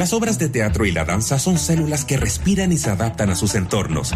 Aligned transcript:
Las 0.00 0.14
obras 0.14 0.38
de 0.38 0.48
teatro 0.48 0.86
y 0.86 0.92
la 0.92 1.04
danza 1.04 1.38
son 1.38 1.58
células 1.58 2.06
que 2.06 2.16
respiran 2.16 2.72
y 2.72 2.78
se 2.78 2.88
adaptan 2.88 3.28
a 3.28 3.36
sus 3.36 3.54
entornos. 3.54 4.14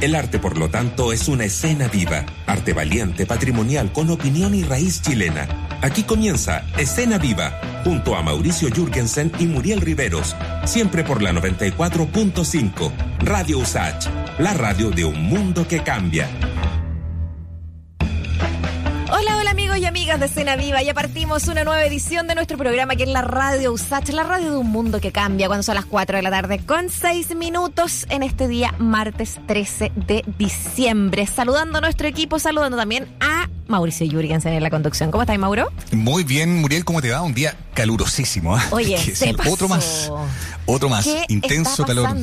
El 0.00 0.14
arte, 0.14 0.38
por 0.38 0.56
lo 0.56 0.70
tanto, 0.70 1.12
es 1.12 1.28
una 1.28 1.44
escena 1.44 1.88
viva, 1.88 2.24
arte 2.46 2.72
valiente, 2.72 3.26
patrimonial, 3.26 3.92
con 3.92 4.08
opinión 4.08 4.54
y 4.54 4.62
raíz 4.62 5.02
chilena. 5.02 5.46
Aquí 5.82 6.04
comienza 6.04 6.64
Escena 6.78 7.18
Viva, 7.18 7.60
junto 7.84 8.16
a 8.16 8.22
Mauricio 8.22 8.70
Jürgensen 8.70 9.30
y 9.38 9.44
Muriel 9.44 9.82
Riveros, 9.82 10.34
siempre 10.64 11.04
por 11.04 11.20
la 11.20 11.32
94.5, 11.32 12.92
Radio 13.18 13.58
USACH, 13.58 14.06
la 14.38 14.54
radio 14.54 14.90
de 14.90 15.04
un 15.04 15.22
mundo 15.22 15.68
que 15.68 15.82
cambia. 15.82 16.30
De 20.18 20.28
Cena 20.28 20.56
Viva, 20.56 20.82
ya 20.82 20.94
partimos 20.94 21.46
una 21.46 21.62
nueva 21.64 21.84
edición 21.84 22.26
de 22.26 22.34
nuestro 22.34 22.56
programa 22.56 22.96
que 22.96 23.02
es 23.02 23.08
la 23.10 23.20
Radio 23.20 23.72
USACH, 23.72 24.08
la 24.10 24.22
radio 24.22 24.50
de 24.52 24.56
un 24.56 24.70
mundo 24.70 24.98
que 24.98 25.12
cambia 25.12 25.46
cuando 25.46 25.62
son 25.62 25.74
las 25.74 25.84
4 25.84 26.16
de 26.16 26.22
la 26.22 26.30
tarde 26.30 26.58
con 26.64 26.88
6 26.88 27.36
minutos 27.36 28.06
en 28.08 28.22
este 28.22 28.48
día 28.48 28.74
martes 28.78 29.38
13 29.46 29.92
de 29.94 30.24
diciembre. 30.38 31.26
Saludando 31.26 31.78
a 31.78 31.80
nuestro 31.82 32.08
equipo, 32.08 32.38
saludando 32.38 32.78
también 32.78 33.14
a 33.20 33.50
Mauricio 33.66 34.06
Jurgensen 34.10 34.54
en 34.54 34.62
la 34.62 34.70
conducción. 34.70 35.10
¿Cómo 35.10 35.22
estás, 35.22 35.38
Mauro? 35.38 35.70
Muy 35.92 36.24
bien, 36.24 36.62
Muriel, 36.62 36.86
¿cómo 36.86 37.02
te 37.02 37.10
va? 37.10 37.20
Un 37.20 37.34
día 37.34 37.54
calurosísimo. 37.74 38.56
¿eh? 38.56 38.62
Oye, 38.70 38.96
se 39.14 39.34
pasó. 39.34 39.52
otro 39.52 39.68
más. 39.68 40.10
Otro 40.64 40.88
más. 40.88 41.04
¿Qué 41.04 41.24
intenso 41.28 41.82
está 41.82 41.84
calor. 41.84 42.16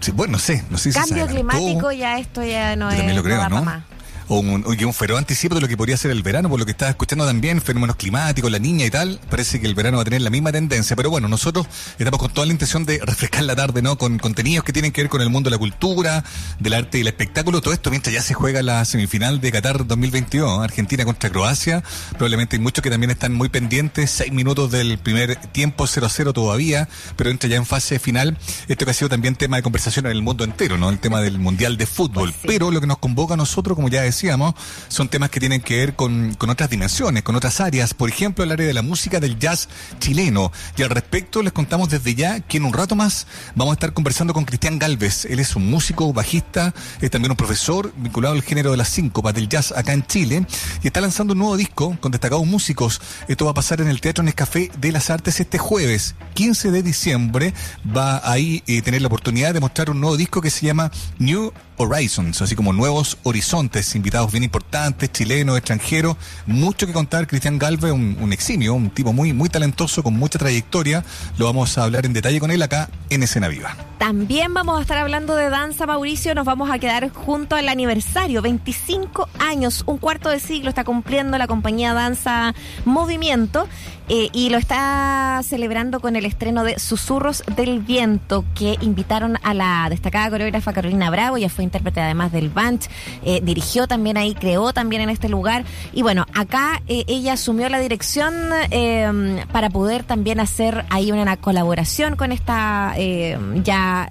Sí, 0.00 0.10
bueno, 0.12 0.32
no 0.32 0.38
sé, 0.38 0.64
no 0.70 0.78
sé 0.78 0.90
si 0.90 0.98
Cambio 0.98 1.26
climático, 1.26 1.92
ya 1.92 2.18
esto 2.18 2.42
ya 2.42 2.76
no 2.76 2.86
Yo 2.86 2.92
es. 2.92 2.96
también 2.96 3.16
lo 3.16 3.22
creo, 3.22 3.48
no, 3.50 3.62
más. 3.62 3.82
O 4.28 4.40
un, 4.40 4.64
feroz 4.92 5.18
anticipo 5.18 5.54
de 5.54 5.60
lo 5.60 5.68
que 5.68 5.76
podría 5.76 5.96
ser 5.96 6.10
el 6.10 6.22
verano, 6.22 6.48
por 6.48 6.58
lo 6.58 6.64
que 6.64 6.72
estaba 6.72 6.90
escuchando 6.90 7.26
también, 7.26 7.60
fenómenos 7.60 7.96
climáticos, 7.96 8.50
la 8.50 8.58
niña 8.58 8.86
y 8.86 8.90
tal, 8.90 9.20
parece 9.30 9.60
que 9.60 9.66
el 9.66 9.74
verano 9.74 9.98
va 9.98 10.02
a 10.02 10.04
tener 10.04 10.22
la 10.22 10.30
misma 10.30 10.52
tendencia, 10.52 10.96
pero 10.96 11.10
bueno, 11.10 11.28
nosotros 11.28 11.66
estamos 11.98 12.18
con 12.20 12.32
toda 12.32 12.46
la 12.46 12.52
intención 12.52 12.84
de 12.84 12.98
refrescar 13.02 13.44
la 13.44 13.54
tarde, 13.56 13.82
¿no? 13.82 13.98
Con 13.98 14.18
contenidos 14.18 14.64
que 14.64 14.72
tienen 14.72 14.92
que 14.92 15.02
ver 15.02 15.10
con 15.10 15.20
el 15.20 15.30
mundo 15.30 15.50
de 15.50 15.56
la 15.56 15.58
cultura, 15.58 16.24
del 16.58 16.72
arte 16.74 16.98
y 16.98 17.00
el 17.02 17.08
espectáculo, 17.08 17.60
todo 17.60 17.74
esto 17.74 17.90
mientras 17.90 18.14
ya 18.14 18.22
se 18.22 18.34
juega 18.34 18.62
la 18.62 18.84
semifinal 18.84 19.40
de 19.40 19.52
Qatar 19.52 19.86
2022, 19.86 20.60
Argentina 20.62 21.04
contra 21.04 21.30
Croacia, 21.30 21.82
probablemente 22.10 22.56
hay 22.56 22.62
muchos 22.62 22.82
que 22.82 22.90
también 22.90 23.10
están 23.10 23.32
muy 23.32 23.48
pendientes, 23.48 24.10
seis 24.10 24.32
minutos 24.32 24.70
del 24.70 24.98
primer 24.98 25.36
tiempo, 25.36 25.84
0-0 25.86 26.32
todavía, 26.32 26.88
pero 27.16 27.30
entra 27.30 27.48
ya 27.48 27.56
en 27.56 27.66
fase 27.66 27.98
final, 27.98 28.36
esto 28.68 28.84
que 28.84 28.90
ha 28.90 28.94
sido 28.94 29.08
también 29.08 29.36
tema 29.36 29.56
de 29.56 29.62
conversación 29.62 30.06
en 30.06 30.12
el 30.12 30.22
mundo 30.22 30.44
entero, 30.44 30.78
¿no? 30.78 30.90
El 30.90 30.98
tema 30.98 31.20
del 31.20 31.38
Mundial 31.38 31.76
de 31.76 31.86
Fútbol, 31.86 32.30
Pues 32.30 32.34
sí. 32.42 32.46
pero 32.48 32.70
lo 32.70 32.80
que 32.80 32.86
nos 32.86 32.98
convoca 32.98 33.34
a 33.34 33.36
nosotros, 33.36 33.76
como 33.76 33.88
ya 33.88 34.02
decíamos, 34.16 34.54
son 34.88 35.08
temas 35.08 35.28
que 35.28 35.40
tienen 35.40 35.60
que 35.60 35.76
ver 35.76 35.94
con, 35.94 36.34
con 36.34 36.48
otras 36.48 36.70
dimensiones, 36.70 37.22
con 37.22 37.36
otras 37.36 37.60
áreas. 37.60 37.92
Por 37.92 38.08
ejemplo, 38.08 38.44
el 38.44 38.50
área 38.50 38.66
de 38.66 38.72
la 38.72 38.80
música 38.80 39.20
del 39.20 39.38
jazz 39.38 39.68
chileno. 39.98 40.50
Y 40.76 40.82
al 40.82 40.88
respecto, 40.88 41.42
les 41.42 41.52
contamos 41.52 41.90
desde 41.90 42.14
ya 42.14 42.40
que 42.40 42.56
en 42.56 42.64
un 42.64 42.72
rato 42.72 42.96
más 42.96 43.26
vamos 43.54 43.72
a 43.72 43.74
estar 43.74 43.92
conversando 43.92 44.32
con 44.32 44.46
Cristian 44.46 44.78
Galvez. 44.78 45.26
Él 45.26 45.38
es 45.38 45.54
un 45.54 45.68
músico, 45.68 46.14
bajista, 46.14 46.72
es 47.02 47.10
también 47.10 47.30
un 47.30 47.36
profesor 47.36 47.92
vinculado 47.98 48.34
al 48.34 48.42
género 48.42 48.70
de 48.70 48.78
la 48.78 48.86
síncopa 48.86 49.34
del 49.34 49.50
jazz 49.50 49.72
acá 49.72 49.92
en 49.92 50.06
Chile. 50.06 50.46
Y 50.82 50.86
está 50.86 51.02
lanzando 51.02 51.34
un 51.34 51.40
nuevo 51.40 51.58
disco 51.58 51.98
con 52.00 52.10
destacados 52.10 52.46
músicos. 52.46 53.02
Esto 53.28 53.44
va 53.44 53.50
a 53.50 53.54
pasar 53.54 53.82
en 53.82 53.88
el 53.88 54.00
Teatro 54.00 54.24
Nescafé 54.24 54.70
de 54.78 54.92
las 54.92 55.10
Artes 55.10 55.40
este 55.40 55.58
jueves, 55.58 56.14
15 56.32 56.70
de 56.70 56.82
diciembre. 56.82 57.52
Va 57.94 58.22
ahí 58.24 58.62
a 58.66 58.82
tener 58.82 59.02
la 59.02 59.08
oportunidad 59.08 59.52
de 59.52 59.60
mostrar 59.60 59.90
un 59.90 60.00
nuevo 60.00 60.16
disco 60.16 60.40
que 60.40 60.50
se 60.50 60.64
llama 60.64 60.90
New 61.18 61.52
Horizons, 61.76 62.42
así 62.42 62.54
como 62.54 62.72
nuevos 62.72 63.18
horizontes, 63.22 63.94
invitados 63.94 64.32
bien 64.32 64.44
importantes, 64.44 65.12
chilenos, 65.12 65.56
extranjeros, 65.56 66.16
mucho 66.46 66.86
que 66.86 66.92
contar. 66.92 67.26
Cristian 67.26 67.58
Galvez, 67.58 67.92
un, 67.92 68.16
un 68.20 68.32
eximio, 68.32 68.74
un 68.74 68.90
tipo 68.90 69.12
muy, 69.12 69.32
muy 69.32 69.48
talentoso, 69.48 70.02
con 70.02 70.14
mucha 70.14 70.38
trayectoria. 70.38 71.04
Lo 71.38 71.46
vamos 71.46 71.76
a 71.78 71.84
hablar 71.84 72.06
en 72.06 72.12
detalle 72.12 72.40
con 72.40 72.50
él 72.50 72.62
acá 72.62 72.90
en 73.10 73.22
Escena 73.22 73.48
Viva. 73.48 73.76
También 73.98 74.52
vamos 74.52 74.78
a 74.78 74.82
estar 74.82 74.98
hablando 74.98 75.34
de 75.34 75.48
danza, 75.48 75.86
Mauricio. 75.86 76.34
Nos 76.34 76.44
vamos 76.44 76.70
a 76.70 76.78
quedar 76.78 77.08
junto 77.10 77.56
al 77.56 77.68
aniversario, 77.68 78.42
25 78.42 79.28
años, 79.38 79.84
un 79.86 79.98
cuarto 79.98 80.28
de 80.28 80.40
siglo 80.40 80.68
está 80.68 80.84
cumpliendo 80.84 81.38
la 81.38 81.46
compañía 81.46 81.94
Danza 81.94 82.54
Movimiento 82.84 83.68
eh, 84.08 84.28
y 84.32 84.50
lo 84.50 84.58
está 84.58 85.40
celebrando 85.44 86.00
con 86.00 86.16
el 86.16 86.24
estreno 86.24 86.64
de 86.64 86.78
Susurros 86.78 87.42
del 87.56 87.80
Viento, 87.80 88.44
que 88.54 88.76
invitaron 88.80 89.38
a 89.42 89.54
la 89.54 89.86
destacada 89.90 90.30
coreógrafa 90.30 90.72
Carolina 90.72 91.10
Bravo, 91.10 91.38
ya 91.38 91.48
fue 91.48 91.64
intérprete 91.64 92.00
además 92.00 92.32
del 92.32 92.48
Bunch, 92.48 92.86
eh, 93.24 93.40
dirigió 93.42 93.86
también 93.86 94.16
ahí, 94.16 94.34
creó 94.34 94.72
también 94.72 95.02
en 95.02 95.10
este 95.10 95.28
lugar. 95.28 95.64
Y 95.92 96.02
bueno, 96.02 96.24
acá 96.34 96.82
eh, 96.88 97.04
ella 97.08 97.34
asumió 97.34 97.68
la 97.68 97.78
dirección 97.78 98.34
eh, 98.70 99.44
para 99.52 99.70
poder 99.70 100.04
también 100.04 100.40
hacer 100.40 100.84
ahí 100.90 101.10
una 101.12 101.36
colaboración 101.36 102.16
con 102.16 102.32
esta 102.32 102.94
eh, 102.96 103.38
ya 103.64 104.08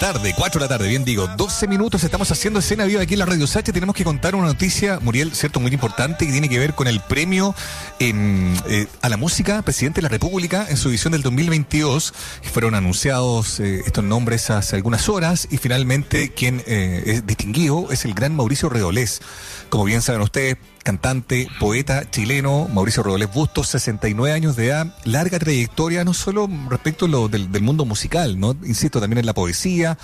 tarde, 0.03 0.35
4 0.37 0.59
de 0.59 0.65
la 0.65 0.69
tarde, 0.69 0.89
bien 0.89 1.05
digo, 1.05 1.29
12 1.37 1.69
minutos, 1.69 2.03
estamos 2.03 2.29
haciendo 2.33 2.59
escena 2.59 2.85
viva 2.87 3.01
aquí 3.03 3.15
en 3.15 3.21
la 3.21 3.25
Radio 3.25 3.47
Sacha, 3.47 3.73
tenemos 3.73 3.95
que 3.95 4.03
contar 4.03 4.35
una 4.35 4.49
noticia, 4.49 4.99
Muriel, 5.01 5.33
cierto, 5.33 5.61
muy 5.61 5.73
importante, 5.73 6.27
que 6.27 6.33
tiene 6.33 6.49
que 6.49 6.59
ver 6.59 6.75
con 6.75 6.89
el 6.89 6.99
premio 6.99 7.55
eh, 8.05 8.89
a 9.01 9.09
la 9.09 9.17
música 9.17 9.63
Presidente 9.63 10.01
de 10.01 10.03
la 10.03 10.09
República 10.09 10.67
en 10.69 10.77
su 10.77 10.89
edición 10.89 11.13
del 11.13 11.23
2022, 11.23 12.13
fueron 12.53 12.75
anunciados 12.75 13.61
eh, 13.61 13.83
estos 13.87 14.03
nombres 14.03 14.51
hace 14.51 14.75
algunas 14.75 15.09
horas 15.09 15.47
y 15.53 15.59
finalmente 15.59 16.33
quien 16.35 16.65
eh, 16.67 17.05
es 17.07 17.27
distinguido 17.27 17.93
es 17.93 18.05
el 18.05 18.15
gran 18.15 18.35
Mauricio 18.35 18.69
Redolés. 18.69 19.21
Como 19.69 19.85
bien 19.85 20.03
saben 20.03 20.21
ustedes, 20.21 20.57
cantante, 20.83 21.49
poeta 21.61 22.11
chileno, 22.11 22.69
Mauricio 22.73 23.03
Rodolés 23.03 23.33
Bustos, 23.33 23.69
69 23.69 24.35
años 24.35 24.57
de 24.57 24.67
edad, 24.67 24.95
larga 25.05 25.39
trayectoria, 25.39 26.05
no 26.05 26.13
solo 26.13 26.49
respecto 26.69 27.07
lo 27.07 27.29
del, 27.29 27.51
del, 27.53 27.63
mundo 27.63 27.85
musical, 27.85 28.39
¿no? 28.39 28.57
Insisto, 28.65 29.01
también 29.01 29.19
en 29.19 29.27
la 29.27 29.35
poesía, 29.35 29.97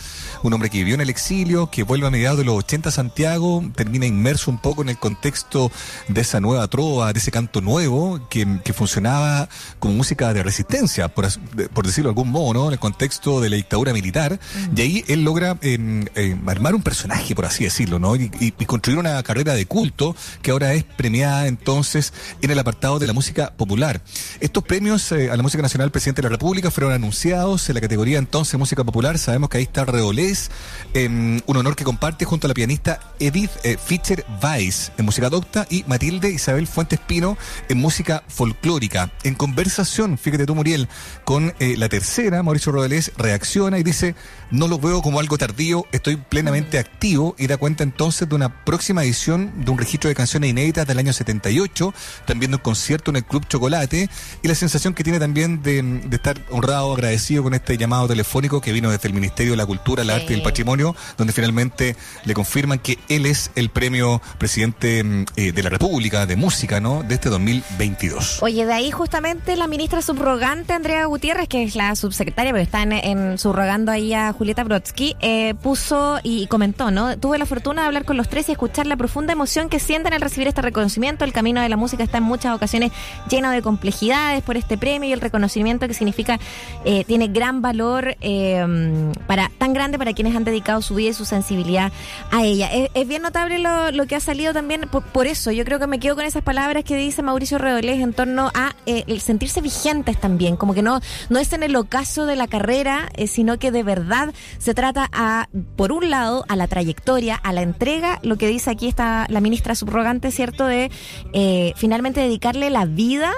un 0.42 0.52
hombre 0.52 0.70
que 0.70 0.78
vivió 0.78 0.94
en 0.94 1.00
el 1.00 1.10
exilio, 1.10 1.70
que 1.70 1.82
vuelve 1.82 2.06
a 2.06 2.10
mediados 2.10 2.38
de 2.38 2.44
los 2.44 2.56
80 2.56 2.88
a 2.88 2.92
Santiago, 2.92 3.62
termina 3.74 4.06
inmerso 4.06 4.50
un 4.50 4.58
poco 4.58 4.82
en 4.82 4.88
el 4.88 4.98
contexto 4.98 5.70
de 6.08 6.20
esa 6.20 6.40
nueva 6.40 6.66
trova, 6.68 7.12
de 7.12 7.18
ese 7.18 7.30
canto 7.30 7.60
nuevo, 7.60 7.87
que, 8.28 8.60
que 8.64 8.72
funcionaba 8.72 9.48
como 9.78 9.94
música 9.94 10.32
de 10.32 10.42
resistencia, 10.42 11.08
por, 11.08 11.26
por, 11.72 11.86
decirlo 11.86 12.08
de 12.08 12.12
algún 12.12 12.30
modo, 12.30 12.54
¿no? 12.54 12.66
En 12.66 12.72
el 12.72 12.78
contexto 12.78 13.40
de 13.40 13.50
la 13.50 13.56
dictadura 13.56 13.92
militar, 13.92 14.34
mm. 14.34 14.78
y 14.78 14.80
ahí 14.80 15.04
él 15.08 15.24
logra 15.24 15.56
eh, 15.62 16.04
eh, 16.14 16.36
armar 16.46 16.74
un 16.74 16.82
personaje, 16.82 17.34
por 17.34 17.46
así 17.46 17.64
decirlo, 17.64 17.98
¿no? 17.98 18.16
Y, 18.16 18.30
y, 18.40 18.54
y 18.58 18.66
construir 18.66 18.98
una 18.98 19.22
carrera 19.22 19.54
de 19.54 19.66
culto 19.66 20.14
que 20.42 20.50
ahora 20.50 20.74
es 20.74 20.84
premiada 20.84 21.46
entonces 21.46 22.12
en 22.42 22.50
el 22.50 22.58
apartado 22.58 22.98
de 22.98 23.06
la 23.06 23.12
música 23.12 23.52
popular. 23.56 24.00
Estos 24.40 24.64
premios 24.64 25.10
eh, 25.12 25.30
a 25.30 25.36
la 25.36 25.42
música 25.42 25.62
nacional 25.62 25.90
Presidente 25.90 26.22
de 26.22 26.28
la 26.28 26.32
República 26.32 26.70
fueron 26.70 26.92
anunciados 26.92 27.68
en 27.68 27.74
la 27.74 27.80
categoría 27.80 28.18
entonces 28.18 28.58
música 28.58 28.84
popular. 28.84 29.18
Sabemos 29.18 29.48
que 29.48 29.58
ahí 29.58 29.64
está 29.64 29.84
Redolés, 29.84 30.50
eh, 30.94 31.06
un 31.08 31.56
honor 31.56 31.76
que 31.76 31.84
comparte 31.84 32.24
junto 32.24 32.46
a 32.46 32.48
la 32.48 32.54
pianista 32.54 33.00
Edith 33.18 33.50
eh, 33.64 33.76
Fischer 33.82 34.24
Weiss 34.42 34.92
en 34.98 35.04
música 35.04 35.30
docta 35.30 35.66
y 35.70 35.84
Matilde 35.86 36.30
Isabel 36.30 36.66
Fuentes 36.66 37.00
Pino 37.00 37.36
en 37.68 37.77
música 37.78 38.22
folclórica. 38.28 39.10
En 39.22 39.34
conversación, 39.34 40.18
fíjate 40.18 40.46
tú 40.46 40.54
Muriel, 40.54 40.88
con 41.24 41.54
la 41.58 41.88
tercera, 41.88 42.42
Mauricio 42.42 42.72
Redolés 42.72 43.12
reacciona 43.16 43.78
y 43.78 43.82
dice, 43.82 44.14
no 44.50 44.68
lo 44.68 44.78
veo 44.78 45.02
como 45.02 45.20
algo 45.20 45.38
tardío, 45.38 45.86
estoy 45.92 46.16
plenamente 46.16 46.78
activo 46.78 47.34
y 47.38 47.46
da 47.46 47.56
cuenta 47.56 47.82
entonces 47.82 48.28
de 48.28 48.34
una 48.34 48.64
próxima 48.64 49.02
edición 49.02 49.64
de 49.64 49.70
un 49.70 49.78
registro 49.78 50.08
de 50.08 50.14
canciones 50.14 50.50
inéditas 50.50 50.86
del 50.86 50.98
año 50.98 51.12
78, 51.12 51.94
también 52.26 52.50
de 52.50 52.56
un 52.56 52.62
concierto 52.62 53.10
en 53.10 53.16
el 53.16 53.24
Club 53.24 53.46
Chocolate 53.48 54.08
y 54.42 54.48
la 54.48 54.54
sensación 54.54 54.94
que 54.94 55.04
tiene 55.04 55.18
también 55.18 55.62
de, 55.62 55.82
de 55.82 56.16
estar 56.16 56.38
honrado, 56.50 56.92
agradecido 56.92 57.42
con 57.42 57.54
este 57.54 57.76
llamado 57.76 58.08
telefónico 58.08 58.60
que 58.60 58.72
vino 58.72 58.90
desde 58.90 59.08
el 59.08 59.14
Ministerio 59.14 59.52
de 59.52 59.56
la 59.56 59.66
Cultura, 59.66 60.02
sí. 60.04 60.10
Arte 60.10 60.32
y 60.32 60.36
el 60.36 60.42
Patrimonio, 60.42 60.94
donde 61.16 61.32
finalmente 61.32 61.96
le 62.24 62.34
confirman 62.34 62.78
que 62.78 62.98
él 63.08 63.26
es 63.26 63.50
el 63.54 63.70
premio 63.70 64.20
presidente 64.38 65.04
eh, 65.36 65.52
de 65.52 65.62
la 65.62 65.70
República 65.70 66.26
de 66.26 66.36
Música, 66.36 66.80
¿no? 66.80 67.02
De 67.02 67.14
este 67.14 67.28
2022. 67.60 68.42
Oye, 68.42 68.66
de 68.66 68.72
ahí 68.72 68.90
justamente 68.90 69.56
la 69.56 69.66
ministra 69.66 70.02
subrogante 70.02 70.72
Andrea 70.72 71.04
Gutiérrez, 71.06 71.48
que 71.48 71.62
es 71.62 71.74
la 71.74 71.94
subsecretaria, 71.94 72.52
pero 72.52 72.62
está 72.62 72.82
en, 72.82 73.38
subrogando 73.38 73.92
ahí 73.92 74.14
a 74.14 74.32
Julieta 74.32 74.64
Brodsky, 74.64 75.16
eh, 75.20 75.54
puso 75.62 76.18
y 76.22 76.46
comentó, 76.46 76.90
¿no? 76.90 77.18
Tuve 77.18 77.38
la 77.38 77.46
fortuna 77.46 77.82
de 77.82 77.88
hablar 77.88 78.04
con 78.04 78.16
los 78.16 78.28
tres 78.28 78.48
y 78.48 78.52
escuchar 78.52 78.86
la 78.86 78.96
profunda 78.96 79.32
emoción 79.32 79.68
que 79.68 79.80
sienten 79.80 80.12
al 80.12 80.20
recibir 80.20 80.48
este 80.48 80.62
reconocimiento. 80.62 81.24
El 81.24 81.32
camino 81.32 81.60
de 81.60 81.68
la 81.68 81.76
música 81.76 82.02
está 82.02 82.18
en 82.18 82.24
muchas 82.24 82.54
ocasiones 82.54 82.92
lleno 83.28 83.50
de 83.50 83.62
complejidades 83.62 84.42
por 84.42 84.56
este 84.56 84.78
premio 84.78 85.08
y 85.08 85.12
el 85.12 85.20
reconocimiento 85.20 85.88
que 85.88 85.94
significa 85.94 86.38
eh, 86.84 87.04
tiene 87.04 87.28
gran 87.28 87.62
valor 87.62 88.16
eh, 88.20 89.12
para 89.26 89.50
tan 89.58 89.72
grande 89.72 89.98
para 89.98 90.12
quienes 90.12 90.36
han 90.36 90.44
dedicado 90.44 90.82
su 90.82 90.94
vida 90.94 91.10
y 91.10 91.14
su 91.14 91.24
sensibilidad 91.24 91.92
a 92.30 92.44
ella. 92.44 92.68
Es, 92.72 93.08
bien 93.08 93.22
notable 93.22 93.58
lo, 93.58 94.06
que 94.06 94.16
ha 94.16 94.20
salido 94.20 94.52
también 94.52 94.82
por, 94.88 95.26
eso. 95.26 95.50
Yo 95.50 95.64
creo 95.64 95.78
que 95.78 95.86
me 95.86 95.98
quedo 95.98 96.14
con 96.14 96.24
esas 96.24 96.42
palabras 96.42 96.84
que 96.84 96.96
dice 96.96 97.22
Mauricio 97.22 97.47
Redolés 97.56 98.00
en 98.00 98.12
torno 98.12 98.50
a 98.52 98.74
eh, 98.84 99.04
el 99.06 99.20
sentirse 99.20 99.60
vigentes 99.60 100.20
también, 100.20 100.56
como 100.56 100.74
que 100.74 100.82
no 100.82 101.00
no 101.30 101.38
es 101.38 101.52
en 101.52 101.62
el 101.62 101.74
ocaso 101.76 102.26
de 102.26 102.36
la 102.36 102.48
carrera, 102.48 103.08
eh, 103.14 103.26
sino 103.26 103.58
que 103.58 103.70
de 103.70 103.82
verdad 103.82 104.34
se 104.58 104.74
trata 104.74 105.08
a 105.12 105.48
por 105.76 105.92
un 105.92 106.10
lado 106.10 106.44
a 106.48 106.56
la 106.56 106.66
trayectoria, 106.66 107.36
a 107.36 107.52
la 107.52 107.62
entrega, 107.62 108.18
lo 108.22 108.36
que 108.36 108.48
dice 108.48 108.70
aquí 108.70 108.88
está 108.88 109.26
la 109.28 109.40
ministra 109.40 109.74
subrogante, 109.74 110.30
¿cierto? 110.30 110.66
De 110.66 110.90
eh, 111.32 111.72
finalmente 111.76 112.20
dedicarle 112.20 112.70
la 112.70 112.84
vida 112.84 113.32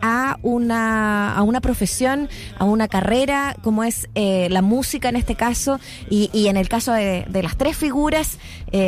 a, 0.00 0.36
una, 0.42 1.34
a 1.34 1.42
una 1.42 1.60
profesión, 1.60 2.28
a 2.58 2.64
una 2.64 2.88
carrera, 2.88 3.56
como 3.62 3.84
es 3.84 4.08
la 4.14 4.62
música 4.62 5.08
en 5.08 5.16
este 5.16 5.34
caso, 5.34 5.80
y, 6.08 6.30
y 6.32 6.48
en 6.48 6.56
el 6.56 6.68
caso 6.68 6.92
de, 6.92 7.26
de 7.28 7.42
las 7.42 7.56
tres 7.56 7.76
figuras, 7.76 8.38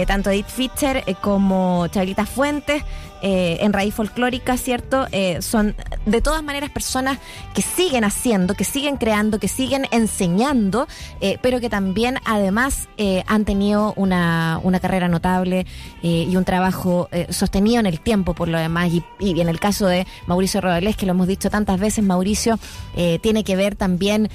tanto 0.06 0.30
Edith 0.30 0.46
Fischer 0.46 1.04
como 1.20 1.86
Chavita 1.88 2.26
Fuentes, 2.26 2.82
eh, 3.24 3.58
en 3.60 3.72
raíz 3.72 3.94
folclórica, 3.94 4.56
¿cierto? 4.56 5.06
Eh, 5.12 5.40
son 5.42 5.76
de 6.06 6.20
todas 6.20 6.42
maneras 6.42 6.70
personas 6.70 7.18
que 7.54 7.62
siguen 7.62 8.02
haciendo, 8.02 8.54
que 8.54 8.64
siguen 8.64 8.96
creando, 8.96 9.38
que 9.38 9.46
siguen 9.46 9.86
enseñando, 9.92 10.88
eh, 11.20 11.38
pero 11.40 11.60
que 11.60 11.70
también 11.70 12.18
además 12.24 12.88
han 13.26 13.44
tenido 13.44 13.92
una, 13.96 14.60
una 14.62 14.78
carrera 14.78 15.08
notable 15.08 15.66
y 16.02 16.34
un 16.36 16.44
trabajo 16.44 17.08
sostenido 17.30 17.80
en 17.80 17.86
el 17.86 18.00
tiempo 18.00 18.32
por 18.32 18.48
lo 18.48 18.58
demás. 18.58 18.92
Y, 18.92 19.04
y, 19.18 19.40
en 19.40 19.48
el 19.48 19.58
caso 19.58 19.86
de 19.86 20.06
Mauricio 20.26 20.60
Rodalés, 20.60 20.96
que 20.96 21.04
lo 21.04 21.12
hemos 21.12 21.26
dicho 21.26 21.50
tantas 21.50 21.80
veces, 21.80 22.04
Mauricio 22.04 22.58
tiene 23.20 23.42
que 23.42 23.56
ver 23.56 23.74
también 23.74 24.30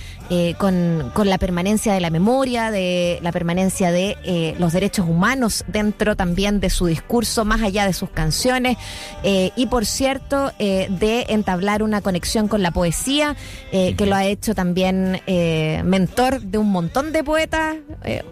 con, 0.57 1.11
con, 1.13 1.29
la 1.29 1.37
permanencia 1.37 1.93
de 1.93 2.01
la 2.01 2.09
memoria, 2.09 2.71
de 2.71 3.19
la 3.21 3.31
permanencia 3.31 3.91
de 3.91 4.55
los 4.59 4.73
derechos 4.73 5.07
humanos 5.07 5.63
dentro 5.67 6.17
también 6.17 6.59
de 6.59 6.69
su 6.69 6.87
discurso, 6.87 7.45
más 7.45 7.61
allá 7.61 7.85
de 7.85 7.93
sus 7.93 8.09
canciones. 8.09 8.76
Eh, 9.23 9.51
y 9.55 9.67
por 9.67 9.85
cierto, 9.85 10.51
eh, 10.59 10.87
de 10.89 11.25
entablar 11.29 11.83
una 11.83 12.01
conexión 12.01 12.47
con 12.47 12.61
la 12.61 12.71
poesía, 12.71 13.35
eh, 13.71 13.95
que 13.95 14.05
lo 14.05 14.15
ha 14.15 14.25
hecho 14.25 14.55
también 14.55 15.21
mentor 15.83 16.41
de 16.41 16.57
un 16.57 16.71
montón 16.71 17.11
de 17.11 17.23
poetas, 17.23 17.77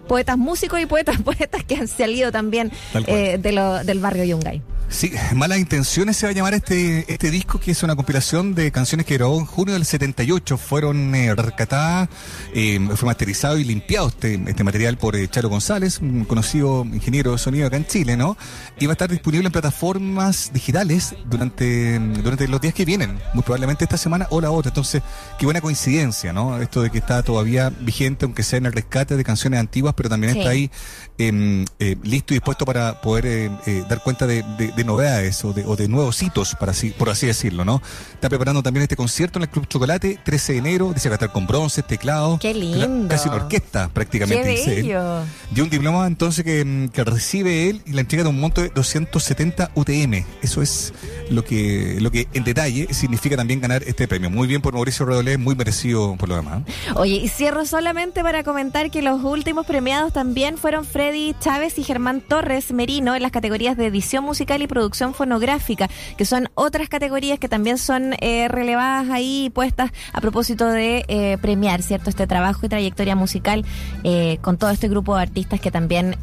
poetas 0.08 0.38
músicos 0.38 0.80
y 0.80 0.86
poetas 0.86 1.22
poetas 1.24 1.64
que 1.64 1.76
han 1.76 1.88
salido 1.88 2.32
también 2.32 2.72
de 2.94 3.52
lo, 3.52 3.84
del 3.84 4.00
barrio 4.00 4.24
Yungay. 4.24 4.75
Sí, 4.90 5.12
Malas 5.36 5.60
Intenciones 5.60 6.18
se 6.18 6.26
va 6.26 6.32
a 6.32 6.34
llamar 6.34 6.54
este, 6.54 7.12
este 7.12 7.32
disco, 7.32 7.60
que 7.60 7.72
es 7.72 7.84
una 7.84 7.96
compilación 7.96 8.56
de 8.56 8.72
canciones 8.72 9.06
que 9.06 9.16
grabó 9.16 9.38
en 9.40 9.46
junio 9.46 9.74
del 9.74 9.86
78. 9.86 10.58
Fueron 10.58 11.14
eh, 11.16 11.34
rescatadas, 11.36 12.10
eh, 12.54 12.80
fue 12.96 13.08
masterizado 13.08 13.58
y 13.58 13.64
limpiado 13.64 14.08
este, 14.10 14.36
este 14.48 14.64
material 14.64 14.98
por 14.98 15.16
eh, 15.16 15.28
Charo 15.28 15.50
González, 15.50 16.00
un 16.00 16.26
conocido 16.26 16.86
ingeniero 16.86 17.32
de 17.32 17.38
sonido 17.38 17.68
acá 17.68 17.78
en 17.78 17.86
Chile, 17.88 18.16
¿no? 18.16 18.38
Y 18.80 18.86
va 18.86 18.92
a 18.92 18.94
estar 18.94 19.10
disponible 19.10 19.48
en 19.48 19.52
plataformas 19.52 20.52
digitales 20.54 21.16
durante, 21.26 22.00
durante 22.00 22.48
los 22.48 22.62
días 22.62 22.74
que 22.74 22.86
vienen, 22.86 23.20
muy 23.34 23.44
probablemente 23.44 23.84
esta 23.86 23.98
semana 23.98 24.28
o 24.30 24.40
la 24.40 24.52
otra. 24.52 24.70
Entonces, 24.70 25.02
qué 25.40 25.46
buena 25.46 25.62
coincidencia, 25.62 26.32
¿no? 26.32 26.62
Esto 26.62 26.82
de 26.82 26.90
que 26.90 27.00
está 27.00 27.24
todavía 27.24 27.70
vigente, 27.70 28.26
aunque 28.26 28.44
sea 28.44 28.58
en 28.58 28.68
el 28.68 28.74
rescate 28.74 29.18
de 29.18 29.24
canciones 29.24 29.60
antiguas, 29.60 29.94
pero 29.96 30.10
también 30.10 30.34
sí. 30.34 30.40
está 30.40 30.52
ahí 30.52 30.72
em, 31.18 31.66
eh, 31.80 31.98
listo 32.04 32.34
y 32.34 32.38
dispuesto 32.38 32.66
para 32.66 33.02
poder 33.02 33.26
eh, 33.26 33.84
dar 33.90 34.02
cuenta 34.04 34.28
de, 34.28 34.44
de 34.58 34.75
de 34.76 34.84
novedades 34.84 35.44
o 35.46 35.54
de, 35.54 35.66
o 35.66 35.76
de, 35.76 35.88
nuevos 35.88 36.22
hitos, 36.22 36.56
para 36.56 36.72
así, 36.72 36.92
por 36.92 37.10
así 37.10 37.28
decirlo, 37.28 37.66
¿no? 37.66 37.82
Está 38.14 38.30
preparando 38.30 38.62
también 38.64 38.84
este 38.84 38.96
concierto 38.96 39.40
en 39.40 39.44
el 39.44 39.50
Club 39.50 39.68
Chocolate, 39.68 40.20
13 40.24 40.54
de 40.54 40.60
enero, 40.60 40.92
dice 40.94 41.04
que 41.04 41.10
va 41.10 41.14
a 41.14 41.18
estar 41.18 41.32
con 41.32 41.48
bronces, 41.48 41.86
teclados. 41.86 42.40
Qué 42.40 42.54
lindo. 42.54 43.08
Casi 43.08 43.30
una 43.30 43.38
orquesta, 43.38 43.90
prácticamente, 43.90 44.56
Qué 44.56 44.76
bello. 44.82 45.22
él. 45.22 45.28
De 45.52 45.62
un 45.62 45.70
diploma 45.70 46.08
entonces 46.08 46.44
que, 46.44 46.90
que, 46.92 47.04
recibe 47.04 47.70
él 47.70 47.82
y 47.86 47.94
la 47.94 48.02
entrega 48.02 48.24
de 48.24 48.30
un 48.30 48.40
monto 48.40 48.62
de 48.62 48.70
270 48.70 49.72
UTM. 49.76 50.26
Eso 50.42 50.62
es 50.62 50.94
lo 51.30 51.44
que, 51.44 51.98
lo 52.00 52.12
que 52.12 52.28
en 52.34 52.44
detalle 52.44 52.94
significa 52.94 53.36
también 53.36 53.62
ganar 53.62 53.84
este 53.84 54.08
premio. 54.08 54.30
Muy 54.30 54.48
bien 54.48 54.62
por 54.62 54.74
Mauricio 54.74 55.06
Redolé, 55.06 55.38
muy 55.38 55.56
merecido 55.56 56.16
por 56.18 56.30
lo 56.30 56.36
demás. 56.36 56.64
Oye, 56.96 57.16
y 57.16 57.28
cierro 57.30 57.66
solamente 57.66 58.24
para 58.24 58.44
comentar 58.44 58.92
que 58.92 59.02
los 59.02 59.24
últimos 59.24 59.66
premiados 59.66 60.14
también 60.14 60.58
fueron 60.58 60.86
Freddy 60.86 61.36
Chávez 61.40 61.78
y 61.78 61.84
Germán 61.84 62.22
Torres 62.22 62.72
Merino 62.72 63.16
en 63.16 63.22
las 63.22 63.32
categorías 63.32 63.78
de 63.78 63.88
edición 63.88 64.24
musical 64.24 64.62
y 64.62 64.65
producción 64.68 65.14
fonográfica, 65.14 65.90
que 66.18 66.26
son 66.26 66.50
otras 66.56 66.90
categorías 66.90 67.40
que 67.40 67.50
también 67.50 67.78
son 67.78 68.16
eh, 68.20 68.48
relevadas 68.48 69.10
ahí, 69.10 69.52
puestas 69.54 69.92
a 70.14 70.22
propósito 70.22 70.68
de 70.68 71.06
eh, 71.08 71.38
premiar, 71.42 71.82
¿cierto? 71.82 72.10
Este 72.10 72.28
trabajo 72.28 72.66
y 72.66 72.70
trayectoria 72.70 73.16
musical 73.16 73.66
eh, 74.04 74.38
con 74.42 74.58
todo 74.58 74.70
este 74.70 74.88
grupo 74.88 75.16
de 75.16 75.24
artistas 75.24 75.60
que 75.60 75.72
también 75.72 76.18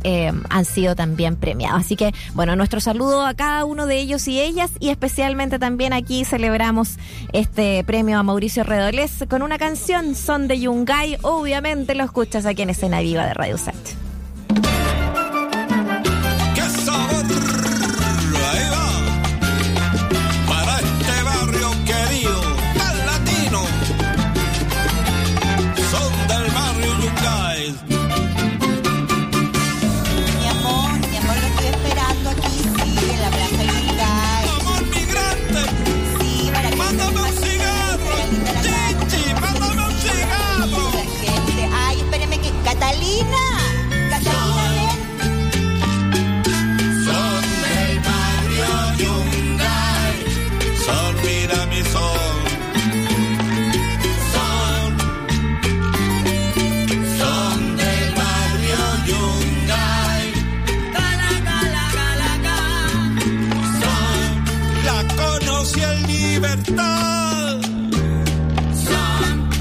han 0.49 0.65
sido 0.65 0.95
también 0.95 1.37
premiados. 1.37 1.81
Así 1.81 1.97
que, 1.97 2.13
bueno, 2.35 2.57
nuestro 2.57 2.81
saludo 2.81 3.25
a 3.25 3.35
cada 3.35 3.65
uno 3.65 3.87
de 3.87 3.99
ellos 3.99 4.27
y 4.29 4.41
ellas 4.41 4.71
y 4.81 4.91
especialmente 4.91 5.59
también 5.59 5.93
aquí 5.93 6.25
celebramos 6.25 6.99
este 7.33 7.85
premio 7.85 8.19
a 8.19 8.23
Mauricio 8.23 8.65
Redolés 8.65 9.25
con 9.29 9.43
una 9.43 9.59
canción, 9.59 10.15
Son 10.15 10.49
de 10.49 10.61
Yungay, 10.61 11.19
obviamente 11.23 11.95
lo 11.95 12.05
escuchas 12.05 12.47
aquí 12.47 12.63
en 12.63 12.71
Escena 12.71 13.01
Viva 13.01 13.27
de 13.27 13.35
Radio 13.35 13.59
Sánchez. 13.59 14.02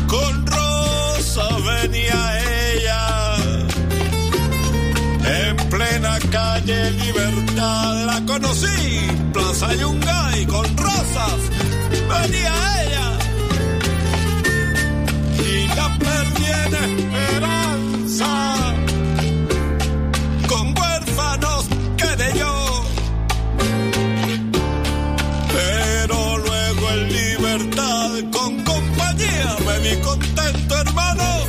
Con 0.08 0.46
Rosa 0.48 1.48
venía 1.66 2.20
ella. 2.74 3.36
En 5.24 5.56
plena 5.70 6.18
calle 6.32 6.92
Libertad 6.92 8.06
la 8.06 8.22
conocí, 8.26 9.08
Plaza 9.32 9.74
Yungay 9.76 10.46
con 10.48 10.66
rosas, 10.78 11.40
venía 11.92 12.54
ella. 12.84 13.08
Y 15.38 15.68
la 15.76 15.88
perdí 16.00 16.46
en 16.66 16.74
esperanza, 16.90 18.30
hermano, 30.92 31.41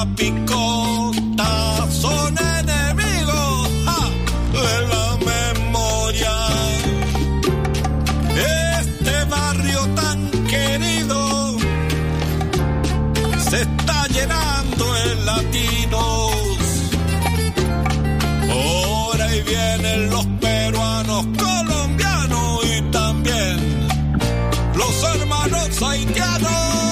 la 0.00 0.06
picota 0.16 1.86
son 1.90 2.34
enemigos 2.58 3.68
¡ja! 3.86 4.00
de 4.56 4.70
la 4.92 5.06
memoria. 5.30 6.36
Este 8.80 9.24
barrio 9.34 9.80
tan 10.00 10.18
querido 10.52 11.18
se 13.48 13.60
está 13.60 14.06
llenando 14.16 14.84
en 15.04 15.26
latinos. 15.26 16.32
Ahora 18.50 19.24
ahí 19.26 19.42
vienen 19.42 20.10
los 20.10 20.26
peruanos, 20.40 21.26
colombianos 21.44 22.60
y 22.74 22.82
también 22.90 23.56
los 24.74 24.94
hermanos 25.14 25.82
haitianos. 25.82 26.89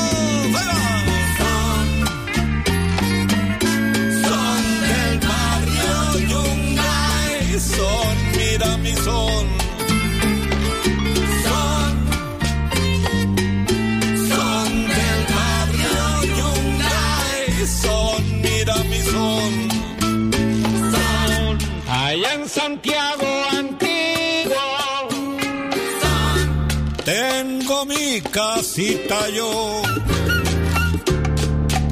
Casita 28.79 29.29
yo 29.31 29.83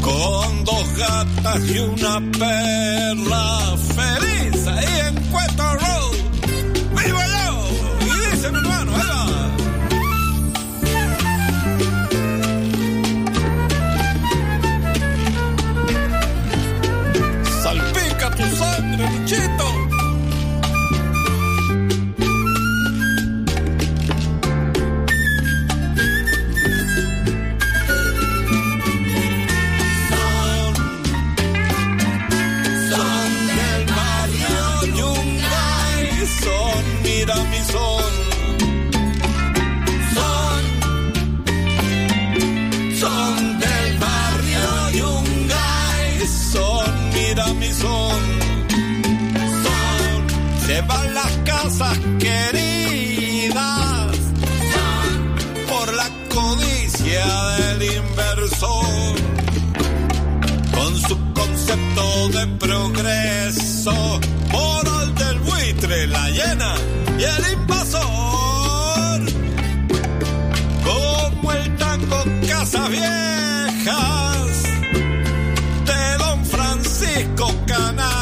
con 0.01 0.65
dos 0.65 0.97
gatas 0.97 1.69
y 1.69 1.79
una 1.81 2.21
perra 2.39 3.77
feliz 3.77 4.36
las 51.79 51.89
casas 51.89 51.99
queridas 52.19 53.67
por 55.69 55.93
la 55.95 56.09
codicia 56.29 57.27
del 57.59 57.83
inversor 57.83 59.17
con 60.73 60.97
su 60.97 61.17
concepto 61.35 62.29
de 62.29 62.47
progreso, 62.59 64.21
moral 64.53 65.15
del 65.15 65.39
buitre, 65.41 66.07
la 66.07 66.31
llena 66.31 66.75
y 67.19 67.25
el 67.25 67.53
invasor. 67.53 69.21
Como 70.85 71.53
el 71.53 71.77
tango 71.77 72.25
Casas 72.49 72.91
Viejas 72.91 74.63
de 75.87 76.19
don 76.19 76.45
Francisco 76.45 77.55
Canaro. 77.67 78.16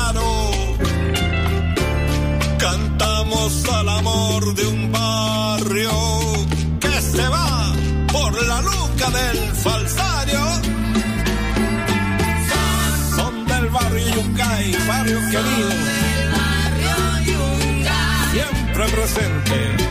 Barrio 15.05 15.21
querido. 15.31 15.71
Siempre 18.33 18.85
presente. 18.89 19.84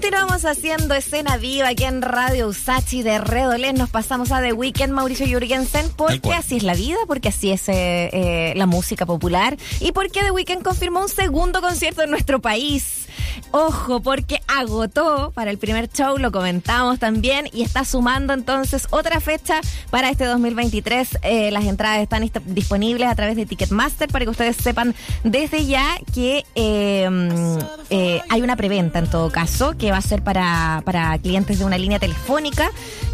Seguimos 0.00 0.44
haciendo 0.44 0.94
escena 0.94 1.36
viva 1.36 1.68
aquí 1.68 1.84
en 1.84 2.00
Radio 2.00 2.48
Usachi 2.48 3.02
de 3.02 3.18
Redolén. 3.18 3.76
Nos 3.76 3.90
pasamos 3.90 4.32
a 4.32 4.40
The 4.40 4.54
Weeknd, 4.54 4.90
Mauricio 4.90 5.26
Jürgensen, 5.26 5.90
Tal 5.90 5.94
porque 5.96 6.32
así 6.32 6.56
es 6.56 6.62
la 6.62 6.74
vida, 6.74 6.96
porque 7.06 7.28
así 7.28 7.50
es 7.50 7.68
eh, 7.68 8.08
eh, 8.12 8.52
la 8.56 8.66
música 8.66 9.04
popular 9.04 9.58
y 9.80 9.92
porque 9.92 10.20
The 10.20 10.30
Weeknd 10.30 10.62
confirmó 10.62 11.02
un 11.02 11.08
segundo 11.08 11.60
concierto 11.60 12.02
en 12.02 12.10
nuestro 12.10 12.40
país. 12.40 13.08
Ojo, 13.52 14.00
porque 14.00 14.40
agotó 14.46 15.32
para 15.34 15.50
el 15.50 15.58
primer 15.58 15.90
show, 15.90 16.18
lo 16.18 16.30
comentamos 16.30 16.98
también, 16.98 17.48
y 17.52 17.62
está 17.62 17.84
sumando 17.84 18.32
entonces 18.32 18.86
otra 18.90 19.20
fecha 19.20 19.60
para 19.90 20.10
este 20.10 20.24
2023. 20.24 21.18
Eh, 21.22 21.50
las 21.50 21.64
entradas 21.64 22.00
están 22.00 22.30
disponibles 22.46 23.08
a 23.08 23.14
través 23.14 23.36
de 23.36 23.46
Ticketmaster 23.46 24.08
para 24.08 24.24
que 24.24 24.30
ustedes 24.30 24.56
sepan 24.56 24.94
desde 25.24 25.66
ya 25.66 25.98
que 26.14 26.44
mm, 27.10 27.58
eh, 27.90 28.20
hay 28.28 28.42
una 28.42 28.56
preventa 28.56 28.98
en 28.98 29.08
todo 29.08 29.30
caso, 29.30 29.76
que 29.76 29.90
va 29.90 29.98
a 29.98 30.02
ser 30.02 30.22
para, 30.22 30.82
para 30.84 31.18
clientes 31.18 31.58
de 31.58 31.64
una 31.64 31.78
línea 31.78 31.98
telefónica 31.98 32.70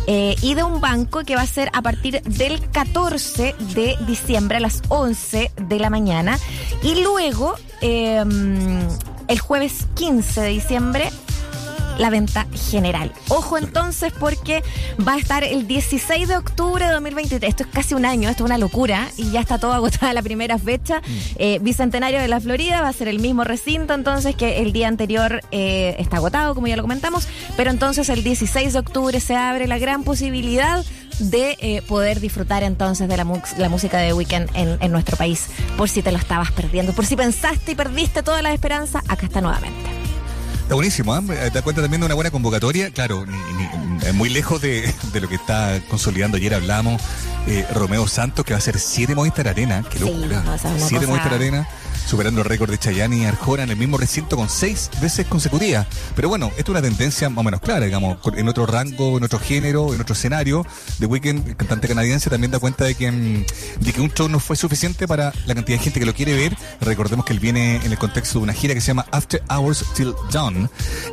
eh, 0.06 0.36
y 0.42 0.54
de 0.54 0.62
un 0.62 0.80
banco 0.80 1.24
que 1.24 1.34
va 1.34 1.42
a 1.42 1.46
ser 1.46 1.70
a 1.72 1.82
partir 1.82 2.22
del 2.22 2.60
14 2.70 3.54
de 3.74 3.96
diciembre 4.06 4.58
a 4.58 4.60
las 4.60 4.82
11 4.88 5.50
de 5.56 5.78
la 5.78 5.90
mañana. 5.90 6.38
Y 6.82 7.02
luego, 7.02 7.54
eh, 7.80 8.22
el 9.28 9.38
jueves 9.38 9.86
15 9.94 10.40
de 10.40 10.48
diciembre, 10.48 11.10
la 11.98 12.10
venta 12.10 12.46
general. 12.54 13.12
Ojo 13.28 13.58
entonces 13.58 14.12
porque 14.18 14.62
va 15.06 15.14
a 15.14 15.18
estar 15.18 15.44
el 15.44 15.66
16 15.66 16.28
de 16.28 16.36
octubre 16.36 16.84
de 16.84 16.92
2023. 16.92 17.48
Esto 17.48 17.62
es 17.64 17.68
casi 17.70 17.94
un 17.94 18.04
año, 18.04 18.28
esto 18.28 18.44
es 18.44 18.46
una 18.46 18.58
locura 18.58 19.08
y 19.16 19.30
ya 19.30 19.40
está 19.40 19.58
todo 19.58 19.72
agotada 19.72 20.12
la 20.12 20.22
primera 20.22 20.58
fecha. 20.58 21.02
Eh, 21.36 21.58
Bicentenario 21.60 22.20
de 22.20 22.28
la 22.28 22.40
Florida 22.40 22.80
va 22.80 22.88
a 22.88 22.92
ser 22.92 23.08
el 23.08 23.18
mismo 23.18 23.44
recinto 23.44 23.94
entonces 23.94 24.34
que 24.36 24.58
el 24.58 24.72
día 24.72 24.88
anterior 24.88 25.40
eh, 25.50 25.96
está 25.98 26.16
agotado, 26.16 26.54
como 26.54 26.66
ya 26.66 26.76
lo 26.76 26.82
comentamos, 26.82 27.28
pero 27.56 27.70
entonces 27.70 28.08
el 28.08 28.22
16 28.22 28.72
de 28.72 28.78
octubre 28.78 29.20
se 29.20 29.36
abre 29.36 29.66
la 29.66 29.78
gran 29.78 30.04
posibilidad 30.04 30.84
de 31.18 31.56
eh, 31.60 31.82
poder 31.82 32.20
disfrutar 32.20 32.62
entonces 32.62 33.08
de 33.08 33.16
la 33.16 33.68
música 33.68 33.98
de 33.98 34.12
Weekend 34.12 34.50
en, 34.54 34.76
en 34.80 34.92
nuestro 34.92 35.16
país, 35.16 35.46
por 35.76 35.88
si 35.88 36.02
te 36.02 36.12
lo 36.12 36.18
estabas 36.18 36.52
perdiendo, 36.52 36.92
por 36.92 37.06
si 37.06 37.16
pensaste 37.16 37.72
y 37.72 37.74
perdiste 37.74 38.22
toda 38.22 38.42
la 38.42 38.52
esperanza, 38.52 39.02
acá 39.08 39.26
está 39.26 39.40
nuevamente. 39.40 40.05
Está 40.66 40.74
buenísimo, 40.74 41.16
¿eh? 41.16 41.22
Te 41.26 41.50
das 41.50 41.62
cuenta 41.62 41.80
también 41.80 42.00
de 42.00 42.06
una 42.06 42.16
buena 42.16 42.32
convocatoria. 42.32 42.90
Claro, 42.90 43.24
ni- 43.24 43.36
ni- 44.04 44.12
muy 44.14 44.28
lejos 44.28 44.60
de, 44.60 44.92
de 45.12 45.20
lo 45.20 45.28
que 45.28 45.36
está 45.36 45.80
consolidando. 45.88 46.38
Ayer 46.38 46.54
hablamos 46.54 47.00
eh, 47.46 47.64
Romeo 47.72 48.08
Santos, 48.08 48.44
que 48.44 48.52
va 48.52 48.58
a 48.58 48.60
ser 48.60 48.80
siete 48.80 49.14
Movistar 49.14 49.46
Arena. 49.46 49.84
Qué 49.88 49.98
Sí, 49.98 50.04
locura. 50.04 50.42
no, 50.42 50.58
siete 50.58 50.96
cosa- 50.96 51.06
Movistar 51.06 51.34
Arena, 51.34 51.68
superando 52.06 52.40
el 52.40 52.46
récord 52.46 52.70
de 52.70 52.78
Chayanne 52.78 53.16
y 53.16 53.24
Arjona 53.24 53.64
en 53.64 53.70
el 53.70 53.76
mismo 53.76 53.98
recinto 53.98 54.36
con 54.36 54.48
seis 54.48 54.90
veces 55.00 55.26
consecutivas. 55.26 55.86
Pero 56.14 56.28
bueno, 56.28 56.48
esto 56.56 56.72
es 56.72 56.78
una 56.78 56.82
tendencia 56.82 57.28
más 57.28 57.38
o 57.38 57.42
menos 57.44 57.60
clara, 57.60 57.84
digamos, 57.84 58.18
en 58.36 58.48
otro 58.48 58.66
rango, 58.66 59.18
en 59.18 59.24
otro 59.24 59.38
género, 59.38 59.92
en 59.92 60.00
otro 60.00 60.14
escenario. 60.14 60.64
The 60.98 61.06
Weeknd, 61.06 61.48
el 61.48 61.56
cantante 61.56 61.88
canadiense, 61.88 62.30
también 62.30 62.50
da 62.50 62.58
cuenta 62.58 62.84
de 62.84 62.94
que, 62.94 63.10
mm, 63.10 63.44
de 63.80 63.92
que 63.92 64.00
un 64.00 64.10
show 64.10 64.28
no 64.28 64.38
fue 64.38 64.56
suficiente 64.56 65.08
para 65.08 65.32
la 65.46 65.54
cantidad 65.54 65.78
de 65.78 65.84
gente 65.84 66.00
que 66.00 66.06
lo 66.06 66.14
quiere 66.14 66.34
ver. 66.34 66.56
Recordemos 66.80 67.26
que 67.26 67.32
él 67.32 67.40
viene 67.40 67.76
en 67.76 67.90
el 67.90 67.98
contexto 67.98 68.38
de 68.38 68.44
una 68.44 68.52
gira 68.52 68.74
que 68.74 68.80
se 68.80 68.88
llama 68.88 69.06
After 69.10 69.42
Hours 69.50 69.84
Till 69.94 70.14
Dawn 70.32 70.70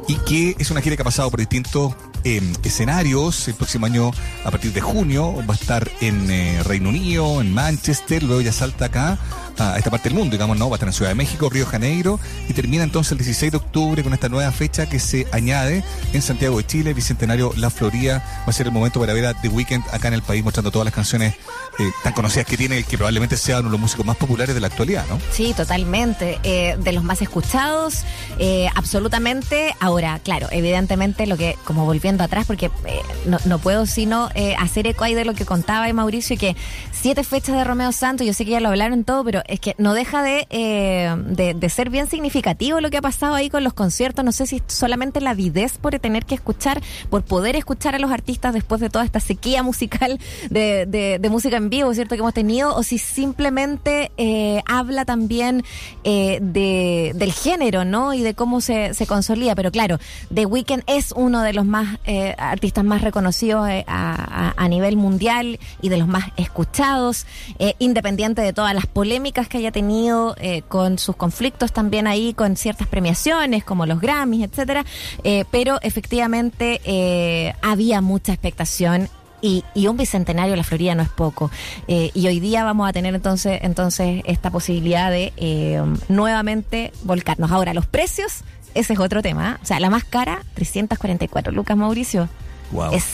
y 0.07 0.15
que 0.17 0.55
es 0.59 0.71
una 0.71 0.81
gira 0.81 0.95
que 0.95 1.01
ha 1.01 1.05
pasado 1.05 1.29
por 1.31 1.39
distintos 1.39 1.93
escenarios. 2.23 3.47
El 3.47 3.55
próximo 3.55 3.85
año, 3.85 4.11
a 4.43 4.51
partir 4.51 4.73
de 4.73 4.81
junio, 4.81 5.35
va 5.47 5.53
a 5.53 5.57
estar 5.57 5.89
en 6.01 6.29
eh, 6.29 6.61
Reino 6.63 6.89
Unido, 6.89 7.41
en 7.41 7.53
Manchester, 7.53 8.23
luego 8.23 8.41
ya 8.41 8.51
salta 8.51 8.85
acá 8.85 9.19
a 9.59 9.77
esta 9.77 9.91
parte 9.91 10.09
del 10.09 10.17
mundo, 10.17 10.31
digamos, 10.31 10.57
¿no? 10.57 10.69
Va 10.69 10.75
a 10.75 10.77
estar 10.77 10.89
en 10.89 10.93
Ciudad 10.93 11.11
de 11.11 11.15
México, 11.15 11.49
Río 11.49 11.65
Janeiro 11.65 12.19
y 12.49 12.53
termina 12.53 12.83
entonces 12.83 13.11
el 13.11 13.19
16 13.19 13.51
de 13.51 13.57
octubre 13.57 14.03
con 14.03 14.13
esta 14.13 14.29
nueva 14.29 14.51
fecha 14.51 14.87
que 14.87 14.99
se 14.99 15.27
añade 15.31 15.83
en 16.13 16.21
Santiago 16.21 16.57
de 16.57 16.65
Chile, 16.65 16.93
Bicentenario 16.93 17.53
La 17.57 17.69
Florida. 17.69 18.23
Va 18.39 18.47
a 18.47 18.51
ser 18.51 18.67
el 18.67 18.71
momento 18.71 18.99
para 18.99 19.13
ver 19.13 19.25
a 19.25 19.33
The 19.33 19.49
Weeknd 19.49 19.83
acá 19.91 20.07
en 20.07 20.15
el 20.15 20.23
país 20.23 20.43
mostrando 20.43 20.71
todas 20.71 20.85
las 20.85 20.93
canciones 20.93 21.35
eh, 21.79 21.91
tan 22.03 22.13
conocidas 22.13 22.47
que 22.47 22.57
tiene, 22.57 22.83
que 22.83 22.97
probablemente 22.97 23.37
sea 23.37 23.59
uno 23.59 23.69
de 23.69 23.73
los 23.73 23.81
músicos 23.81 24.05
más 24.05 24.17
populares 24.17 24.55
de 24.55 24.61
la 24.61 24.67
actualidad, 24.67 25.05
¿no? 25.07 25.19
Sí, 25.31 25.53
totalmente. 25.55 26.39
Eh, 26.43 26.75
de 26.79 26.91
los 26.91 27.03
más 27.03 27.21
escuchados, 27.21 28.03
absolutamente. 28.75 29.75
Ahora, 29.79 30.19
claro, 30.23 30.47
evidentemente 30.51 31.27
lo 31.27 31.37
que, 31.37 31.57
como 31.63 31.85
volviendo 31.85 32.12
atrás, 32.21 32.45
porque 32.45 32.67
eh, 32.85 33.01
no, 33.45 33.59
puedo 33.59 33.85
sino 33.85 34.29
eh, 34.35 34.55
hacer 34.59 34.87
eco 34.87 35.03
ahí 35.03 35.13
de 35.13 35.25
lo 35.25 35.33
que 35.33 35.45
contaba 35.45 35.85
ahí 35.85 35.93
Mauricio, 35.93 36.37
que 36.37 36.55
siete 36.91 37.23
fechas 37.23 37.55
de 37.55 37.63
Romeo 37.63 37.91
Santos, 37.91 38.25
yo 38.27 38.33
sé 38.33 38.45
que 38.45 38.51
ya 38.51 38.59
lo 38.59 38.69
hablaron 38.69 39.03
todo, 39.03 39.23
pero 39.23 39.41
es 39.47 39.59
que 39.59 39.75
no 39.77 39.93
deja 39.93 40.23
de, 40.23 40.47
eh, 40.49 41.15
de, 41.27 41.69
ser 41.69 41.89
bien 41.89 42.07
significativo 42.07 42.81
lo 42.81 42.89
que 42.89 42.97
ha 42.97 43.01
pasado 43.01 43.35
ahí 43.35 43.49
con 43.49 43.63
los 43.63 43.73
conciertos. 43.73 44.23
No 44.23 44.31
sé 44.31 44.45
si 44.45 44.61
solamente 44.67 45.21
la 45.21 45.31
avidez 45.31 45.77
por 45.77 45.97
tener 45.99 46.25
que 46.25 46.35
escuchar, 46.35 46.81
por 47.09 47.23
poder 47.23 47.55
escuchar 47.55 47.95
a 47.95 47.99
los 47.99 48.11
artistas 48.11 48.53
después 48.53 48.79
de 48.81 48.89
toda 48.89 49.05
esta 49.05 49.19
sequía 49.19 49.63
musical 49.63 50.19
de, 50.49 50.85
de, 50.85 51.19
de 51.19 51.29
música 51.29 51.57
en 51.57 51.69
vivo, 51.69 51.93
¿cierto? 51.93 52.15
Que 52.15 52.21
hemos 52.21 52.33
tenido, 52.33 52.75
o 52.75 52.83
si 52.83 52.97
simplemente 52.97 54.11
eh, 54.17 54.61
habla 54.65 55.05
también 55.05 55.63
eh, 56.03 56.39
de, 56.41 57.11
del 57.15 57.31
género, 57.31 57.85
¿no? 57.85 58.13
Y 58.13 58.21
de 58.21 58.33
cómo 58.33 58.61
se, 58.61 58.93
se 58.93 59.07
consolida. 59.07 59.55
Pero 59.55 59.71
claro, 59.71 59.99
The 60.33 60.45
Weeknd 60.45 60.83
es 60.87 61.13
uno 61.15 61.41
de 61.41 61.53
los 61.53 61.65
más 61.65 61.99
eh, 62.05 62.35
artistas 62.37 62.83
más 62.83 63.01
reconocidos 63.01 63.67
eh, 63.69 63.85
a, 63.87 64.67
nivel 64.69 64.95
mundial 64.95 65.59
y 65.81 65.89
de 65.89 65.97
los 65.97 66.07
más 66.07 66.31
escuchados, 66.35 67.27
eh, 67.59 67.75
independiente 67.79 68.41
de 68.41 68.53
todas 68.53 68.73
las 68.73 68.87
polémicas 68.87 69.47
que 69.47 69.59
haya 69.59 69.71
tenido 69.71 70.35
eh, 70.39 70.63
con 70.67 70.97
sus 70.97 71.15
conflictos 71.15 71.73
también 71.73 72.07
ahí 72.07 72.33
con 72.33 72.55
ciertas 72.55 72.87
premiaciones 72.87 73.63
como 73.63 73.85
los 73.85 73.99
Grammys, 73.99 74.45
etcétera. 74.45 74.85
Pero 75.51 75.79
efectivamente 75.81 77.53
había 77.61 78.01
mucha 78.01 78.33
expectación 78.33 79.09
y, 79.41 79.63
y 79.75 79.87
un 79.87 79.97
bicentenario 79.97 80.51
de 80.51 80.57
la 80.57 80.63
Florida 80.63 80.95
no 80.95 81.03
es 81.03 81.09
poco. 81.09 81.51
Y 81.87 82.27
hoy 82.27 82.39
día 82.39 82.63
vamos 82.63 82.89
a 82.89 82.93
tener 82.93 83.13
entonces, 83.13 83.59
entonces 83.61 84.23
esta 84.25 84.49
posibilidad 84.49 85.11
de 85.11 85.83
nuevamente 86.07 86.91
volcarnos. 87.03 87.51
Ahora, 87.51 87.73
los 87.73 87.85
precios, 87.85 88.43
ese 88.73 88.93
es 88.93 88.99
otro 88.99 89.21
tema. 89.21 89.53
¿eh? 89.53 89.59
O 89.61 89.65
sea, 89.65 89.79
la 89.79 89.89
más 89.89 90.03
cara, 90.03 90.43
344 90.55 91.51
lucas, 91.51 91.77
Mauricio. 91.77 92.29
Wow. 92.71 92.93
Es 92.93 93.05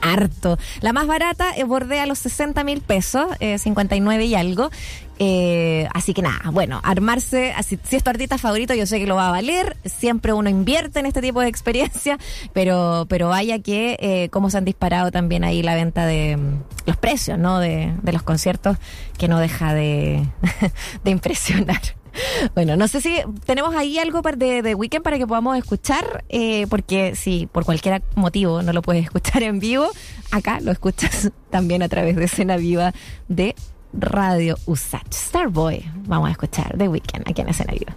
harto. 0.00 0.58
La 0.80 0.92
más 0.92 1.06
barata 1.06 1.56
eh, 1.56 1.64
bordea 1.64 2.06
los 2.06 2.18
60 2.18 2.62
mil 2.64 2.80
pesos, 2.80 3.26
eh, 3.40 3.58
59 3.58 4.24
y 4.24 4.34
algo. 4.34 4.70
Eh, 5.18 5.88
así 5.94 6.12
que 6.12 6.20
nada, 6.20 6.50
bueno, 6.50 6.78
armarse, 6.84 7.52
así, 7.52 7.78
si 7.82 7.96
es 7.96 8.04
tu 8.04 8.10
artista 8.10 8.36
favorito, 8.36 8.74
yo 8.74 8.84
sé 8.84 8.98
que 8.98 9.06
lo 9.06 9.16
va 9.16 9.28
a 9.28 9.30
valer. 9.30 9.76
Siempre 9.84 10.32
uno 10.32 10.50
invierte 10.50 11.00
en 11.00 11.06
este 11.06 11.22
tipo 11.22 11.40
de 11.40 11.48
experiencia, 11.56 12.18
pero, 12.52 13.06
pero 13.08 13.28
vaya 13.28 13.58
que 13.58 13.96
eh, 14.00 14.28
cómo 14.30 14.50
se 14.50 14.58
han 14.58 14.64
disparado 14.64 15.10
también 15.10 15.44
ahí 15.44 15.62
la 15.62 15.74
venta 15.74 16.06
de 16.06 16.36
mm, 16.36 16.62
los 16.86 16.96
precios, 16.96 17.38
¿no? 17.38 17.58
De, 17.58 17.94
de 18.02 18.12
los 18.12 18.22
conciertos, 18.22 18.76
que 19.18 19.28
no 19.28 19.38
deja 19.38 19.74
de, 19.74 20.26
de 21.04 21.10
impresionar. 21.10 21.80
Bueno, 22.54 22.76
no 22.76 22.88
sé 22.88 23.00
si 23.00 23.16
tenemos 23.44 23.74
ahí 23.74 23.98
algo 23.98 24.22
de, 24.22 24.62
de 24.62 24.74
Weekend 24.74 25.02
para 25.02 25.18
que 25.18 25.26
podamos 25.26 25.56
escuchar, 25.56 26.24
eh, 26.28 26.66
porque 26.68 27.14
si 27.14 27.46
por 27.46 27.64
cualquier 27.64 28.02
motivo 28.14 28.62
no 28.62 28.72
lo 28.72 28.82
puedes 28.82 29.04
escuchar 29.04 29.42
en 29.42 29.58
vivo, 29.58 29.88
acá 30.30 30.60
lo 30.60 30.72
escuchas 30.72 31.30
también 31.50 31.82
a 31.82 31.88
través 31.88 32.16
de 32.16 32.24
escena 32.24 32.56
viva 32.56 32.92
de 33.28 33.54
Radio 33.92 34.56
Usach. 34.66 35.12
Starboy, 35.12 35.84
vamos 36.06 36.28
a 36.28 36.32
escuchar 36.32 36.76
The 36.76 36.88
Weekend 36.88 37.28
aquí 37.28 37.40
en 37.40 37.48
escena 37.48 37.72
viva. 37.72 37.96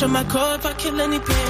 I 0.00 0.04
on 0.04 0.12
my 0.12 0.22
core 0.24 0.54
if 0.54 0.64
I 0.64 0.74
kill 0.74 1.00
any 1.00 1.18
pain. 1.18 1.47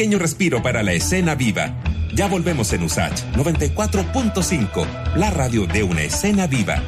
Pequeño 0.00 0.18
respiro 0.18 0.62
para 0.62 0.82
la 0.82 0.94
escena 0.94 1.34
viva. 1.34 1.74
Ya 2.14 2.26
volvemos 2.26 2.72
en 2.72 2.84
USACH 2.84 3.22
94.5, 3.36 5.14
la 5.16 5.28
radio 5.28 5.66
de 5.66 5.82
una 5.82 6.00
escena 6.00 6.46
viva. 6.46 6.82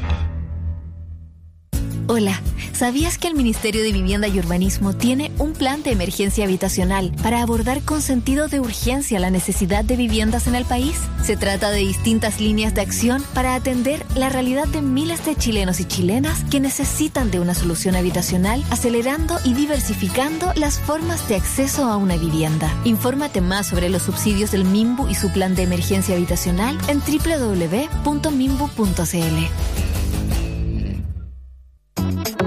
Hola, 2.15 2.43
¿sabías 2.75 3.17
que 3.17 3.27
el 3.27 3.35
Ministerio 3.35 3.83
de 3.83 3.91
Vivienda 3.91 4.29
y 4.29 4.39
Urbanismo 4.39 4.93
tiene 4.93 5.33
un 5.39 5.55
plan 5.55 5.83
de 5.83 5.93
emergencia 5.93 6.45
habitacional 6.45 7.11
para 7.23 7.41
abordar 7.41 7.81
con 7.81 8.03
sentido 8.03 8.49
de 8.49 8.61
urgencia 8.61 9.19
la 9.19 9.31
necesidad 9.31 9.83
de 9.83 9.97
viviendas 9.97 10.47
en 10.47 10.55
el 10.55 10.67
país? 10.67 10.95
Se 11.25 11.39
trata 11.39 11.71
de 11.71 11.79
distintas 11.79 12.39
líneas 12.39 12.75
de 12.75 12.83
acción 12.83 13.25
para 13.33 13.55
atender 13.55 14.05
la 14.15 14.29
realidad 14.29 14.69
de 14.69 14.83
miles 14.83 15.25
de 15.25 15.37
chilenos 15.37 15.81
y 15.81 15.87
chilenas 15.87 16.45
que 16.51 16.61
necesitan 16.61 17.31
de 17.31 17.41
una 17.41 17.55
solución 17.55 17.97
habitacional, 17.97 18.63
acelerando 18.69 19.39
y 19.43 19.55
diversificando 19.55 20.53
las 20.55 20.81
formas 20.81 21.27
de 21.31 21.37
acceso 21.37 21.87
a 21.87 21.97
una 21.97 22.19
vivienda. 22.19 22.71
Infórmate 22.85 23.41
más 23.41 23.69
sobre 23.69 23.89
los 23.89 24.03
subsidios 24.03 24.51
del 24.51 24.67
MIMBU 24.67 25.09
y 25.09 25.15
su 25.15 25.33
plan 25.33 25.55
de 25.55 25.63
emergencia 25.63 26.15
habitacional 26.15 26.77
en 26.89 27.01
www.mimbu.cl. 27.01 28.03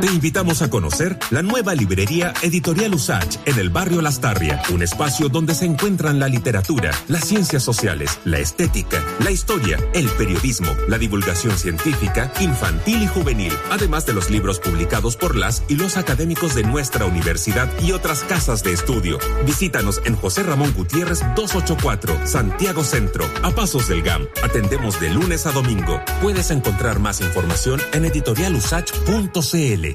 Te 0.06 0.12
invitamos 0.12 0.62
a 0.62 0.70
conocer 0.70 1.18
la 1.32 1.41
nueva 1.41 1.74
librería 1.74 2.32
Editorial 2.44 2.94
Usach 2.94 3.38
en 3.46 3.58
el 3.58 3.72
barrio 3.72 4.04
Lastarria, 4.04 4.62
un 4.72 4.84
espacio 4.84 5.30
donde 5.30 5.56
se 5.56 5.65
encuentran 5.65 6.20
la 6.20 6.28
literatura, 6.28 6.91
las 7.08 7.26
ciencias 7.26 7.63
sociales, 7.63 8.20
la 8.24 8.38
estética, 8.38 9.04
la 9.24 9.32
historia, 9.32 9.80
el 9.96 10.08
periodismo, 10.10 10.68
la 10.88 11.00
divulgación 11.00 11.58
científica, 11.58 12.32
infantil 12.39 13.02
y 13.02 13.08
juvenil, 13.08 13.52
además 13.72 14.06
de 14.06 14.13
los 14.13 14.30
libros 14.30 14.60
publicados 14.60 15.18
por 15.18 15.36
las 15.36 15.63
y 15.70 15.76
los 15.76 15.98
académicos 15.98 16.54
de 16.54 16.62
nuestra 16.62 17.06
universidad 17.06 17.68
y 17.82 17.91
otras 17.91 18.24
casas 18.26 18.62
de 18.62 18.74
estudio. 18.74 19.18
Visítanos 19.48 20.04
en 20.06 20.15
José 20.15 20.44
Ramón 20.44 20.72
Gutiérrez 20.78 21.22
284, 21.36 22.28
Santiago 22.28 22.84
Centro, 22.84 23.26
a 23.41 23.50
pasos 23.56 23.88
del 23.88 24.04
GAM. 24.04 24.28
Atendemos 24.44 25.00
de 25.00 25.10
lunes 25.10 25.48
a 25.48 25.52
domingo. 25.52 26.00
Puedes 26.22 26.52
encontrar 26.52 27.00
más 27.00 27.22
información 27.22 27.82
en 27.91 28.06
editorialusach.cl. 28.06 29.94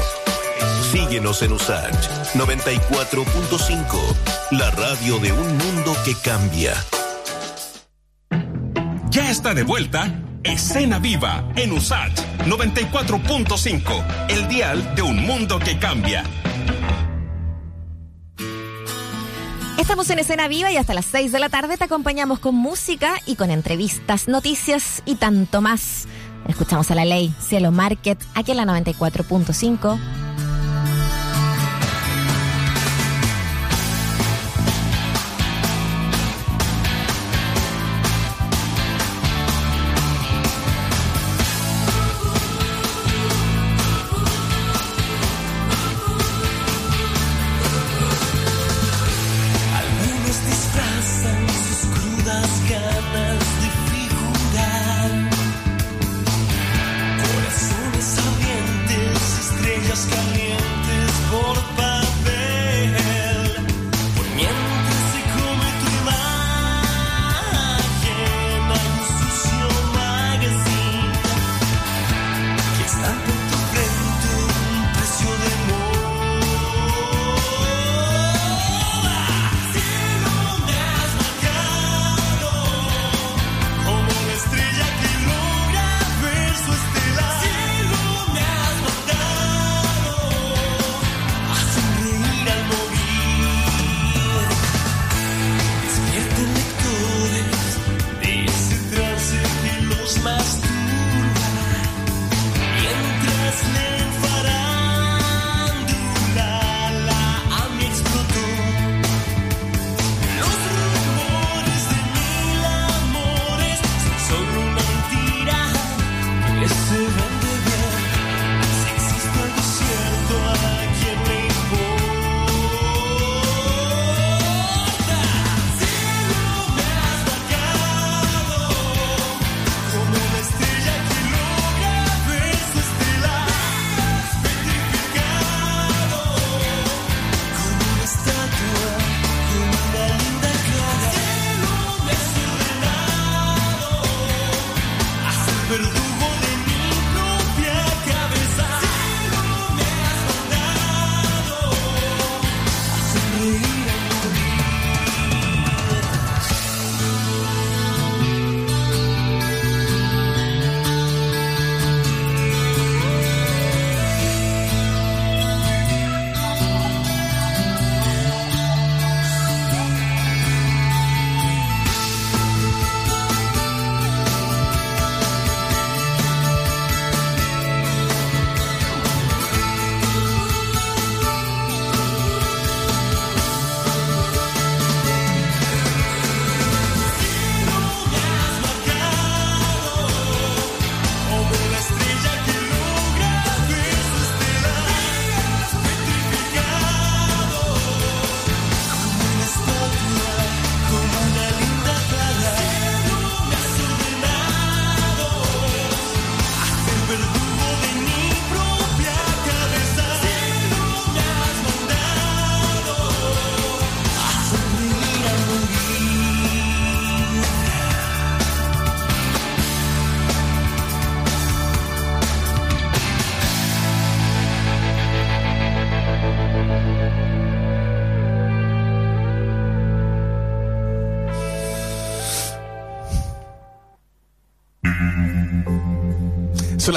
Síguenos 1.08 1.42
en 1.42 1.54
Usach 1.54 1.96
94.5, 2.34 3.88
la 4.52 4.70
radio 4.72 5.18
de 5.20 5.32
un 5.32 5.58
mundo 5.58 5.96
que 6.04 6.14
cambia. 6.16 6.74
Ya 9.10 9.32
está 9.32 9.54
de 9.54 9.64
vuelta 9.64 10.22
Escena 10.44 11.00
Viva 11.00 11.48
en 11.56 11.72
USACH 11.72 12.20
94.5, 12.46 14.28
el 14.28 14.50
dial 14.50 14.96
de 14.96 15.02
un 15.02 15.26
mundo 15.26 15.60
que 15.60 15.80
cambia. 15.80 16.26
Estamos 19.80 20.10
en 20.10 20.20
escena 20.20 20.50
viva 20.50 20.74
y 20.74 20.76
hasta 20.76 20.94
las 20.94 21.06
6 21.06 21.32
de 21.32 21.40
la 21.40 21.48
tarde 21.48 21.78
te 21.78 21.86
acompañamos 21.86 22.40
con 22.40 22.54
música 22.54 23.14
y 23.26 23.38
con 23.38 23.50
entrevistas, 23.50 24.28
noticias 24.28 25.04
y 25.06 25.16
tanto 25.16 25.62
más. 25.62 26.06
Escuchamos 26.50 26.92
a 26.92 26.96
la 26.96 27.06
ley 27.06 27.34
Cielo 27.40 27.72
Market 27.72 28.22
aquí 28.36 28.52
en 28.52 28.58
la 28.58 28.66
94.5. 28.66 30.27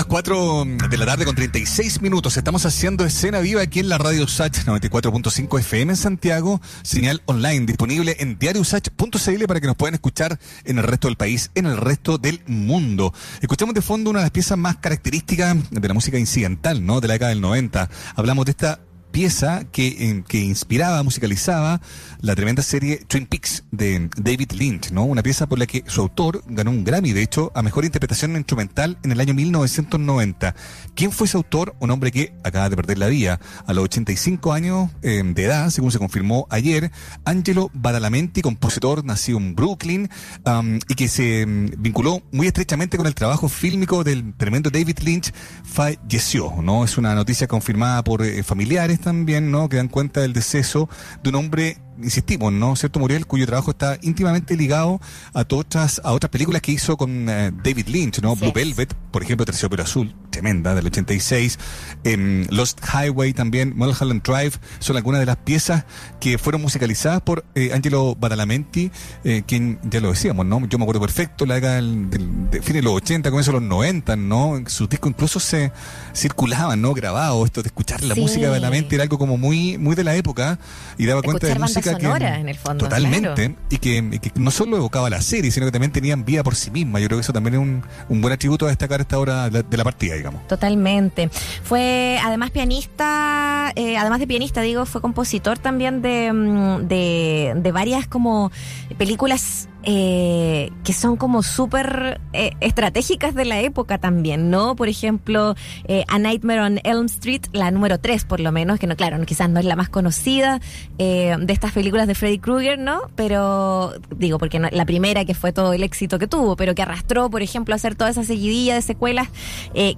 las 0.01 0.07
4 0.07 0.65
de 0.89 0.97
la 0.97 1.05
tarde 1.05 1.27
con 1.27 1.35
36 1.35 2.01
minutos. 2.01 2.35
Estamos 2.39 2.65
haciendo 2.65 3.05
escena 3.05 3.41
viva 3.41 3.61
aquí 3.61 3.81
en 3.81 3.91
la 3.91 3.99
radio 3.99 4.25
USACH 4.25 4.65
94.5 4.65 5.61
FM 5.61 5.93
en 5.93 5.97
Santiago. 5.99 6.59
Señal 6.81 7.21
online 7.27 7.67
disponible 7.67 8.17
en 8.19 8.39
diariousach.cl 8.39 9.45
para 9.47 9.61
que 9.61 9.67
nos 9.67 9.77
puedan 9.77 9.93
escuchar 9.93 10.39
en 10.65 10.79
el 10.79 10.85
resto 10.85 11.09
del 11.09 11.19
país, 11.19 11.51
en 11.55 11.67
el 11.67 11.77
resto 11.77 12.17
del 12.17 12.41
mundo. 12.47 13.13
Escuchamos 13.43 13.75
de 13.75 13.83
fondo 13.83 14.09
una 14.09 14.21
de 14.21 14.25
las 14.25 14.31
piezas 14.31 14.57
más 14.57 14.79
características 14.79 15.71
de 15.71 15.89
la 15.89 15.93
música 15.93 16.19
incidental, 16.19 16.87
¿no? 16.87 17.03
De 17.03 17.09
la 17.09 17.13
década 17.13 17.29
del 17.29 17.43
90. 17.43 17.91
Hablamos 18.17 18.47
de 18.47 18.53
esta 18.53 18.81
pieza 19.11 19.65
que, 19.73 20.25
que 20.27 20.39
inspiraba, 20.41 21.03
musicalizaba 21.03 21.81
la 22.21 22.35
tremenda 22.35 22.63
serie 22.63 22.99
Twin 23.07 23.27
Peaks 23.27 23.65
de 23.71 24.11
David 24.17 24.53
Lynch, 24.53 24.91
¿no? 24.91 25.05
Una 25.05 25.23
pieza 25.23 25.49
por 25.49 25.59
la 25.59 25.67
que 25.67 25.85
su 25.87 26.01
autor 26.01 26.43
ganó 26.47 26.71
un 26.71 26.85
Grammy, 26.85 27.13
de 27.13 27.23
hecho, 27.23 27.51
a 27.55 27.63
mejor 27.63 27.85
interpretación 27.85 28.37
instrumental 28.37 28.99
en 29.03 29.13
el 29.13 29.21
año 29.21 29.35
1990. 29.35 30.55
¿Quién 30.95 31.13
fue 31.13 31.27
ese 31.27 31.37
autor? 31.37 31.75
Un 31.81 31.91
hombre 31.91 32.11
que 32.13 32.35
acaba 32.45 32.69
de 32.69 32.77
perder 32.77 32.99
la 32.99 33.09
vida 33.09 33.41
a 33.67 33.73
los 33.73 33.85
85 33.85 34.53
años 34.53 34.91
eh, 35.03 35.23
de 35.25 35.45
edad, 35.45 35.71
según 35.71 35.93
se 35.93 35.99
confirmó 35.99 36.47
ayer, 36.51 36.91
Angelo 37.25 37.71
Badalamenti, 37.75 38.43
compositor 38.43 39.05
nacido 39.05 39.39
en 39.39 39.55
Brooklyn 39.55 40.09
um, 40.45 40.79
y 40.89 40.95
que 40.95 41.09
se 41.09 41.47
mm, 41.47 41.71
vinculó 41.79 42.23
muy 42.33 42.47
estrechamente 42.47 42.97
con 42.97 43.07
el 43.07 43.15
trabajo 43.15 43.49
fílmico 43.49 44.05
del 44.05 44.35
tremendo 44.35 44.71
David 44.71 44.99
Lynch, 45.01 45.33
falleció, 45.65 46.55
¿no? 46.63 46.85
Es 46.85 46.99
una 46.99 47.15
noticia 47.15 47.47
confirmada 47.47 48.05
por 48.05 48.23
eh, 48.23 48.43
familiares 48.43 49.00
también, 49.01 49.51
¿no? 49.51 49.69
Que 49.69 49.77
dan 49.77 49.89
cuenta 49.89 50.21
del 50.21 50.33
deceso 50.33 50.89
de 51.23 51.31
un 51.31 51.37
hombre 51.37 51.79
insistimos, 52.03 52.53
¿no? 52.53 52.77
¿Cierto, 52.77 52.99
Muriel? 53.01 53.27
Cuyo 53.27 53.47
trabajo 53.47 53.71
está 53.73 53.99
íntimamente 54.03 54.57
ligado 54.57 55.01
a 55.35 55.45
todas 55.45 55.61
otras, 55.67 56.01
a 56.05 56.13
otras 56.13 56.31
películas 56.31 56.63
que 56.63 56.73
hizo 56.73 56.97
con 56.97 57.29
eh, 57.29 57.53
David 57.63 57.87
Lynch, 57.89 58.21
¿no? 58.21 58.35
Blue. 58.37 58.53
Velvet, 58.55 58.95
por 59.11 59.23
ejemplo, 59.23 59.45
Terciopelo 59.45 59.83
Azul, 59.83 60.15
tremenda, 60.31 60.75
del 60.75 60.87
86. 60.87 61.59
em, 62.05 62.47
Lost 62.51 62.81
Highway 62.93 63.33
también, 63.33 63.75
Mulholland 63.77 64.23
Drive, 64.23 64.53
son 64.79 64.97
algunas 64.97 65.21
de 65.21 65.27
las 65.27 65.37
piezas 65.37 65.85
que 66.21 66.39
fueron 66.39 66.63
musicalizadas 66.63 67.21
por 67.23 67.45
eh, 67.55 67.71
Angelo 67.75 68.15
Badalamenti, 68.19 68.91
eh, 69.25 69.43
quien 69.47 69.79
ya 69.83 70.01
lo 70.01 70.11
decíamos, 70.11 70.47
¿no? 70.47 70.67
Yo 70.67 70.79
me 70.79 70.85
acuerdo 70.85 71.01
perfecto, 71.01 71.47
la 71.47 71.57
década 71.57 71.75
del, 71.77 72.11
del- 72.11 72.51
de 72.51 72.61
fines 72.63 72.77
de 72.77 72.83
los 72.83 72.95
80, 72.95 73.31
comienzo 73.31 73.53
de 73.53 73.61
los 73.61 73.69
90, 73.69 74.17
¿no? 74.17 74.61
Sus 74.67 74.89
discos 74.89 75.11
incluso 75.11 75.41
se 75.41 75.73
circulaban, 76.15 76.81
¿no? 76.81 76.95
Grabados, 76.95 77.47
esto 77.47 77.63
de 77.63 77.69
escuchar 77.69 78.03
la 78.03 78.15
Sí. 78.15 78.21
música 78.21 78.43
de 78.43 78.49
Badalamenti 78.49 78.95
era 78.95 79.03
algo 79.05 79.19
como 79.19 79.37
muy, 79.37 79.79
muy 79.79 79.95
de 79.95 80.05
la 80.05 80.15
época 80.17 80.59
y 80.99 81.07
daba 81.07 81.23
cuenta 81.23 81.47
de 81.47 81.53
Escuchar 81.53 81.69
música 81.69 81.90
sonora, 81.93 82.39
en 82.39 82.49
el 82.49 82.57
fondo, 82.57 82.85
totalmente 82.85 83.35
claro. 83.35 83.55
y, 83.71 83.79
que, 83.79 83.97
y 83.97 84.19
que 84.19 84.33
no 84.37 84.51
solo 84.51 84.77
evocaba 84.77 85.11
la 85.11 85.21
serie 85.21 85.51
sino 85.51 85.67
que 85.67 85.73
también 85.73 85.93
tenían 85.93 86.25
vida 86.25 86.43
por 86.43 86.55
sí 86.55 86.71
misma 86.71 87.01
yo 87.01 87.07
creo 87.07 87.19
que 87.19 87.23
eso 87.23 87.33
también 87.33 87.55
es 87.55 87.61
un, 87.61 87.83
un 88.09 88.21
buen 88.21 88.33
atributo 88.33 88.67
a 88.67 88.69
destacar 88.69 89.01
esta 89.01 89.19
hora 89.19 89.51
de 89.51 89.77
la, 89.77 89.85
partida 89.85 90.15
digamos 90.15 90.47
Totalmente. 90.47 91.31
Fue 91.63 92.19
además 92.23 92.51
pianista, 92.51 93.73
eh, 93.75 93.97
además 93.97 94.21
de 94.21 94.27
pianista, 94.27 94.61
digo, 94.61 94.87
fue 94.87 95.01
compositor 95.01 95.59
también 95.59 96.03
de, 96.03 96.33
mm, 96.33 96.89
de, 96.89 97.53
de 97.57 97.73
varias 97.73 98.07
como 98.07 98.51
películas 98.99 99.69
eh, 99.83 100.71
que 100.85 100.93
son 100.93 101.17
como 101.17 101.43
súper 101.43 102.21
eh, 102.33 102.53
estratégicas 102.61 103.35
de 103.35 103.45
la 103.45 103.61
época 103.61 103.99
también, 103.99 104.51
¿no? 104.51 104.77
Por 104.77 104.89
ejemplo, 104.89 105.55
eh, 105.89 106.05
A 106.09 106.19
Nightmare 106.19 106.61
on 106.61 106.81
Elm 106.85 107.07
Street, 107.07 107.43
la 107.53 107.71
número 107.71 107.99
3 107.99 108.25
por 108.25 108.41
lo 108.41 108.53
menos, 108.53 108.79
que 108.79 108.87
no, 108.87 108.97
claro, 108.97 109.19
quizás 109.25 109.49
no 109.51 109.59
es 109.61 109.65
la 109.67 109.77
más 109.77 109.89
conocida 109.89 110.61
de 110.99 111.47
estas 111.49 111.73
películas 111.73 112.07
de 112.07 112.15
Freddy 112.15 112.39
Krueger, 112.39 112.79
¿no? 112.79 113.03
Pero 113.17 113.93
digo, 114.17 114.39
porque 114.39 114.59
no- 114.59 114.69
la 114.71 114.85
primera 114.85 115.25
que 115.25 115.35
fue 115.35 115.53
todo 115.53 115.73
el 115.73 115.83
éxito 115.83 116.19
que 116.19 116.27
tuvo, 116.27 116.57
pero 116.57 116.75
que 116.75 116.83
arrastró, 116.83 117.31
por 117.31 117.43
ejemplo, 117.43 117.75
a 117.75 117.77
hacer 117.77 117.95
toda 117.95 118.11
esa 118.11 118.23
seguidilla 118.25 118.75
de 118.75 118.83
secuelas 118.83 119.29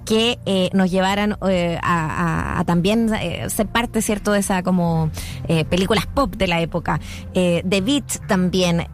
que 0.05 0.69
nos 0.73 0.91
llevaran 0.91 1.33
a, 1.41 2.59
a- 2.59 2.63
también 2.65 3.09
ser 3.49 3.67
parte, 3.67 4.01
¿cierto?, 4.01 4.31
de 4.31 4.39
esa 4.39 4.63
como 4.63 5.09
películas 5.69 6.05
pop 6.07 6.33
de 6.35 6.47
la 6.47 6.61
época. 6.61 6.99
The 7.33 7.81
Beat 7.81 8.27
también, 8.27 8.87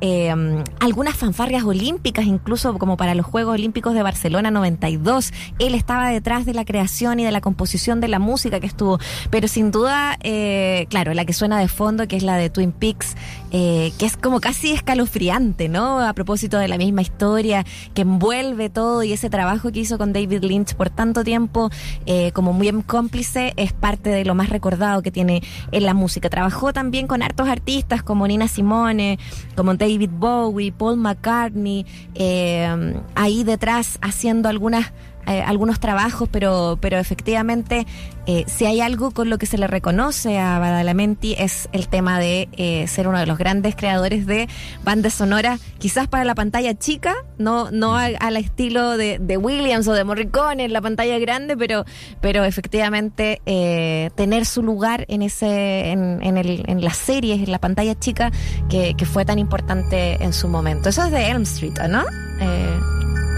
algunas 0.79 1.15
fanfarrias 1.15 1.63
olímpicas, 1.63 2.25
incluso 2.25 2.77
como 2.77 2.97
para 2.97 3.15
los 3.15 3.25
Juegos 3.25 3.55
Olímpicos 3.55 3.93
de 3.93 4.03
Barcelona 4.03 4.51
92. 4.51 5.33
Él 5.59 5.75
estaba 5.75 6.09
detrás 6.09 6.45
de 6.45 6.53
la 6.53 6.65
creación 6.65 7.19
y 7.19 7.25
de 7.25 7.31
la 7.31 7.41
composición 7.41 7.99
de 8.01 8.07
la 8.07 8.19
música 8.19 8.59
que 8.59 8.67
estuvo, 8.67 8.99
pero 9.29 9.47
sin 9.47 9.71
duda, 9.71 10.17
eh, 10.23 10.87
claro, 10.89 11.13
la 11.13 11.25
que 11.25 11.33
suena 11.33 11.59
de 11.59 11.67
fondo, 11.67 12.07
que 12.07 12.15
es 12.15 12.23
la 12.23 12.37
de 12.37 12.49
Twin 12.49 12.71
Peaks, 12.71 13.15
eh, 13.51 13.91
que 13.97 14.05
es 14.05 14.15
como 14.15 14.39
casi 14.39 14.71
escalofriante, 14.71 15.69
¿no? 15.69 15.99
A 15.99 16.13
propósito 16.13 16.57
de 16.57 16.67
la 16.67 16.77
misma 16.77 17.01
historia, 17.01 17.65
que 17.93 18.03
envuelve 18.03 18.69
todo 18.69 19.03
y 19.03 19.13
ese 19.13 19.29
trabajo 19.29 19.71
que 19.71 19.79
hizo 19.79 19.97
con 19.97 20.13
David 20.13 20.43
Lynch 20.43 20.75
por 20.75 20.89
tanto 20.89 21.23
tiempo, 21.23 21.69
eh, 22.05 22.31
como 22.31 22.53
muy 22.53 22.69
cómplice, 22.85 23.53
es 23.57 23.73
parte 23.73 24.09
de 24.09 24.25
lo 24.25 24.35
más 24.35 24.49
recordado 24.49 25.01
que 25.01 25.11
tiene 25.11 25.41
en 25.71 25.85
la 25.85 25.93
música. 25.93 26.29
Trabajó 26.29 26.71
también 26.71 27.07
con 27.07 27.23
hartos 27.23 27.47
artistas 27.47 28.03
como 28.03 28.27
Nina 28.27 28.47
Simone, 28.47 29.17
como 29.55 29.73
David 29.73 30.11
Bowie, 30.13 30.71
Paul 30.71 30.97
McCartney, 30.97 31.85
eh, 32.13 32.93
ahí 33.15 33.43
detrás 33.43 33.97
haciendo 34.01 34.49
algunas 34.49 34.91
eh, 35.29 35.41
algunos 35.41 35.79
trabajos, 35.79 36.27
pero, 36.31 36.77
pero 36.81 36.97
efectivamente, 36.97 37.85
eh, 38.25 38.43
si 38.47 38.65
hay 38.65 38.81
algo 38.81 39.11
con 39.11 39.29
lo 39.29 39.37
que 39.37 39.45
se 39.45 39.57
le 39.57 39.67
reconoce 39.67 40.37
a 40.39 40.59
Badalamenti 40.59 41.35
es 41.37 41.69
el 41.71 41.87
tema 41.87 42.19
de 42.19 42.47
eh, 42.53 42.87
ser 42.87 43.07
uno 43.07 43.17
de 43.19 43.25
los 43.25 43.37
grandes 43.37 43.75
creadores 43.75 44.25
de 44.25 44.47
bandas 44.83 45.13
sonoras, 45.13 45.59
quizás 45.79 46.07
para 46.07 46.23
la 46.25 46.35
pantalla 46.35 46.73
chica, 46.77 47.15
no, 47.37 47.71
no 47.71 47.95
a- 47.97 48.05
al 48.19 48.37
estilo 48.37 48.97
de, 48.97 49.17
de 49.19 49.37
Williams 49.37 49.87
o 49.87 49.93
de 49.93 50.03
Morricone 50.03 50.65
en 50.65 50.73
la 50.73 50.81
pantalla 50.81 51.17
grande, 51.19 51.55
pero, 51.57 51.85
pero 52.21 52.43
efectivamente 52.43 53.41
eh, 53.45 54.09
tener 54.15 54.45
su 54.45 54.63
lugar 54.63 55.05
en 55.09 55.21
ese, 55.21 55.91
en, 55.91 56.19
en, 56.23 56.37
el, 56.37 56.63
en 56.67 56.83
las 56.83 56.97
series, 56.97 57.39
en 57.41 57.51
la 57.51 57.59
pantalla 57.59 57.97
chica, 57.97 58.31
que, 58.69 58.93
que 58.95 59.05
fue 59.05 59.25
tan 59.25 59.39
importante 59.39 60.23
en 60.23 60.33
su 60.33 60.47
momento. 60.47 60.89
Eso 60.89 61.03
es 61.05 61.11
de 61.11 61.29
Elm 61.29 61.43
Street, 61.43 61.73
¿no? 61.89 62.03
Eh, 62.41 62.79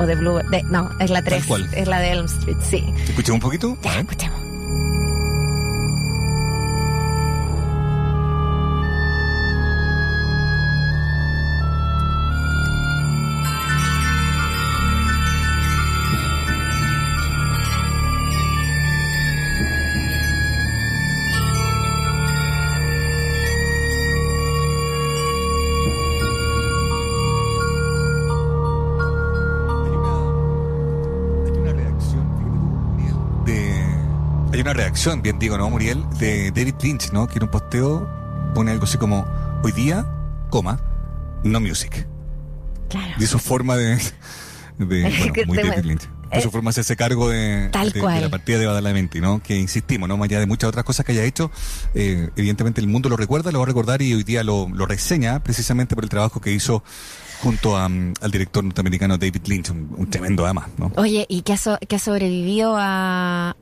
o 0.02 0.06
de 0.06 0.16
Blue. 0.16 0.40
de- 0.50 0.64
no, 0.64 0.90
es 1.00 1.10
la 1.10 1.22
3. 1.22 1.46
cual. 1.46 1.70
Es 1.74 1.88
la 1.88 2.00
de 2.00 2.12
Elm 2.12 2.26
Street, 2.26 2.58
sí. 2.62 2.84
¿Te 3.06 3.12
escuché 3.12 3.32
un 3.32 3.40
poquito? 3.40 3.78
Ya, 3.82 4.00
escuchemos. 4.00 4.41
Hay 34.62 34.64
una 34.64 34.74
reacción, 34.74 35.24
bien 35.24 35.40
digo, 35.40 35.58
¿no, 35.58 35.72
Muriel? 35.72 36.04
De 36.20 36.52
David 36.52 36.76
Lynch, 36.84 37.12
¿no? 37.12 37.28
Que 37.28 37.38
en 37.40 37.44
un 37.46 37.50
posteo 37.50 38.08
pone 38.54 38.70
algo 38.70 38.84
así 38.84 38.96
como, 39.00 39.26
hoy 39.64 39.72
día, 39.72 40.06
coma, 40.52 40.80
no 41.44 41.60
music. 41.60 42.08
Claro. 42.88 43.12
Y 43.18 43.26
su 43.26 43.40
forma 43.40 43.76
de... 43.76 43.96
de 44.78 45.02
bueno, 45.48 45.48
muy 45.48 45.58
David 45.58 45.84
Lynch. 45.84 46.08
De 46.32 46.42
su 46.42 46.50
eh, 46.50 46.52
forma 46.52 46.70
de 46.70 46.74
hacerse 46.74 46.96
cargo 46.96 47.28
de, 47.30 47.70
tal 47.72 47.88
de- 47.88 47.94
de 47.94 48.00
cual. 48.02 48.22
la 48.22 48.30
partida 48.30 48.60
de 48.60 48.68
Badalamenti, 48.68 49.20
¿no? 49.20 49.42
Que 49.42 49.58
insistimos, 49.58 50.08
¿no? 50.08 50.16
Más 50.16 50.26
allá 50.30 50.40
de 50.40 50.46
muchas 50.46 50.68
otras 50.68 50.86
cosas 50.86 51.08
que 51.08 51.14
haya 51.14 51.24
hecho, 51.24 51.50
eh, 51.96 52.30
evidentemente 52.36 52.82
el 52.82 52.88
mundo 52.88 53.10
lo 53.10 53.18
recuerda, 53.18 53.52
lo 53.52 53.58
va 53.60 53.66
a 53.66 53.68
recordar 53.68 54.04
y 54.04 54.14
hoy 54.14 54.24
día 54.24 54.44
lo, 54.44 54.70
lo 54.70 54.86
reseña 54.86 55.42
precisamente 55.42 55.96
por 55.96 56.04
el 56.04 56.10
trabajo 56.12 56.40
que 56.40 56.52
hizo 56.52 56.84
junto 57.42 57.76
a, 57.76 57.90
mm, 57.90 58.14
al 58.22 58.32
director 58.32 58.64
norteamericano 58.64 59.18
David 59.18 59.42
Lynch, 59.48 59.70
un, 59.72 60.10
tremendo 60.10 60.46
además, 60.46 60.68
¿no? 60.78 60.92
Oye, 60.96 61.26
y 61.30 61.42
que 61.42 61.54
ha, 61.54 61.58
so- 61.58 61.78
que 61.88 61.96
ha 61.96 62.00
sobrevivido 62.00 62.76
a, 62.78 63.56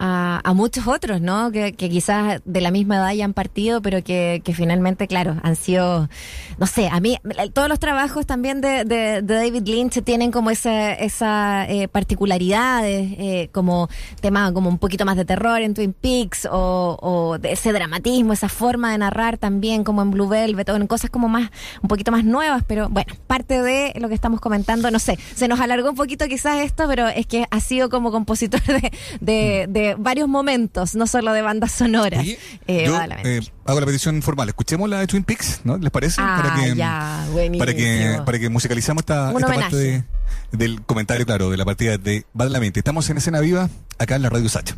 muchos 0.55 0.87
otros, 0.87 1.21
¿no? 1.21 1.51
Que, 1.51 1.71
quizás 1.73 2.41
de 2.43 2.61
la 2.61 2.71
misma 2.71 2.97
edad 2.97 3.13
ya 3.13 3.23
han 3.25 3.33
partido, 3.33 3.81
pero 3.81 4.03
que, 4.03 4.41
finalmente, 4.53 5.07
claro, 5.07 5.37
han 5.43 5.55
sido, 5.55 6.09
no 6.57 6.67
sé, 6.67 6.89
a 6.89 6.99
mí, 6.99 7.17
todos 7.53 7.69
los 7.69 7.79
trabajos 7.79 8.25
también 8.25 8.59
de 8.61 9.21
David 9.23 9.63
Lynch 9.65 10.03
tienen 10.03 10.31
como 10.31 10.49
esa, 10.49 10.93
esa 10.93 11.65
eh, 11.69 11.87
particularidades, 11.87 13.11
eh, 13.17 13.49
como 13.53 13.89
tema 14.21 14.51
como 14.53 14.69
un 14.69 14.79
poquito 14.79 15.05
más 15.05 15.15
de 15.15 15.25
terror 15.25 15.61
en 15.61 15.73
Twin 15.73 15.93
Peaks, 15.93 16.47
o, 16.51 16.97
o 17.01 17.37
de 17.37 17.53
ese 17.53 17.71
dramatismo, 17.71 18.33
esa 18.33 18.49
forma 18.49 18.91
de 18.91 18.97
narrar 18.97 19.37
también, 19.37 19.83
como 19.83 20.01
en 20.01 20.11
Blue 20.11 20.27
Velvet, 20.27 20.67
o 20.69 20.75
en 20.75 20.87
cosas 20.87 21.09
como 21.09 21.29
más, 21.29 21.49
un 21.81 21.87
poquito 21.87 22.11
más 22.11 22.23
nuevas, 22.25 22.63
pero 22.67 22.89
bueno, 22.89 23.13
parte 23.27 23.61
de 23.61 23.68
de 23.69 23.93
lo 23.99 24.09
que 24.09 24.15
estamos 24.15 24.39
comentando. 24.41 24.89
No 24.91 24.99
sé, 24.99 25.17
se 25.35 25.47
nos 25.47 25.59
alargó 25.59 25.89
un 25.89 25.95
poquito 25.95 26.27
quizás 26.27 26.57
esto, 26.59 26.85
pero 26.87 27.07
es 27.07 27.25
que 27.27 27.45
ha 27.49 27.59
sido 27.59 27.89
como 27.89 28.11
compositor 28.11 28.61
de, 28.65 28.91
de, 29.21 29.65
de 29.69 29.95
varios 29.97 30.27
momentos, 30.27 30.95
no 30.95 31.07
solo 31.07 31.33
de 31.33 31.41
bandas 31.41 31.71
sonoras. 31.71 32.25
Eh, 32.25 32.37
yo 32.85 32.99
eh, 33.23 33.41
hago 33.65 33.79
la 33.79 33.85
petición 33.85 34.21
formal. 34.21 34.49
Escuchemos 34.49 34.89
la 34.89 34.99
de 34.99 35.07
Twin 35.07 35.23
Peaks, 35.23 35.61
¿no? 35.63 35.77
¿Les 35.77 35.91
parece? 35.91 36.15
Ah, 36.19 36.65
ya, 36.75 37.25
para 37.57 37.73
que 37.73 38.19
para 38.25 38.39
que 38.39 38.49
musicalizamos 38.49 39.01
esta, 39.01 39.31
parte 39.33 39.75
de- 39.75 40.03
del 40.51 40.81
comentario, 40.81 41.25
claro, 41.25 41.49
de 41.49 41.57
la 41.57 41.65
partida 41.65 41.97
de 41.97 42.25
Badalamente. 42.33 42.79
Estamos 42.79 43.09
en 43.09 43.17
escena 43.17 43.39
viva 43.39 43.69
acá 43.97 44.15
en 44.15 44.21
la 44.23 44.29
Radio 44.29 44.49
Sacha. 44.49 44.75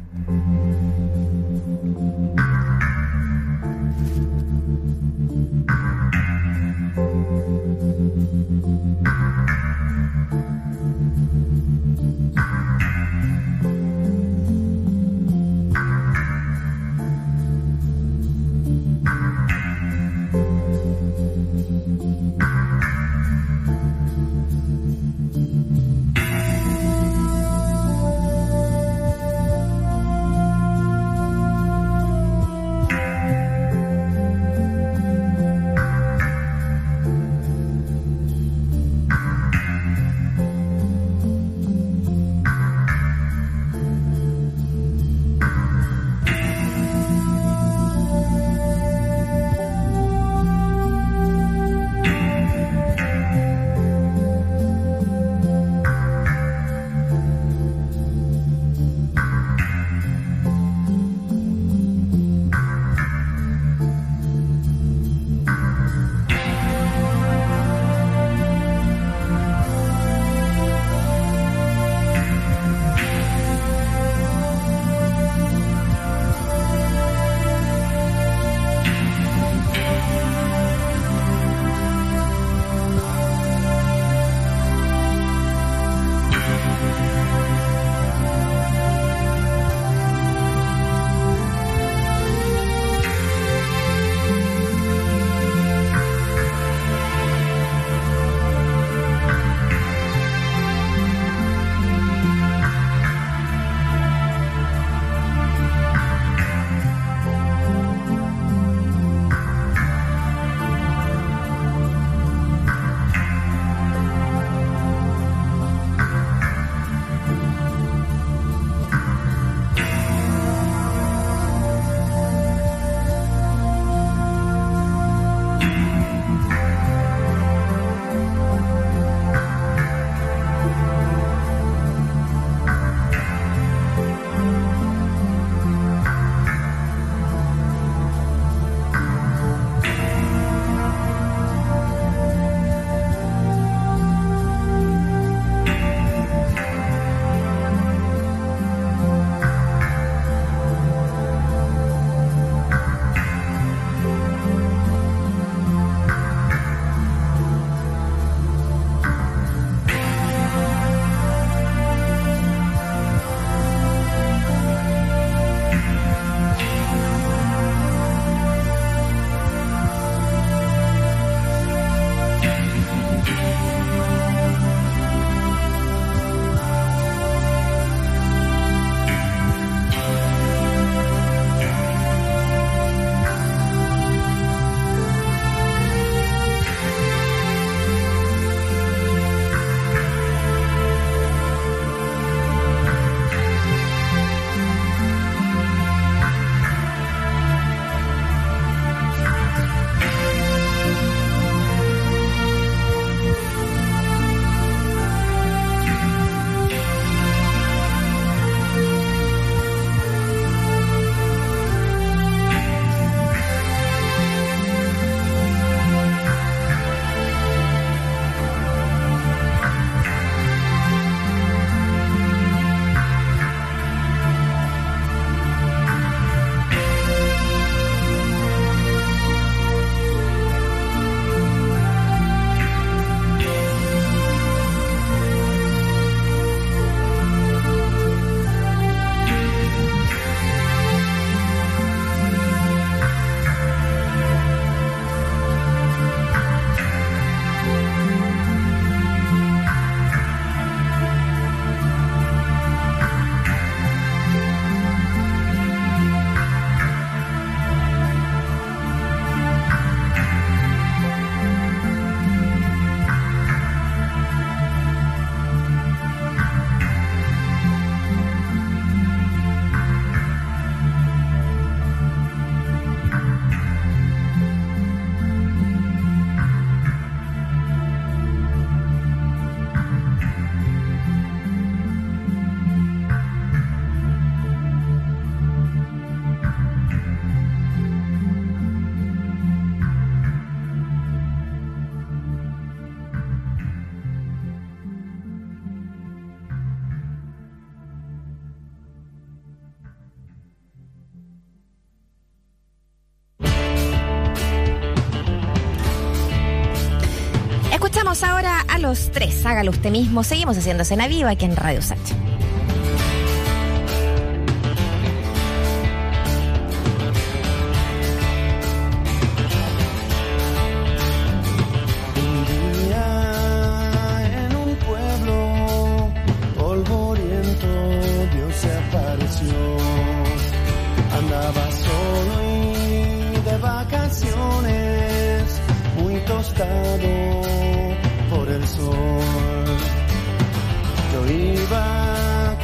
tres. 309.12 309.46
Hágalo 309.46 309.72
usted 309.72 309.92
mismo. 309.92 310.24
Seguimos 310.24 310.58
haciendo 310.58 310.84
Cena 310.86 311.08
Viva 311.08 311.32
aquí 311.32 311.46
en 311.46 311.56
Radio 311.56 311.82
Sacha. 311.82 312.16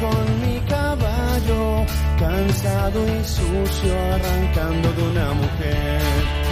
con 0.00 0.40
mi 0.40 0.60
caballo, 0.60 1.84
cansado 2.18 3.00
y 3.04 3.24
sucio, 3.24 3.94
arrancando 4.14 4.92
de 4.92 5.02
una 5.02 5.32
mujer. 5.34 6.47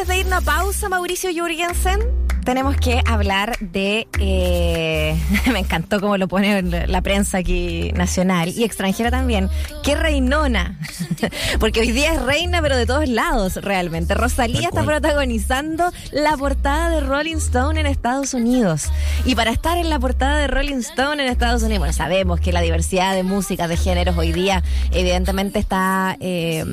antes 0.00 0.16
de 0.16 0.20
irnos 0.20 0.38
a 0.38 0.40
pausa, 0.40 0.88
Mauricio 0.88 1.30
Jurgensen, 1.30 2.00
tenemos 2.44 2.74
que 2.76 3.02
hablar 3.06 3.58
de. 3.58 4.08
Eh, 4.18 5.14
me 5.52 5.58
encantó 5.58 6.00
cómo 6.00 6.16
lo 6.16 6.26
pone 6.26 6.62
la 6.62 7.02
prensa 7.02 7.38
aquí 7.38 7.92
nacional 7.92 8.48
y 8.48 8.64
extranjera 8.64 9.10
también. 9.10 9.50
¡Qué 9.82 9.94
reinona! 9.94 10.78
Porque 11.60 11.80
hoy 11.80 11.92
día 11.92 12.14
es 12.14 12.22
reina, 12.22 12.62
pero 12.62 12.78
de 12.78 12.86
todos 12.86 13.10
lados, 13.10 13.56
realmente. 13.56 14.14
Rosalía 14.14 14.68
está 14.68 14.84
protagonizando 14.84 15.92
la 16.12 16.34
portada 16.38 16.88
de 16.88 17.00
Rolling 17.00 17.36
Stone 17.36 17.78
en 17.78 17.86
Estados 17.86 18.32
Unidos. 18.32 18.88
Y 19.26 19.34
para 19.34 19.50
estar 19.50 19.76
en 19.76 19.90
la 19.90 19.98
portada 19.98 20.38
de 20.38 20.46
Rolling 20.46 20.78
Stone 20.78 21.22
en 21.22 21.28
Estados 21.30 21.62
Unidos, 21.62 21.80
bueno, 21.80 21.92
sabemos 21.92 22.40
que 22.40 22.52
la 22.52 22.62
diversidad 22.62 23.14
de 23.14 23.22
músicas, 23.22 23.68
de 23.68 23.76
géneros 23.76 24.16
hoy 24.16 24.32
día, 24.32 24.62
evidentemente 24.92 25.58
está. 25.58 26.16
Eh, 26.20 26.64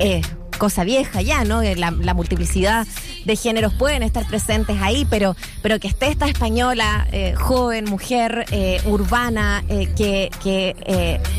eh, 0.00 0.22
cosa 0.60 0.84
vieja 0.84 1.22
ya, 1.22 1.42
¿no? 1.42 1.62
Eh, 1.62 1.74
la, 1.74 1.90
multiplicidad 1.90 2.86
de 3.24 3.34
géneros 3.34 3.72
pueden 3.72 4.02
estar 4.02 4.26
presentes 4.26 4.76
ahí, 4.82 5.06
pero, 5.08 5.34
pero 5.62 5.80
que 5.80 5.88
esté 5.88 6.08
esta 6.08 6.26
española, 6.26 7.08
eh, 7.12 7.34
joven, 7.34 7.86
mujer, 7.86 8.44
eh, 8.50 8.80
urbana, 8.84 9.64
que, 9.96 10.30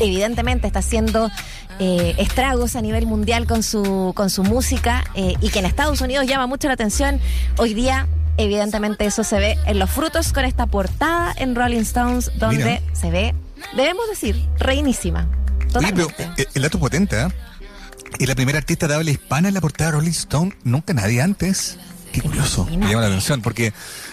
evidentemente 0.00 0.66
está 0.66 0.80
haciendo 0.80 1.30
estragos 1.78 2.76
a 2.76 2.82
nivel 2.82 3.06
mundial 3.06 3.46
con 3.46 3.62
su, 3.62 4.12
con 4.14 4.28
su 4.28 4.42
música 4.44 5.04
y 5.14 5.48
que 5.50 5.58
en 5.60 5.66
Estados 5.66 6.00
Unidos 6.00 6.26
llama 6.26 6.46
mucho 6.46 6.68
la 6.68 6.74
atención, 6.74 7.20
hoy 7.58 7.74
día 7.74 8.08
evidentemente 8.36 9.04
eso 9.04 9.24
se 9.24 9.38
ve 9.38 9.58
en 9.66 9.78
los 9.78 9.90
frutos 9.90 10.32
con 10.32 10.44
esta 10.44 10.66
portada 10.66 11.32
en 11.36 11.54
Rolling 11.54 11.82
Stones, 11.82 12.30
donde 12.38 12.82
se 12.92 13.10
ve, 13.10 13.34
debemos 13.76 14.08
decir, 14.08 14.36
reinísima. 14.58 15.28
Totalmente. 15.72 16.30
Pero 16.36 16.48
el 16.54 16.62
dato 16.62 16.78
potente, 16.78 17.20
¿eh? 17.20 17.28
Y 18.18 18.26
la 18.26 18.34
primera 18.34 18.58
artista 18.58 18.86
de 18.86 18.94
habla 18.94 19.10
hispana 19.10 19.48
en 19.48 19.54
la 19.54 19.60
portada 19.60 19.90
de 19.90 19.96
Rolling 19.96 20.10
Stone, 20.10 20.52
nunca 20.64 20.92
nadie 20.94 21.20
antes. 21.22 21.78
Qué 22.12 22.20
curioso, 22.20 22.66
me 22.66 22.86
llama 22.88 23.00
la 23.00 23.06
atención, 23.06 23.40
porque 23.40 23.72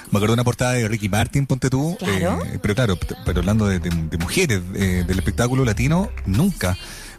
me 0.09 0.17
acuerdo 0.17 0.27
de 0.27 0.33
una 0.35 0.43
portada 0.45 0.71
de 0.71 0.87
Ricky 0.87 1.09
Martin, 1.09 1.45
ponte 1.45 1.69
tú, 1.69 1.97
Claro. 1.99 2.43
eh, 2.45 2.57
pero 2.61 2.73
claro, 2.73 2.97
pero 3.25 3.39
hablando 3.41 3.67
de, 3.67 3.79
de- 3.79 3.89
de 3.89 4.17
mujeres, 4.17 4.61
eh, 4.75 5.03
del 5.05 5.19
espectáculo 5.19 5.65
latino, 5.65 6.09
nunca. 6.25 6.77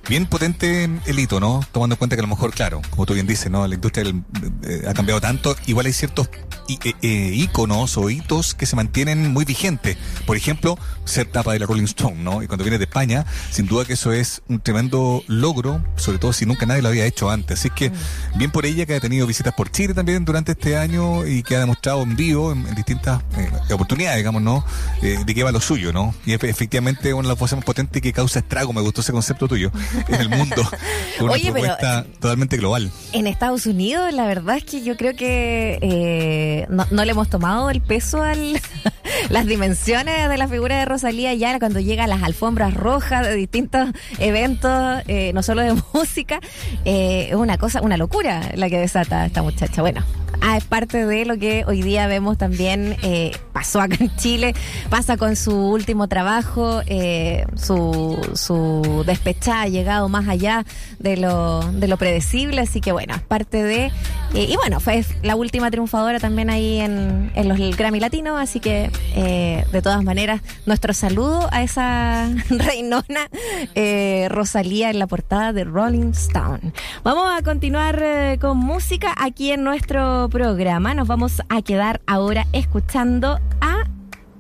Bien 0.09 0.27
potente 0.27 0.89
el 1.07 1.19
hito, 1.19 1.39
¿no? 1.39 1.61
Tomando 1.73 1.95
en 1.95 1.99
cuenta 1.99 2.17
que 2.17 2.21
a 2.21 2.23
lo 2.25 2.29
mejor, 2.29 2.53
claro, 2.53 2.83
como 2.91 3.07
tú 3.07 3.15
bien 3.15 3.27
dices, 3.29 3.51
¿no? 3.51 3.67
La 3.69 3.75
industria 3.77 4.05
del- 4.05 4.23
eh, 4.65 4.83
ha 4.89 4.95
cambiado 4.95 5.21
tanto, 5.21 5.55
igual 5.67 5.87
hay 5.87 5.93
ciertos 5.93 6.29
eh, 6.69 6.95
eh, 7.03 7.31
íconos 7.35 7.97
o 7.97 8.11
hitos 8.11 8.55
que 8.55 8.67
se 8.67 8.75
mantienen 8.77 9.33
muy 9.33 9.45
vigentes. 9.45 9.97
Por 10.27 10.37
ejemplo, 10.37 10.79
ser 11.05 11.27
tapa 11.31 11.53
de 11.53 11.59
la 11.61 11.67
Rolling 11.67 11.85
Stone, 11.85 12.17
¿no? 12.23 12.43
Y 12.43 12.47
cuando 12.47 12.65
vienes 12.65 12.81
de 12.81 12.85
España, 12.85 13.25
sin 13.51 13.67
duda 13.67 13.85
que 13.85 13.93
eso 13.93 14.13
es 14.13 14.43
un 14.49 14.61
tremendo 14.61 15.23
logro, 15.29 15.85
sobre 15.97 16.19
todo 16.19 16.33
si 16.33 16.45
nunca 16.47 16.67
nadie 16.67 16.83
lo 16.83 16.89
había 16.89 17.07
hecho 17.07 17.31
antes. 17.31 17.61
Así 17.61 17.71
que, 17.71 17.93
bien 18.37 18.51
por 18.51 18.67
ella 18.67 18.87
que 18.87 18.95
ha 18.97 19.01
tenido 19.01 19.27
visitas 19.27 19.53
por 19.55 19.71
Chile 19.71 19.95
también 19.95 20.25
durante 20.25 20.53
este 20.53 20.77
año 20.77 21.27
y 21.27 21.43
que 21.43 21.57
ha 21.57 21.61
demostrado 21.61 22.03
en 22.03 22.17
vivo, 22.17 22.53
en, 22.53 22.67
en 22.67 22.75
distintas 22.75 23.23
eh, 23.37 23.51
oportunidades, 23.75 24.17
digamos, 24.19 24.43
¿no? 24.43 24.65
Eh, 25.03 25.19
de 25.25 25.35
que 25.35 25.43
va 25.45 25.53
lo 25.53 25.61
suyo, 25.61 25.93
¿no? 25.93 26.15
Y 26.27 26.33
efe- 26.33 26.49
efectivamente 26.49 27.13
una 27.15 27.25
de 27.25 27.29
las 27.35 27.39
voces 27.39 27.57
más 27.57 27.65
potentes 27.65 28.01
que 28.03 28.13
causa 28.13 28.39
estrago, 28.41 28.73
me 28.73 28.81
gustó 28.81 29.01
ese 29.03 29.13
concepto 29.13 29.47
tuyo, 29.49 29.71
en 30.09 30.15
el 30.21 30.29
mundo. 30.29 30.63
Una 31.21 31.33
Oye, 31.33 31.53
pero- 31.53 31.67
propuesta 31.67 32.05
totalmente 32.21 32.57
global. 32.57 32.91
En 33.13 33.27
Estados 33.27 33.67
Unidos, 33.67 34.13
la 34.13 34.27
verdad 34.27 34.57
es 34.57 34.65
que 34.65 34.83
yo 34.83 34.97
creo 34.97 35.15
que 35.15 35.79
eh, 35.83 36.67
no, 36.69 36.87
no 36.91 37.05
le 37.05 37.13
hemos 37.13 37.29
tomado 37.29 37.71
el 37.71 37.81
peso 37.81 38.23
al 38.23 38.61
las 39.31 39.47
dimensiones 39.47 40.29
de 40.29 40.37
la 40.39 40.49
figura 40.49 40.79
de 40.79 40.85
Rosalía 40.85 41.35
ya 41.35 41.59
cuando 41.59 41.81
llega 41.81 42.05
a 42.05 42.07
las 42.07 42.23
alfombras 42.23 42.75
rojas 42.75 43.27
de 43.27 43.35
distintos 43.35 43.91
eventos, 44.19 45.03
eh, 45.09 45.33
no 45.35 45.43
solo 45.43 45.63
de 45.63 45.75
música, 45.93 46.41
eh, 46.85 47.29
es 47.31 47.35
una 47.37 47.59
cosa, 47.59 47.81
una 47.83 47.97
locura 47.97 48.51
la 48.55 48.69
que 48.69 48.79
desata 48.79 49.27
esta 49.27 49.43
muchacha. 49.43 49.83
Bueno, 49.83 50.03
ah, 50.41 50.57
es 50.57 50.65
parte 50.65 51.07
de 51.07 51.25
lo 51.25 51.37
que 51.39 51.65
hoy 51.67 51.83
día 51.83 52.07
vemos 52.07 52.39
también, 52.39 52.97
eh, 53.03 53.33
pasó 53.53 53.81
acá 53.81 53.97
en 54.01 54.15
Chile, 54.17 54.55
pasa 54.89 55.17
con 55.17 55.37
su 55.37 55.55
último 55.55 56.09
trabajo, 56.09 56.81
eh, 56.87 57.45
su, 57.57 58.19
su 58.35 59.03
despechada 59.07 59.63
ha 59.63 59.69
llegado 59.81 60.09
más 60.09 60.29
allá 60.29 60.65
de 60.99 61.17
lo, 61.17 61.61
de 61.73 61.89
lo 61.89 61.97
predecible, 61.97 62.61
así 62.61 62.81
que 62.81 62.93
bueno, 62.93 63.15
es 63.15 63.23
parte 63.23 63.63
de... 63.63 63.87
eh, 64.35 64.47
y 64.49 64.57
bueno, 64.57 64.79
fue 64.81 65.05
la 65.23 65.37
última 65.37 65.71
triunfadora 65.71 66.21
también 66.21 66.51
ahí 66.51 66.81
en, 66.81 67.33
en 67.35 67.49
los 67.49 67.59
Grammy 67.77 67.99
Latinos, 67.99 68.39
así 68.39 68.61
que 68.61 68.91
eh, 69.15 69.65
de 69.73 69.83
todas 69.83 70.05
maneras, 70.05 70.43
nuestro 70.67 70.93
saludo 70.93 71.49
a 71.51 71.63
esa 71.63 72.29
reinona 72.51 73.29
eh, 73.75 74.29
Rosalía 74.31 74.91
en 74.91 74.99
la 74.99 75.07
portada 75.07 75.53
de 75.53 75.65
Rolling 75.65 76.11
Stone. 76.11 76.73
Vamos 77.03 77.27
a 77.37 77.43
continuar 77.43 78.03
con 78.39 78.59
música 78.59 79.15
aquí 79.17 79.51
en 79.51 79.65
nuestro 79.65 80.29
programa. 80.31 80.95
Nos 80.95 81.09
vamos 81.09 81.43
a 81.49 81.63
quedar 81.63 82.01
ahora 82.07 82.47
escuchando 82.53 83.41
a 83.61 83.85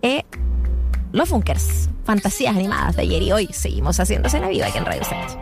eh, 0.02 0.24
los 1.12 1.28
Funkers, 1.28 1.88
fantasías 2.04 2.54
animadas 2.54 2.96
de 2.96 3.02
ayer 3.02 3.22
y 3.22 3.32
hoy. 3.32 3.48
Seguimos 3.52 3.98
haciéndose 3.98 4.40
la 4.40 4.48
vida 4.48 4.66
aquí 4.66 4.78
en 4.78 4.84
Radio 4.84 5.04
Sánchez. 5.04 5.38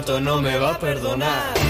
No 0.00 0.40
me 0.40 0.56
va 0.56 0.70
a 0.70 0.78
perdonar. 0.78 1.69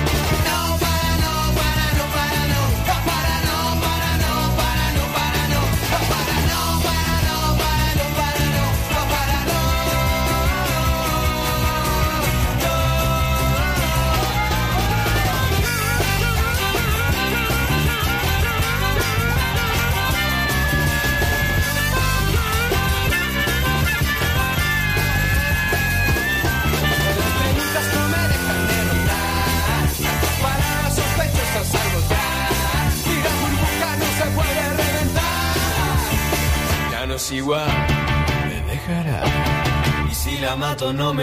No, 40.92 41.14
no. 41.14 41.20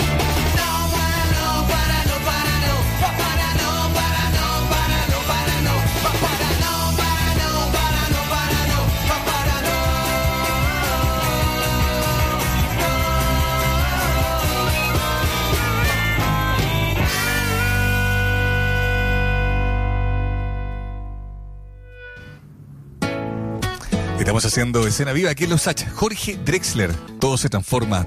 Estamos 24.19 24.45
haciendo 24.45 24.87
escena 24.87 25.13
viva 25.13 25.31
aquí 25.31 25.45
en 25.45 25.51
Los 25.51 25.69
H. 25.69 25.87
Jorge 25.95 26.37
Drexler. 26.45 26.93
Todo 27.21 27.37
se 27.39 27.49
transforma 27.49 28.07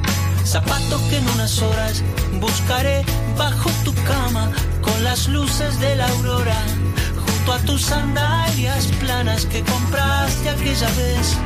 zapato 0.45 0.99
que 1.09 1.17
en 1.17 1.29
unas 1.29 1.61
horas 1.61 2.03
buscaré 2.39 3.03
bajo 3.37 3.69
tu 3.83 3.93
cama 4.03 4.51
con 4.81 5.03
las 5.03 5.27
luces 5.27 5.79
de 5.79 5.95
la 5.95 6.07
aurora 6.07 6.61
junto 7.25 7.53
a 7.53 7.59
tus 7.59 7.81
sandalias 7.81 8.87
planas 8.99 9.45
que 9.45 9.61
compraste 9.63 10.49
aquella 10.49 10.89
vez 10.89 11.37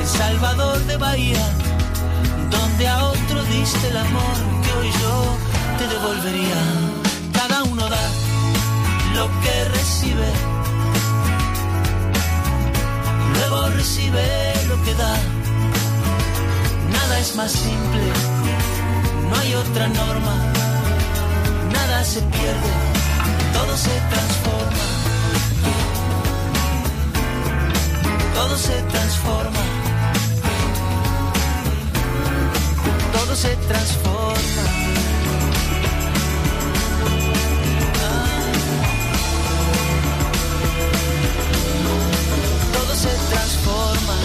en 0.00 0.06
Salvador 0.06 0.78
de 0.86 0.96
Bahía 0.96 1.46
donde 2.50 2.88
a 2.88 3.04
otro 3.04 3.42
diste 3.44 3.88
el 3.88 3.96
amor 3.96 4.36
que 4.62 4.72
hoy 4.72 4.90
yo 5.00 5.36
te 5.78 5.86
devolvería. 5.86 6.60
Cada 7.32 7.62
uno 7.64 7.88
da 7.88 8.06
lo 9.14 9.26
que 9.42 9.64
recibe, 9.76 10.28
luego 13.34 13.68
recibe 13.70 14.52
lo 14.68 14.82
que 14.84 14.94
da. 14.94 15.14
Nada 16.92 17.18
es 17.18 17.36
más 17.36 17.52
simple, 17.52 18.02
no 19.28 19.36
hay 19.38 19.54
otra 19.54 19.88
norma, 19.88 20.34
nada 21.72 22.04
se 22.04 22.20
pierde, 22.20 22.70
todo 23.52 23.76
se 23.76 23.94
transforma. 24.10 24.84
Todo 28.34 28.56
se 28.56 28.82
transforma. 28.82 29.78
todo 33.28 33.36
se 33.36 33.54
transforma. 33.68 34.64
Todo 42.72 42.94
se 42.94 43.12
transforma. 43.30 44.16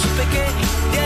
Supe 0.00 0.24
que 0.32 1.05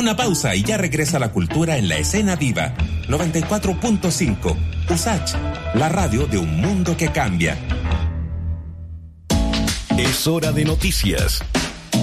Una 0.00 0.16
pausa 0.16 0.54
y 0.54 0.62
ya 0.62 0.78
regresa 0.78 1.18
la 1.18 1.30
cultura 1.30 1.76
en 1.76 1.86
la 1.86 1.98
escena 1.98 2.34
viva. 2.34 2.72
94.5. 3.08 4.56
USACH, 4.88 5.34
la 5.74 5.90
radio 5.90 6.26
de 6.26 6.38
un 6.38 6.58
mundo 6.58 6.96
que 6.96 7.12
cambia. 7.12 7.58
Es 9.98 10.26
hora 10.26 10.52
de 10.52 10.64
noticias. 10.64 11.42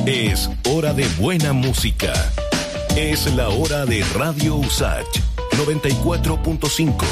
Es 0.05 0.47
hora 0.69 0.93
de 0.93 1.07
buena 1.19 1.53
música. 1.53 2.13
Es 2.95 3.33
la 3.33 3.49
hora 3.49 3.87
de 3.87 4.03
Radio 4.13 4.57
Usach 4.57 5.07
94.5, 5.53 7.03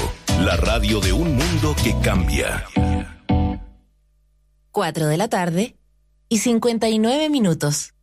la 0.46 0.56
radio 0.56 1.00
de 1.00 1.14
un 1.14 1.36
mundo 1.36 1.76
que 1.84 1.96
cambia. 2.04 2.64
4 4.70 5.08
de 5.08 5.18
la 5.18 5.30
tarde 5.30 5.78
y 6.30 6.38
59 6.38 7.32
minutos. 7.32 7.95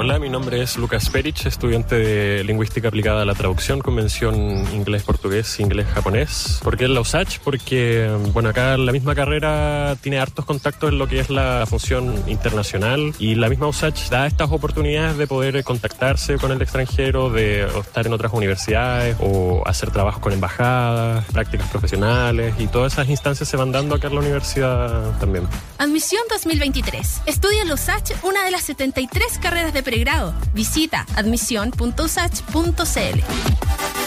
Hola, 0.00 0.20
mi 0.20 0.30
nombre 0.30 0.62
es 0.62 0.76
Lucas 0.76 1.10
Perich, 1.10 1.44
estudiante 1.46 1.96
de 1.96 2.44
Lingüística 2.44 2.86
Aplicada 2.86 3.22
a 3.22 3.24
la 3.24 3.34
Traducción, 3.34 3.80
convención 3.80 4.64
inglés-portugués, 4.72 5.58
inglés-japonés. 5.58 6.60
¿Por 6.62 6.76
qué 6.76 6.84
en 6.84 6.94
la 6.94 7.00
USACH? 7.00 7.40
Porque, 7.40 8.08
bueno, 8.32 8.50
acá 8.50 8.76
la 8.76 8.92
misma 8.92 9.16
carrera 9.16 9.96
tiene 10.00 10.20
hartos 10.20 10.44
contactos 10.44 10.92
en 10.92 10.98
lo 10.98 11.08
que 11.08 11.18
es 11.18 11.30
la 11.30 11.66
función 11.68 12.14
internacional 12.28 13.12
y 13.18 13.34
la 13.34 13.48
misma 13.48 13.66
USACH 13.66 14.08
da 14.08 14.28
estas 14.28 14.52
oportunidades 14.52 15.16
de 15.16 15.26
poder 15.26 15.64
contactarse 15.64 16.36
con 16.36 16.52
el 16.52 16.62
extranjero, 16.62 17.30
de 17.30 17.64
estar 17.64 18.06
en 18.06 18.12
otras 18.12 18.32
universidades 18.32 19.16
o 19.18 19.64
hacer 19.66 19.90
trabajos 19.90 20.22
con 20.22 20.32
embajadas, 20.32 21.24
prácticas 21.32 21.68
profesionales 21.70 22.54
y 22.60 22.68
todas 22.68 22.92
esas 22.92 23.08
instancias 23.08 23.48
se 23.48 23.56
van 23.56 23.72
dando 23.72 23.96
acá 23.96 24.06
en 24.06 24.14
la 24.14 24.20
universidad 24.20 25.18
también. 25.18 25.48
Admisión 25.78 26.22
2023. 26.30 27.22
Estudia 27.26 27.62
en 27.62 27.72
USACH 27.72 28.12
una 28.22 28.44
de 28.44 28.52
las 28.52 28.62
73 28.62 29.38
carreras 29.40 29.72
de 29.72 29.87
pregrado. 29.88 30.34
Visita 30.52 31.06
admisión.usach.cl. 31.16 33.97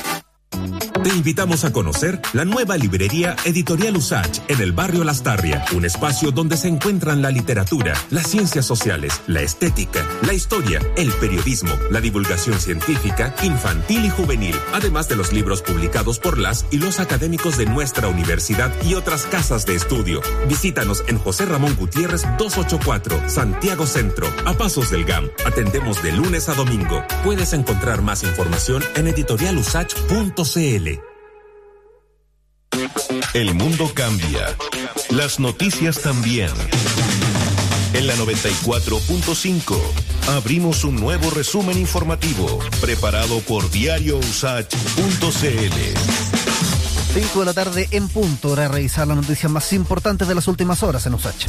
Te 1.04 1.10
invitamos 1.10 1.66
a 1.66 1.74
conocer 1.74 2.22
la 2.34 2.46
nueva 2.46 2.78
librería 2.78 3.36
Editorial 3.46 3.98
Usach 3.98 4.40
en 4.48 4.62
el 4.62 4.72
barrio 4.72 5.04
Lastarria, 5.04 5.66
un 5.76 5.86
espacio 5.86 6.32
donde 6.32 6.58
se 6.58 6.68
encuentran 6.68 7.22
la 7.22 7.32
literatura, 7.32 7.94
las 8.12 8.28
ciencias 8.28 8.66
sociales, 8.66 9.22
la 9.26 9.42
estética, 9.42 10.06
la 10.26 10.34
historia, 10.34 10.80
el 10.98 11.12
periodismo, 11.14 11.72
la 11.90 12.02
divulgación 12.02 12.60
científica, 12.60 13.34
infantil 13.42 14.06
y 14.06 14.10
juvenil, 14.10 14.56
además 14.74 15.08
de 15.08 15.16
los 15.16 15.34
libros 15.34 15.62
publicados 15.62 16.20
por 16.20 16.38
las 16.38 16.66
y 16.70 16.78
los 16.78 17.00
académicos 17.00 17.58
de 17.58 17.66
nuestra 17.66 18.08
universidad 18.08 18.72
y 18.84 18.94
otras 18.94 19.26
casas 19.26 19.66
de 19.66 19.76
estudio. 19.76 20.22
Visítanos 20.48 21.04
en 21.08 21.18
José 21.18 21.46
Ramón 21.46 21.76
Gutiérrez 21.76 22.24
284, 22.38 23.30
Santiago 23.30 23.88
Centro, 23.88 24.28
a 24.46 24.54
pasos 24.54 24.92
del 24.92 25.06
GAM. 25.06 25.30
Atendemos 25.46 26.04
de 26.04 26.12
lunes 26.12 26.48
a 26.50 26.54
domingo. 26.54 27.04
Puedes 27.24 27.54
encontrar 27.54 28.02
más 28.02 28.24
información 28.24 28.84
en 28.96 29.08
El 33.34 33.54
mundo 33.54 33.90
cambia. 33.94 34.58
Las 35.10 35.40
noticias 35.40 36.02
también. 36.02 36.50
En 37.94 38.06
la 38.08 38.16
94.5 38.16 39.80
abrimos 40.36 40.84
un 40.84 40.98
nuevo 40.98 41.30
resumen 41.30 41.78
informativo 41.78 42.60
preparado 42.82 43.40
por 43.42 43.70
diariousach.cl. 43.72 44.72
5 47.14 47.40
de 47.40 47.46
la 47.46 47.54
tarde 47.54 47.88
en 47.92 48.10
punto, 48.10 48.50
hora 48.50 48.64
de 48.64 48.70
revisar 48.70 49.08
las 49.08 49.18
noticias 49.18 49.50
más 49.50 49.72
importantes 49.72 50.28
de 50.28 50.36
las 50.36 50.50
últimas 50.50 50.84
horas 50.84 51.06
en 51.06 51.14
USACH. 51.14 51.48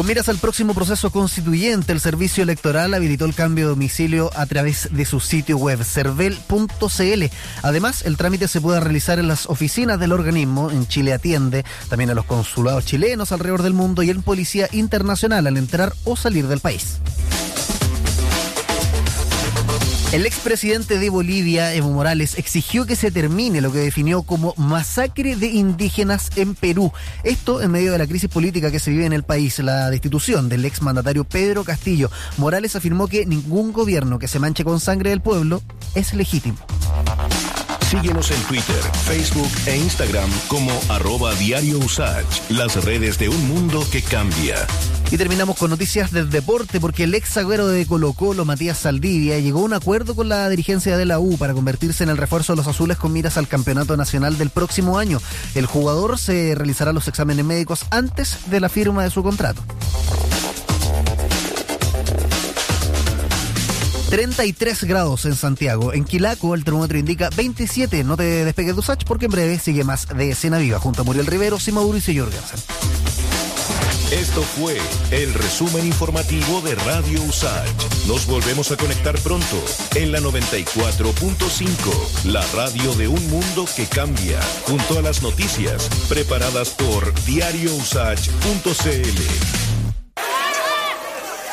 Con 0.00 0.06
miras 0.06 0.30
al 0.30 0.38
próximo 0.38 0.72
proceso 0.72 1.10
constituyente, 1.10 1.92
el 1.92 2.00
servicio 2.00 2.42
electoral 2.42 2.94
habilitó 2.94 3.26
el 3.26 3.34
cambio 3.34 3.66
de 3.66 3.68
domicilio 3.68 4.30
a 4.34 4.46
través 4.46 4.88
de 4.92 5.04
su 5.04 5.20
sitio 5.20 5.58
web 5.58 5.84
cervel.cl. 5.84 7.24
Además, 7.62 8.06
el 8.06 8.16
trámite 8.16 8.48
se 8.48 8.62
puede 8.62 8.80
realizar 8.80 9.18
en 9.18 9.28
las 9.28 9.44
oficinas 9.44 10.00
del 10.00 10.12
organismo, 10.12 10.70
en 10.70 10.88
Chile 10.88 11.12
Atiende, 11.12 11.66
también 11.90 12.08
en 12.08 12.16
los 12.16 12.24
consulados 12.24 12.86
chilenos 12.86 13.30
alrededor 13.30 13.62
del 13.62 13.74
mundo 13.74 14.02
y 14.02 14.08
en 14.08 14.22
Policía 14.22 14.70
Internacional 14.72 15.46
al 15.46 15.58
entrar 15.58 15.92
o 16.04 16.16
salir 16.16 16.46
del 16.46 16.60
país. 16.60 16.98
El 20.12 20.26
expresidente 20.26 20.98
de 20.98 21.08
Bolivia, 21.08 21.72
Evo 21.72 21.90
Morales, 21.90 22.36
exigió 22.36 22.84
que 22.84 22.96
se 22.96 23.12
termine 23.12 23.60
lo 23.60 23.70
que 23.70 23.78
definió 23.78 24.22
como 24.22 24.54
masacre 24.56 25.36
de 25.36 25.46
indígenas 25.46 26.30
en 26.34 26.56
Perú. 26.56 26.92
Esto 27.22 27.62
en 27.62 27.70
medio 27.70 27.92
de 27.92 27.98
la 27.98 28.08
crisis 28.08 28.28
política 28.28 28.72
que 28.72 28.80
se 28.80 28.90
vive 28.90 29.06
en 29.06 29.12
el 29.12 29.22
país. 29.22 29.60
La 29.60 29.88
destitución 29.88 30.48
del 30.48 30.64
exmandatario 30.64 31.22
Pedro 31.22 31.62
Castillo. 31.62 32.10
Morales 32.38 32.74
afirmó 32.74 33.06
que 33.06 33.24
ningún 33.24 33.72
gobierno 33.72 34.18
que 34.18 34.26
se 34.26 34.40
manche 34.40 34.64
con 34.64 34.80
sangre 34.80 35.10
del 35.10 35.20
pueblo 35.20 35.62
es 35.94 36.12
legítimo. 36.12 36.58
Síguenos 37.90 38.30
en 38.30 38.40
Twitter, 38.44 38.80
Facebook 39.04 39.50
e 39.66 39.76
Instagram 39.76 40.30
como 40.46 40.70
arroba 40.88 41.34
diario 41.34 41.76
Usach, 41.80 42.24
las 42.48 42.84
redes 42.84 43.18
de 43.18 43.28
un 43.28 43.48
mundo 43.48 43.84
que 43.90 44.00
cambia. 44.00 44.54
Y 45.10 45.16
terminamos 45.16 45.56
con 45.56 45.70
noticias 45.70 46.12
del 46.12 46.30
deporte 46.30 46.78
porque 46.78 47.02
el 47.02 47.16
ex 47.16 47.36
agüero 47.36 47.66
de 47.66 47.84
Colo 47.86 48.12
Colo, 48.12 48.44
Matías 48.44 48.78
Saldivia, 48.78 49.40
llegó 49.40 49.58
a 49.58 49.64
un 49.64 49.72
acuerdo 49.72 50.14
con 50.14 50.28
la 50.28 50.48
dirigencia 50.48 50.96
de 50.96 51.04
la 51.04 51.18
U 51.18 51.36
para 51.36 51.52
convertirse 51.52 52.04
en 52.04 52.10
el 52.10 52.16
refuerzo 52.16 52.52
de 52.52 52.58
los 52.58 52.68
azules 52.68 52.96
con 52.96 53.12
miras 53.12 53.36
al 53.36 53.48
campeonato 53.48 53.96
nacional 53.96 54.38
del 54.38 54.50
próximo 54.50 54.96
año. 54.96 55.20
El 55.56 55.66
jugador 55.66 56.16
se 56.16 56.54
realizará 56.54 56.92
los 56.92 57.08
exámenes 57.08 57.44
médicos 57.44 57.86
antes 57.90 58.38
de 58.52 58.60
la 58.60 58.68
firma 58.68 59.02
de 59.02 59.10
su 59.10 59.24
contrato. 59.24 59.64
33 64.10 64.84
grados 64.84 65.24
en 65.24 65.36
Santiago. 65.36 65.92
En 65.92 66.04
Quilaco 66.04 66.56
el 66.56 66.64
termómetro 66.64 66.98
indica 66.98 67.30
27. 67.36 68.02
No 68.02 68.16
te 68.16 68.44
despegues 68.44 68.74
de 68.74 68.80
Usach 68.80 69.04
porque 69.04 69.26
en 69.26 69.30
breve 69.30 69.56
sigue 69.58 69.84
más 69.84 70.08
de 70.08 70.30
Escena 70.30 70.58
Viva 70.58 70.80
junto 70.80 71.02
a 71.02 71.04
Muriel 71.04 71.26
Rivero, 71.26 71.58
y 71.64 71.72
Mauricio 71.72 72.24
Jorgensen. 72.24 72.58
Esto 74.10 74.42
fue 74.42 74.76
el 75.12 75.32
resumen 75.34 75.86
informativo 75.86 76.60
de 76.62 76.74
Radio 76.74 77.22
Usach. 77.22 77.68
Nos 78.08 78.26
volvemos 78.26 78.72
a 78.72 78.76
conectar 78.76 79.16
pronto 79.20 79.64
en 79.94 80.10
la 80.10 80.18
94.5, 80.18 82.24
la 82.24 82.44
radio 82.48 82.92
de 82.96 83.06
un 83.06 83.24
mundo 83.30 83.66
que 83.76 83.86
cambia, 83.86 84.40
junto 84.66 84.98
a 84.98 85.02
las 85.02 85.22
noticias 85.22 85.88
preparadas 86.08 86.70
por 86.70 87.14
diariousach.cl. 87.24 89.79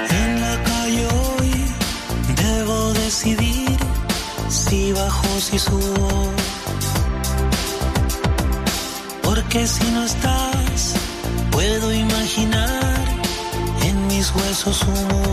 En 0.09 0.41
la 0.41 0.63
calle 0.63 1.07
hoy 1.07 1.65
debo 2.35 2.93
decidir 2.93 3.77
si 4.49 4.91
bajo 4.91 5.39
si 5.39 5.59
subo. 5.59 6.31
Porque 9.21 9.67
si 9.67 9.83
no 9.91 10.03
estás, 10.03 10.95
puedo 11.51 11.93
imaginar 11.93 12.10
mis 14.21 14.35
huesos 14.35 14.83
humo. 14.83 15.23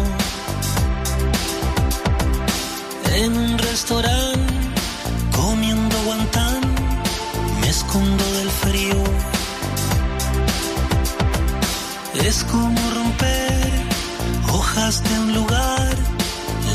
En 3.16 3.36
un 3.36 3.59
restaurante, 3.59 4.55
comiendo 5.36 5.97
guantán, 6.07 6.61
me 7.61 7.68
escondo 7.68 8.24
del 8.39 8.51
frío. 8.51 9.01
Es 12.28 12.45
como 12.45 12.80
romper 12.99 13.70
hojas 14.55 15.03
de 15.07 15.18
un 15.20 15.34
lugar 15.34 15.95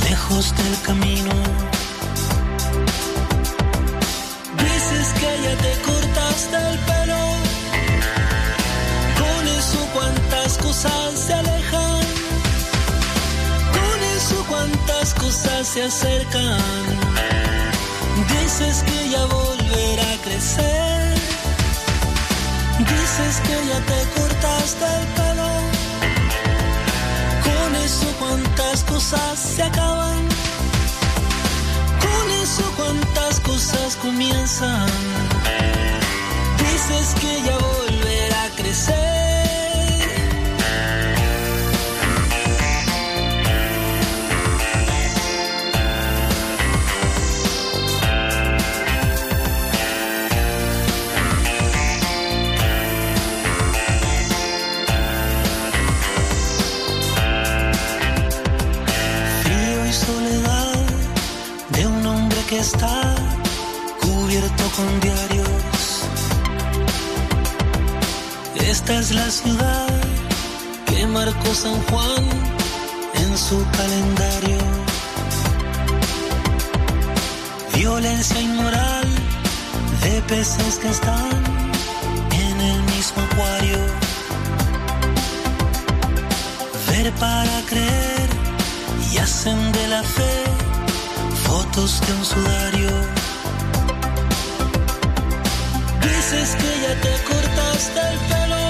lejos 0.07 0.53
del 0.59 0.75
camino. 0.85 1.12
Cuántas 15.03 15.13
cosas 15.21 15.67
se 15.67 15.83
acercan. 15.83 16.59
Dices 18.29 18.83
que 18.83 19.09
ya 19.09 19.25
volverá 19.25 20.13
a 20.13 20.17
crecer. 20.23 21.13
Dices 22.79 23.41
que 23.45 23.67
ya 23.67 23.79
te 23.81 24.19
cortaste 24.19 24.85
el 24.85 25.05
pelo. 25.17 25.49
Con 27.43 27.75
eso 27.75 28.07
cuántas 28.19 28.83
cosas 28.83 29.39
se 29.39 29.63
acaban. 29.63 30.27
Con 31.99 32.31
eso 32.43 32.63
cuántas 32.77 33.39
cosas 33.41 33.97
comienzan. 33.97 34.87
Dices 36.59 37.15
que 37.19 37.41
ya 37.45 37.57
volverá 37.57 37.72
está 62.63 63.15
cubierto 63.99 64.63
con 64.77 64.87
diarios. 65.01 65.47
Esta 68.55 68.99
es 68.99 69.11
la 69.11 69.29
ciudad 69.29 69.89
que 70.85 71.05
marcó 71.07 71.53
San 71.53 71.77
Juan 71.87 72.23
en 73.15 73.37
su 73.37 73.57
calendario. 73.79 74.61
Violencia 77.75 78.39
inmoral 78.39 79.07
de 80.03 80.21
peces 80.29 80.75
que 80.81 80.87
están 80.87 81.31
en 82.31 82.61
el 82.71 82.81
mismo 82.93 83.19
acuario. 83.29 83.79
Ver 86.87 87.11
para 87.15 87.55
creer 87.69 87.82
de 91.75 92.13
un 92.13 92.23
sudario. 92.23 92.89
Dices 96.01 96.55
que 96.55 96.71
ya 96.83 97.01
te 97.01 97.13
cortaste 97.23 97.99
el 98.11 98.19
pelo. 98.29 98.65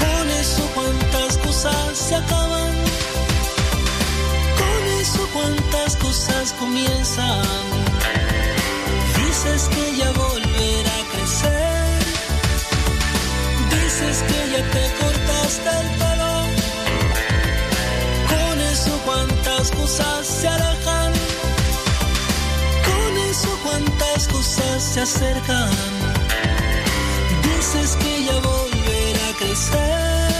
Con 0.00 0.30
eso 0.30 0.68
cuántas 0.74 1.38
cosas 1.38 1.98
se 1.98 2.16
acaban. 2.16 2.72
Con 4.58 4.82
eso 5.00 5.28
cuántas 5.32 5.96
cosas 5.96 6.52
comienzan. 6.58 7.44
Dices 9.16 9.68
que 9.68 9.96
ya 9.96 10.10
volverá 10.10 10.94
a 10.98 11.04
crecer. 11.14 12.02
Dices 13.70 14.24
que 14.28 14.50
ya 14.50 14.62
te 14.72 14.84
cortaste 15.00 15.70
el 15.80 15.86
pelo. 15.90 16.03
Acercan. 25.04 25.70
Dices 27.42 27.94
que 27.96 28.24
ya 28.24 28.38
volverá 28.40 29.28
a 29.28 29.36
crecer. 29.38 30.33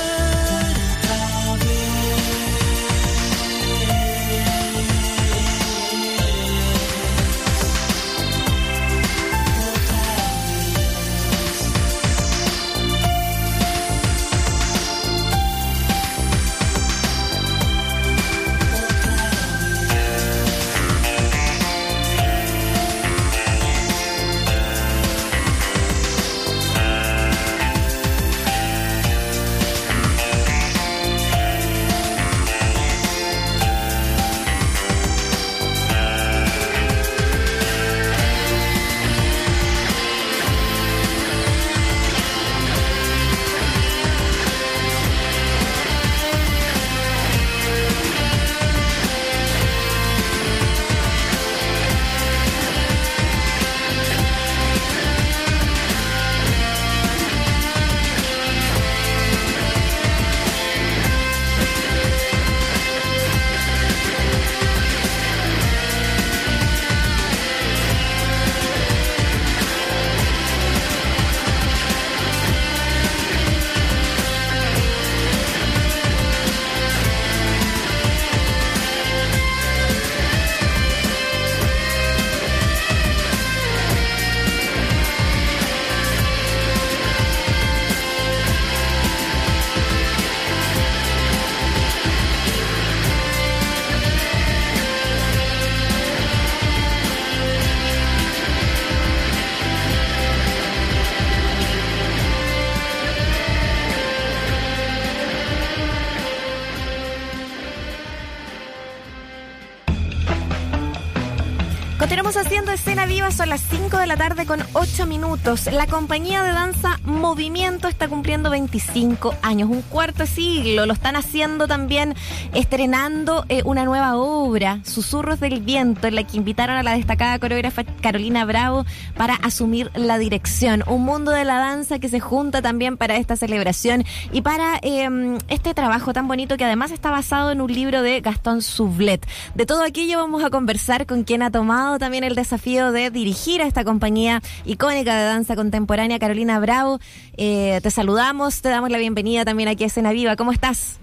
Continuamos 112.64 112.80
haciendo 112.80 112.93
viva, 113.06 113.30
son 113.30 113.50
las 113.50 113.60
5 113.60 113.98
de 113.98 114.06
la 114.06 114.16
tarde 114.16 114.46
con 114.46 114.60
8 114.72 115.06
minutos. 115.06 115.66
La 115.66 115.86
compañía 115.86 116.42
de 116.42 116.52
danza 116.52 116.98
Movimiento 117.04 117.88
está 117.88 118.08
cumpliendo 118.08 118.48
25 118.50 119.34
años, 119.42 119.68
un 119.68 119.82
cuarto 119.82 120.26
siglo. 120.26 120.86
Lo 120.86 120.92
están 120.94 121.16
haciendo 121.16 121.66
también, 121.66 122.14
estrenando 122.54 123.44
eh, 123.48 123.62
una 123.64 123.84
nueva 123.84 124.16
obra, 124.16 124.80
Susurros 124.84 125.40
del 125.40 125.60
Viento, 125.60 126.06
en 126.06 126.14
la 126.14 126.24
que 126.24 126.36
invitaron 126.36 126.76
a 126.76 126.82
la 126.82 126.96
destacada 126.96 127.38
coreógrafa 127.38 127.84
Carolina 127.84 128.44
Bravo 128.44 128.86
para 129.16 129.34
asumir 129.34 129.90
la 129.94 130.16
dirección. 130.18 130.82
Un 130.86 131.04
mundo 131.04 131.30
de 131.30 131.44
la 131.44 131.56
danza 131.56 131.98
que 131.98 132.08
se 132.08 132.20
junta 132.20 132.62
también 132.62 132.96
para 132.96 133.16
esta 133.16 133.36
celebración 133.36 134.04
y 134.32 134.40
para 134.40 134.78
eh, 134.82 135.38
este 135.48 135.74
trabajo 135.74 136.12
tan 136.12 136.26
bonito 136.26 136.56
que 136.56 136.64
además 136.64 136.90
está 136.90 137.10
basado 137.10 137.50
en 137.50 137.60
un 137.60 137.72
libro 137.72 138.02
de 138.02 138.20
Gastón 138.20 138.62
Sublet. 138.62 139.26
De 139.54 139.66
todo 139.66 139.82
aquello 139.82 140.18
vamos 140.18 140.42
a 140.42 140.50
conversar 140.50 141.06
con 141.06 141.24
quien 141.24 141.42
ha 141.42 141.50
tomado 141.50 141.98
también 141.98 142.24
el 142.24 142.34
desafío 142.34 142.93
de 142.94 143.10
dirigir 143.10 143.60
a 143.60 143.66
esta 143.66 143.84
compañía 143.84 144.40
icónica 144.64 145.14
de 145.16 145.24
danza 145.24 145.56
contemporánea, 145.56 146.18
Carolina 146.18 146.58
Bravo. 146.60 147.00
Eh, 147.36 147.80
te 147.82 147.90
saludamos, 147.90 148.62
te 148.62 148.70
damos 148.70 148.90
la 148.90 148.96
bienvenida 148.98 149.44
también 149.44 149.68
aquí 149.68 149.84
a 149.84 149.88
Escena 149.88 150.12
Viva. 150.12 150.36
¿Cómo 150.36 150.52
estás? 150.52 150.98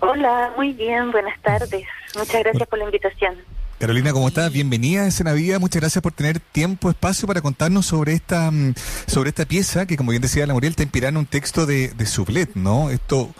Hola, 0.00 0.52
muy 0.56 0.72
bien, 0.72 1.12
buenas 1.12 1.40
tardes. 1.42 1.86
Muchas 2.16 2.42
gracias 2.42 2.68
por 2.68 2.78
la 2.78 2.86
invitación. 2.86 3.36
Carolina, 3.80 4.12
¿cómo 4.12 4.28
estás? 4.28 4.52
Bienvenida 4.52 5.04
a 5.04 5.06
Escena 5.06 5.32
Viva. 5.32 5.58
Muchas 5.58 5.80
gracias 5.80 6.02
por 6.02 6.12
tener 6.12 6.38
tiempo, 6.38 6.90
espacio 6.90 7.26
para 7.26 7.40
contarnos 7.40 7.86
sobre 7.86 8.12
esta 8.12 8.50
mm, 8.50 8.74
sobre 9.06 9.30
esta 9.30 9.46
pieza 9.46 9.86
que, 9.86 9.96
como 9.96 10.10
bien 10.10 10.20
decía 10.20 10.46
la 10.46 10.52
Muriel, 10.52 10.76
te 10.76 10.82
inspirando 10.82 11.18
un 11.18 11.24
texto 11.24 11.64
de, 11.64 11.88
de 11.88 12.04
Sublet, 12.04 12.50
¿no? 12.56 12.90
Esto, 12.90 13.30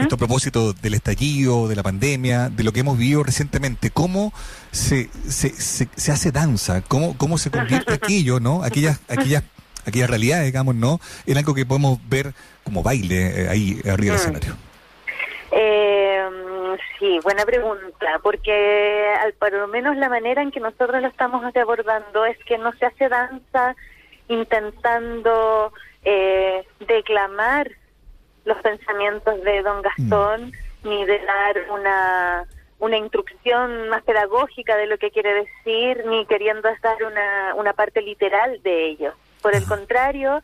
esto 0.00 0.14
a 0.14 0.18
propósito 0.18 0.72
del 0.72 0.94
estallido, 0.94 1.66
de 1.66 1.74
la 1.74 1.82
pandemia, 1.82 2.48
de 2.48 2.62
lo 2.62 2.72
que 2.72 2.78
hemos 2.80 2.96
vivido 2.96 3.24
recientemente. 3.24 3.90
¿Cómo 3.90 4.32
se, 4.70 5.10
se, 5.28 5.50
se, 5.50 5.88
se 5.96 6.12
hace 6.12 6.30
danza? 6.30 6.80
¿Cómo, 6.82 7.18
cómo 7.18 7.36
se 7.36 7.50
convierte 7.50 7.94
aquello, 7.94 8.38
¿no? 8.38 8.62
Aquellas, 8.62 9.00
aquellas, 9.08 9.42
aquellas 9.84 10.08
realidades, 10.08 10.46
digamos, 10.46 10.76
¿no? 10.76 11.00
En 11.26 11.38
algo 11.38 11.54
que 11.54 11.66
podemos 11.66 11.98
ver 12.08 12.34
como 12.62 12.84
baile 12.84 13.42
eh, 13.42 13.48
ahí 13.48 13.80
arriba 13.84 13.96
del 13.96 14.12
Mm. 14.12 14.14
escenario. 14.36 14.56
Eh, 15.50 16.18
sí, 16.98 17.18
buena 17.22 17.44
pregunta, 17.44 18.20
porque 18.22 19.14
al, 19.20 19.32
por 19.34 19.52
lo 19.52 19.68
menos 19.68 19.96
la 19.96 20.08
manera 20.08 20.42
en 20.42 20.50
que 20.50 20.60
nosotros 20.60 21.00
lo 21.02 21.08
estamos 21.08 21.44
abordando 21.54 22.24
es 22.24 22.38
que 22.44 22.58
no 22.58 22.72
se 22.72 22.86
hace 22.86 23.08
danza 23.08 23.76
intentando 24.28 25.72
eh, 26.04 26.66
declamar 26.80 27.70
los 28.44 28.58
pensamientos 28.58 29.42
de 29.42 29.62
don 29.62 29.82
Gastón, 29.82 30.52
ni 30.82 31.04
de 31.04 31.18
dar 31.18 31.70
una, 31.70 32.44
una 32.78 32.96
instrucción 32.96 33.88
más 33.88 34.02
pedagógica 34.04 34.76
de 34.76 34.86
lo 34.86 34.98
que 34.98 35.10
quiere 35.10 35.34
decir, 35.34 36.04
ni 36.06 36.24
queriendo 36.26 36.68
dar 36.82 37.02
una, 37.04 37.54
una 37.56 37.72
parte 37.72 38.00
literal 38.00 38.62
de 38.62 38.86
ello. 38.86 39.12
Por 39.42 39.54
el 39.54 39.64
contrario, 39.66 40.42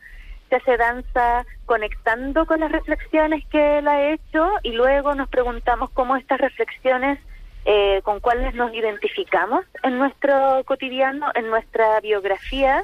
se 0.49 0.55
hace 0.55 0.77
danza 0.77 1.45
conectando 1.65 2.45
con 2.45 2.59
las 2.59 2.71
reflexiones 2.71 3.45
que 3.47 3.79
él 3.79 3.87
ha 3.87 4.11
hecho 4.11 4.49
y 4.63 4.71
luego 4.71 5.15
nos 5.15 5.29
preguntamos 5.29 5.89
cómo 5.91 6.15
estas 6.15 6.39
reflexiones, 6.39 7.19
eh, 7.65 8.01
con 8.03 8.19
cuáles 8.19 8.53
nos 8.53 8.73
identificamos 8.73 9.65
en 9.83 9.97
nuestro 9.97 10.63
cotidiano, 10.65 11.31
en 11.33 11.49
nuestra 11.49 11.99
biografía 12.01 12.83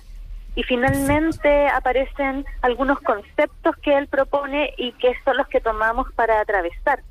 y 0.55 0.63
finalmente 0.63 1.67
aparecen 1.67 2.45
algunos 2.61 2.99
conceptos 2.99 3.75
que 3.77 3.97
él 3.97 4.07
propone 4.07 4.73
y 4.77 4.91
que 4.93 5.13
son 5.23 5.37
los 5.37 5.47
que 5.47 5.61
tomamos 5.61 6.11
para 6.13 6.41
atravesar 6.41 7.01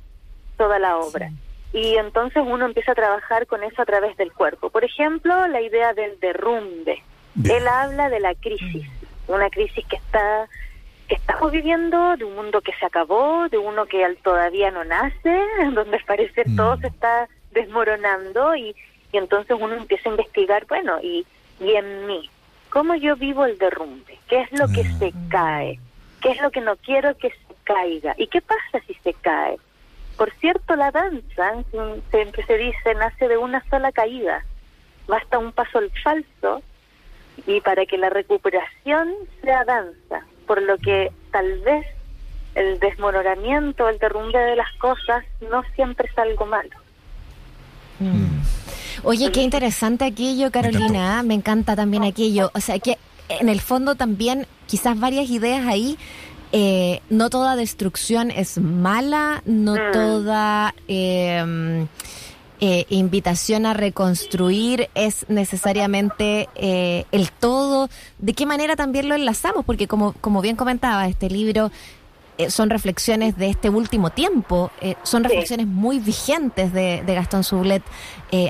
toda 0.57 0.77
la 0.79 0.97
obra. 0.97 1.31
Y 1.73 1.95
entonces 1.95 2.43
uno 2.45 2.65
empieza 2.65 2.91
a 2.91 2.95
trabajar 2.95 3.47
con 3.47 3.63
eso 3.63 3.81
a 3.81 3.85
través 3.85 4.15
del 4.17 4.33
cuerpo. 4.33 4.69
Por 4.69 4.83
ejemplo, 4.83 5.47
la 5.47 5.61
idea 5.61 5.93
del 5.93 6.19
derrumbe. 6.19 7.01
Él 7.45 7.67
habla 7.67 8.09
de 8.09 8.19
la 8.19 8.35
crisis, 8.35 8.85
una 9.31 9.49
crisis 9.49 9.85
que 9.87 9.95
está 9.97 10.47
que 11.07 11.15
estamos 11.15 11.51
viviendo, 11.51 12.15
de 12.15 12.23
un 12.23 12.35
mundo 12.35 12.61
que 12.61 12.71
se 12.79 12.85
acabó, 12.85 13.49
de 13.49 13.57
uno 13.57 13.85
que 13.85 14.05
al- 14.05 14.15
todavía 14.17 14.71
no 14.71 14.85
nace, 14.85 15.43
donde 15.73 15.97
al 15.97 16.05
parecer 16.05 16.49
todo 16.55 16.77
se 16.77 16.87
está 16.87 17.27
desmoronando 17.51 18.55
y, 18.55 18.73
y 19.11 19.17
entonces 19.17 19.57
uno 19.59 19.73
empieza 19.75 20.07
a 20.07 20.13
investigar, 20.13 20.65
bueno, 20.67 20.99
y, 21.01 21.25
y 21.59 21.73
en 21.75 22.07
mí, 22.07 22.29
¿cómo 22.69 22.95
yo 22.95 23.17
vivo 23.17 23.43
el 23.45 23.57
derrumbe? 23.57 24.17
¿Qué 24.29 24.39
es 24.41 24.51
lo 24.53 24.69
que 24.69 24.85
se 24.99 25.13
cae? 25.27 25.79
¿Qué 26.21 26.31
es 26.31 26.41
lo 26.41 26.49
que 26.49 26.61
no 26.61 26.77
quiero 26.77 27.13
que 27.17 27.29
se 27.29 27.55
caiga? 27.65 28.13
¿Y 28.17 28.27
qué 28.27 28.41
pasa 28.41 28.79
si 28.87 28.93
se 29.03 29.13
cae? 29.15 29.57
Por 30.17 30.31
cierto, 30.39 30.75
la 30.77 30.91
danza, 30.91 31.55
mm, 31.73 31.99
siempre 32.09 32.45
se 32.45 32.57
dice, 32.57 32.95
nace 32.95 33.27
de 33.27 33.37
una 33.37 33.61
sola 33.69 33.91
caída. 33.91 34.45
Basta 35.07 35.39
un 35.39 35.51
paso 35.51 35.79
al 35.79 35.91
falso 36.03 36.61
y 37.47 37.61
para 37.61 37.85
que 37.85 37.97
la 37.97 38.09
recuperación 38.09 39.13
sea 39.41 39.63
danza, 39.65 40.25
por 40.47 40.61
lo 40.61 40.77
que 40.77 41.11
tal 41.31 41.59
vez 41.61 41.85
el 42.55 42.79
desmoronamiento, 42.79 43.87
el 43.89 43.97
derrumbe 43.97 44.39
de 44.39 44.55
las 44.55 44.71
cosas 44.77 45.23
no 45.49 45.63
siempre 45.75 46.09
es 46.11 46.17
algo 46.17 46.45
malo. 46.45 46.69
Oye, 49.03 49.31
qué 49.31 49.41
interesante 49.41 50.05
aquello, 50.05 50.51
Carolina. 50.51 51.19
¿ah? 51.19 51.23
Me 51.23 51.33
encanta 51.33 51.75
también 51.75 52.03
aquello. 52.03 52.51
O 52.53 52.59
sea, 52.59 52.79
que 52.79 52.97
en 53.29 53.49
el 53.49 53.61
fondo 53.61 53.95
también 53.95 54.47
quizás 54.67 54.99
varias 54.99 55.29
ideas 55.29 55.65
ahí. 55.67 55.97
Eh, 56.53 56.99
no 57.09 57.29
toda 57.29 57.55
destrucción 57.55 58.29
es 58.29 58.57
mala, 58.57 59.41
no 59.45 59.75
toda... 59.93 60.75
eh, 60.89 61.87
eh, 62.61 62.85
invitación 62.89 63.65
a 63.65 63.73
reconstruir 63.73 64.89
es 64.95 65.25
necesariamente 65.27 66.47
eh, 66.55 67.03
el 67.11 67.31
todo. 67.31 67.89
¿De 68.19 68.33
qué 68.33 68.45
manera 68.45 68.77
también 68.77 69.09
lo 69.09 69.15
enlazamos? 69.15 69.65
Porque 69.65 69.87
como, 69.87 70.13
como 70.13 70.41
bien 70.41 70.55
comentaba, 70.55 71.07
este 71.07 71.29
libro 71.29 71.71
eh, 72.37 72.49
son 72.49 72.69
reflexiones 72.69 73.35
de 73.35 73.49
este 73.49 73.69
último 73.69 74.11
tiempo, 74.11 74.71
son 75.03 75.25
reflexiones 75.25 75.67
muy 75.67 75.99
vigentes 75.99 76.71
de, 76.71 77.03
de 77.05 77.13
Gastón 77.15 77.43
Sublet 77.43 77.83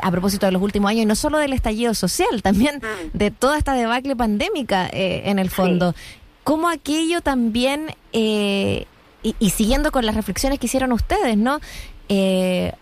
a 0.04 0.12
propósito 0.12 0.46
de 0.46 0.52
los 0.52 0.62
últimos 0.62 0.92
años, 0.92 1.04
y 1.04 1.06
no 1.08 1.16
solo 1.16 1.40
del 1.40 1.54
estallido 1.54 1.96
social, 1.96 2.44
también 2.44 2.82
de 3.14 3.32
toda 3.32 3.58
esta 3.58 3.74
debacle 3.74 4.16
pandémica 4.16 4.88
en 4.92 5.40
el 5.40 5.50
fondo. 5.50 5.96
¿Cómo 6.44 6.70
aquello 6.70 7.22
también, 7.22 7.96
y, 8.12 8.86
y 9.24 9.50
siguiendo 9.50 9.92
con 9.92 10.06
las 10.06 10.16
reflexiones 10.16 10.60
que 10.60 10.68
hicieron 10.68 10.92
ustedes, 10.92 11.38
¿no? 11.38 11.60
Eh, 12.10 12.74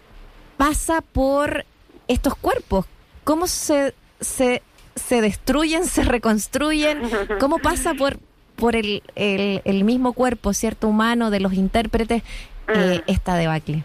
pasa 0.60 1.00
por 1.00 1.64
estos 2.10 2.36
cuerpos. 2.36 2.86
¿Cómo 3.24 3.48
se, 3.48 3.94
se, 4.20 4.62
se 4.94 5.22
destruyen, 5.22 5.86
se 5.86 6.04
reconstruyen? 6.04 7.02
¿Cómo 7.40 7.60
pasa 7.60 7.94
por, 7.94 8.18
por 8.58 8.76
el, 8.76 9.02
el, 9.16 9.62
el 9.64 9.84
mismo 9.86 10.12
cuerpo, 10.12 10.52
cierto, 10.52 10.90
humano 10.90 11.32
de 11.32 11.40
los 11.40 11.54
intérpretes 11.54 12.24
eh, 12.68 13.02
esta 13.08 13.36
debacle? 13.36 13.84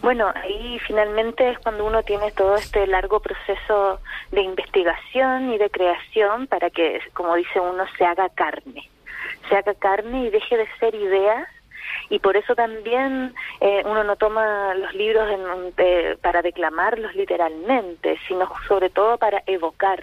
Bueno, 0.00 0.32
ahí 0.34 0.80
finalmente 0.88 1.48
es 1.48 1.58
cuando 1.60 1.86
uno 1.86 2.02
tiene 2.02 2.32
todo 2.32 2.56
este 2.56 2.84
largo 2.88 3.20
proceso 3.20 4.00
de 4.32 4.42
investigación 4.42 5.52
y 5.52 5.58
de 5.58 5.70
creación 5.70 6.48
para 6.48 6.70
que, 6.70 7.00
como 7.12 7.36
dice 7.36 7.60
uno, 7.60 7.84
se 7.96 8.04
haga 8.04 8.28
carne. 8.30 8.90
Se 9.48 9.56
haga 9.56 9.74
carne 9.74 10.24
y 10.24 10.30
deje 10.30 10.56
de 10.56 10.66
ser 10.80 10.96
ideas. 10.96 11.46
Y 12.10 12.18
por 12.18 12.36
eso 12.36 12.54
también 12.54 13.34
eh, 13.60 13.82
uno 13.84 14.04
no 14.04 14.16
toma 14.16 14.74
los 14.74 14.92
libros 14.94 15.30
en 15.30 15.40
un- 15.40 15.72
eh, 15.76 16.16
para 16.20 16.42
declamarlos 16.42 17.14
literalmente, 17.14 18.18
sino 18.28 18.50
sobre 18.68 18.90
todo 18.90 19.18
para 19.18 19.42
evocar. 19.46 20.02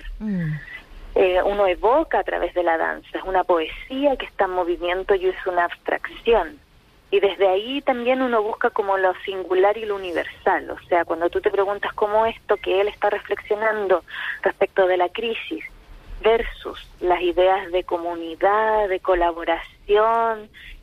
Eh, 1.15 1.41
uno 1.43 1.67
evoca 1.67 2.19
a 2.19 2.23
través 2.23 2.53
de 2.53 2.63
la 2.63 2.77
danza, 2.77 3.17
es 3.17 3.23
una 3.23 3.43
poesía 3.43 4.15
que 4.15 4.25
está 4.25 4.45
en 4.45 4.51
movimiento 4.51 5.15
y 5.15 5.27
es 5.27 5.47
una 5.47 5.65
abstracción. 5.65 6.59
Y 7.11 7.19
desde 7.19 7.47
ahí 7.47 7.81
también 7.81 8.21
uno 8.21 8.43
busca 8.43 8.69
como 8.69 8.95
lo 8.97 9.13
singular 9.25 9.75
y 9.77 9.85
lo 9.85 9.95
universal. 9.95 10.69
O 10.69 10.79
sea, 10.87 11.05
cuando 11.05 11.29
tú 11.31 11.41
te 11.41 11.49
preguntas 11.49 11.91
cómo 11.93 12.27
esto 12.27 12.57
que 12.57 12.79
él 12.81 12.87
está 12.87 13.09
reflexionando 13.09 14.03
respecto 14.43 14.85
de 14.85 14.97
la 14.97 15.09
crisis 15.09 15.65
versus 16.21 16.79
las 16.99 17.19
ideas 17.21 17.71
de 17.71 17.83
comunidad, 17.83 18.87
de 18.89 18.99
colaboración, 18.99 19.78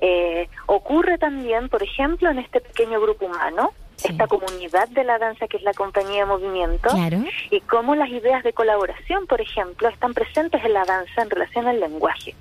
eh, 0.00 0.48
ocurre 0.66 1.18
también, 1.18 1.68
por 1.68 1.82
ejemplo, 1.82 2.30
en 2.30 2.38
este 2.38 2.60
pequeño 2.60 3.00
grupo 3.00 3.26
humano, 3.26 3.72
esta 4.04 4.26
comunidad 4.26 4.88
de 4.88 5.04
la 5.04 5.18
danza 5.18 5.48
que 5.48 5.56
es 5.56 5.62
la 5.62 5.72
compañía 5.72 6.20
de 6.20 6.26
movimiento, 6.26 6.90
Claro. 6.90 7.18
y 7.50 7.60
cómo 7.62 7.94
las 7.94 8.10
ideas 8.10 8.44
de 8.44 8.52
colaboración, 8.52 9.26
por 9.26 9.40
ejemplo, 9.40 9.88
están 9.88 10.12
presentes 10.12 10.62
en 10.64 10.74
la 10.74 10.84
danza 10.84 11.22
en 11.22 11.30
relación 11.30 11.66
al 11.66 11.80
lenguaje. 11.80 12.34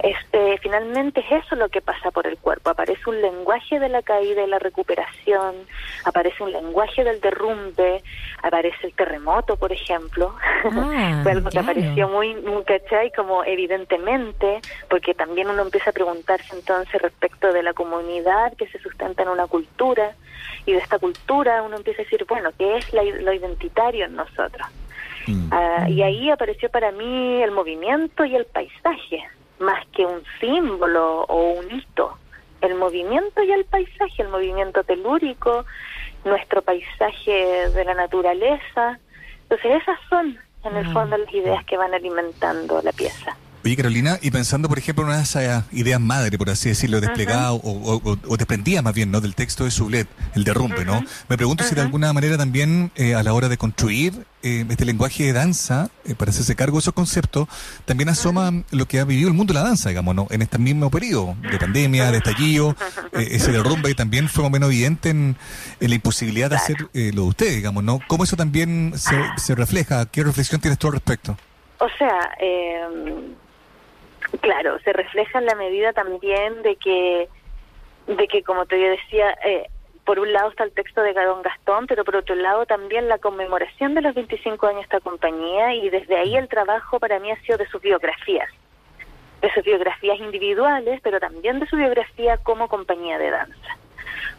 Este, 0.00 0.58
finalmente 0.58 1.20
es 1.20 1.44
eso 1.44 1.56
lo 1.56 1.68
que 1.68 1.80
pasa 1.80 2.10
por 2.10 2.26
el 2.26 2.36
cuerpo. 2.38 2.70
Aparece 2.70 3.08
un 3.08 3.20
lenguaje 3.22 3.78
de 3.80 3.88
la 3.88 4.02
caída 4.02 4.42
y 4.42 4.46
la 4.46 4.58
recuperación, 4.58 5.54
aparece 6.04 6.42
un 6.42 6.52
lenguaje 6.52 7.02
del 7.02 7.20
derrumbe, 7.20 8.02
aparece 8.42 8.86
el 8.86 8.92
terremoto, 8.94 9.56
por 9.56 9.72
ejemplo. 9.72 10.34
Ah, 10.64 11.20
Fue 11.22 11.32
algo 11.32 11.48
que 11.48 11.58
apareció 11.58 12.08
muy, 12.08 12.34
muy, 12.34 12.62
¿cachai? 12.64 13.10
Como 13.12 13.42
evidentemente, 13.44 14.60
porque 14.90 15.14
también 15.14 15.48
uno 15.48 15.62
empieza 15.62 15.90
a 15.90 15.92
preguntarse 15.94 16.54
entonces 16.54 17.00
respecto 17.00 17.52
de 17.52 17.62
la 17.62 17.72
comunidad 17.72 18.52
que 18.56 18.66
se 18.68 18.78
sustenta 18.80 19.22
en 19.22 19.28
una 19.30 19.46
cultura, 19.46 20.14
y 20.66 20.72
de 20.72 20.78
esta 20.78 20.98
cultura 20.98 21.62
uno 21.62 21.76
empieza 21.76 22.02
a 22.02 22.04
decir, 22.04 22.24
bueno, 22.28 22.50
¿qué 22.58 22.76
es 22.76 22.92
la- 22.92 23.02
lo 23.02 23.32
identitario 23.32 24.04
en 24.04 24.16
nosotros? 24.16 24.66
Ah, 25.50 25.86
y 25.88 26.02
ahí 26.02 26.30
apareció 26.30 26.68
para 26.70 26.92
mí 26.92 27.42
el 27.42 27.50
movimiento 27.50 28.24
y 28.24 28.36
el 28.36 28.44
paisaje, 28.44 29.24
más 29.58 29.86
que 29.88 30.04
un 30.04 30.22
símbolo 30.40 31.22
o 31.24 31.52
un 31.52 31.70
hito. 31.70 32.18
El 32.60 32.74
movimiento 32.74 33.42
y 33.42 33.52
el 33.52 33.64
paisaje, 33.64 34.22
el 34.22 34.28
movimiento 34.28 34.82
telúrico, 34.84 35.64
nuestro 36.24 36.62
paisaje 36.62 37.68
de 37.70 37.84
la 37.84 37.94
naturaleza. 37.94 38.98
Entonces 39.42 39.82
esas 39.82 39.98
son, 40.08 40.38
en 40.64 40.76
el 40.76 40.92
fondo, 40.92 41.16
las 41.16 41.32
ideas 41.32 41.64
que 41.64 41.76
van 41.76 41.94
alimentando 41.94 42.82
la 42.82 42.92
pieza. 42.92 43.36
Oye, 43.66 43.74
Carolina, 43.74 44.16
y 44.22 44.30
pensando, 44.30 44.68
por 44.68 44.78
ejemplo, 44.78 45.02
en 45.02 45.08
una 45.08 45.16
de 45.16 45.24
esas 45.24 45.64
ideas 45.72 46.00
madre, 46.00 46.38
por 46.38 46.48
así 46.50 46.68
decirlo, 46.68 47.00
desplegada 47.00 47.52
o, 47.52 47.56
o, 47.56 47.96
o- 47.96 48.18
o 48.28 48.36
desprendida 48.36 48.80
más 48.80 48.94
bien, 48.94 49.10
¿no? 49.10 49.20
Del 49.20 49.34
texto 49.34 49.64
de 49.64 49.72
Sublet, 49.72 50.06
el 50.36 50.44
derrumbe, 50.44 50.84
¿no? 50.84 51.02
Me 51.28 51.36
pregunto 51.36 51.64
si 51.64 51.74
de 51.74 51.80
alguna 51.80 52.12
manera 52.12 52.38
también 52.38 52.92
eh, 52.94 53.16
a 53.16 53.24
la 53.24 53.32
hora 53.34 53.48
de 53.48 53.56
construir 53.58 54.24
eh, 54.44 54.64
este 54.68 54.84
lenguaje 54.84 55.24
de 55.24 55.32
danza, 55.32 55.90
eh, 56.04 56.14
para 56.14 56.30
hacerse 56.30 56.54
cargo 56.54 56.76
de 56.76 56.82
esos 56.82 56.94
conceptos, 56.94 57.48
también 57.86 58.08
asoma 58.08 58.52
lo 58.70 58.86
que 58.86 59.00
ha 59.00 59.04
vivido 59.04 59.26
el 59.26 59.34
mundo 59.34 59.52
de 59.52 59.58
la 59.58 59.66
danza, 59.66 59.88
digamos, 59.88 60.14
¿no? 60.14 60.28
En 60.30 60.42
este 60.42 60.58
mismo 60.58 60.88
periodo 60.88 61.34
de 61.50 61.58
pandemia, 61.58 62.12
de 62.12 62.18
estallido, 62.18 62.76
eh, 63.14 63.30
ese 63.32 63.50
derrumbe 63.50 63.88
que 63.88 63.96
también 63.96 64.28
fue 64.28 64.44
más 64.44 64.50
o 64.50 64.52
menos 64.52 64.68
evidente 64.70 65.08
en, 65.10 65.36
en 65.80 65.88
la 65.88 65.94
imposibilidad 65.96 66.50
de 66.50 66.54
hacer 66.54 66.76
eh, 66.94 67.10
lo 67.12 67.22
de 67.22 67.28
ustedes, 67.30 67.56
digamos, 67.56 67.82
¿no? 67.82 67.98
¿Cómo 68.06 68.22
eso 68.22 68.36
también 68.36 68.92
se, 68.96 69.16
se 69.38 69.56
refleja? 69.56 70.06
¿Qué 70.06 70.22
reflexión 70.22 70.60
tienes 70.60 70.78
tú 70.78 70.86
al 70.86 70.92
respecto? 70.92 71.36
O 71.80 71.88
sea, 71.98 72.30
eh, 72.40 72.78
claro, 74.40 74.78
se 74.80 74.92
refleja 74.92 75.38
en 75.38 75.46
la 75.46 75.54
medida 75.54 75.92
también 75.92 76.62
de 76.62 76.76
que, 76.76 77.28
de 78.06 78.28
que 78.28 78.42
como 78.42 78.66
te 78.66 78.76
decía, 78.76 79.36
eh, 79.44 79.68
por 80.06 80.20
un 80.20 80.32
lado 80.32 80.50
está 80.50 80.64
el 80.64 80.72
texto 80.72 81.02
de 81.02 81.12
Gadón 81.12 81.42
Gastón, 81.42 81.86
pero 81.86 82.04
por 82.04 82.16
otro 82.16 82.36
lado 82.36 82.64
también 82.64 83.08
la 83.08 83.18
conmemoración 83.18 83.94
de 83.94 84.02
los 84.02 84.14
25 84.14 84.66
años 84.66 84.78
de 84.78 84.84
esta 84.84 85.00
compañía 85.00 85.74
y 85.74 85.90
desde 85.90 86.16
ahí 86.16 86.36
el 86.36 86.48
trabajo 86.48 87.00
para 87.00 87.18
mí 87.18 87.30
ha 87.30 87.40
sido 87.42 87.58
de 87.58 87.66
sus 87.66 87.82
biografías, 87.82 88.48
de 89.42 89.52
sus 89.52 89.64
biografías 89.64 90.18
individuales, 90.20 91.00
pero 91.02 91.18
también 91.18 91.58
de 91.58 91.66
su 91.66 91.76
biografía 91.76 92.36
como 92.38 92.68
compañía 92.68 93.18
de 93.18 93.30
danza. 93.30 93.76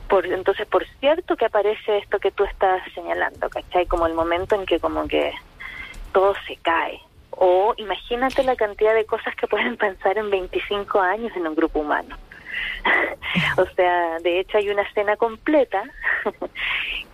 Por, 0.07 0.25
entonces, 0.25 0.65
por 0.67 0.87
cierto 0.99 1.35
que 1.35 1.45
aparece 1.45 1.97
esto 1.97 2.17
que 2.19 2.31
tú 2.31 2.45
estás 2.45 2.81
señalando, 2.93 3.49
¿cachai? 3.49 3.85
Como 3.87 4.07
el 4.07 4.13
momento 4.13 4.55
en 4.55 4.65
que 4.65 4.79
como 4.79 5.05
que 5.05 5.33
todo 6.13 6.33
se 6.47 6.55
cae. 6.57 7.01
O 7.37 7.73
imagínate 7.77 8.43
la 8.43 8.55
cantidad 8.55 8.93
de 8.93 9.05
cosas 9.05 9.35
que 9.35 9.47
pueden 9.47 9.77
pensar 9.77 10.17
en 10.17 10.29
25 10.29 10.99
años 10.99 11.31
en 11.35 11.47
un 11.47 11.55
grupo 11.55 11.79
humano. 11.79 12.17
o 13.57 13.65
sea, 13.75 14.19
de 14.19 14.39
hecho 14.39 14.57
hay 14.57 14.69
una 14.69 14.81
escena 14.81 15.15
completa 15.17 15.83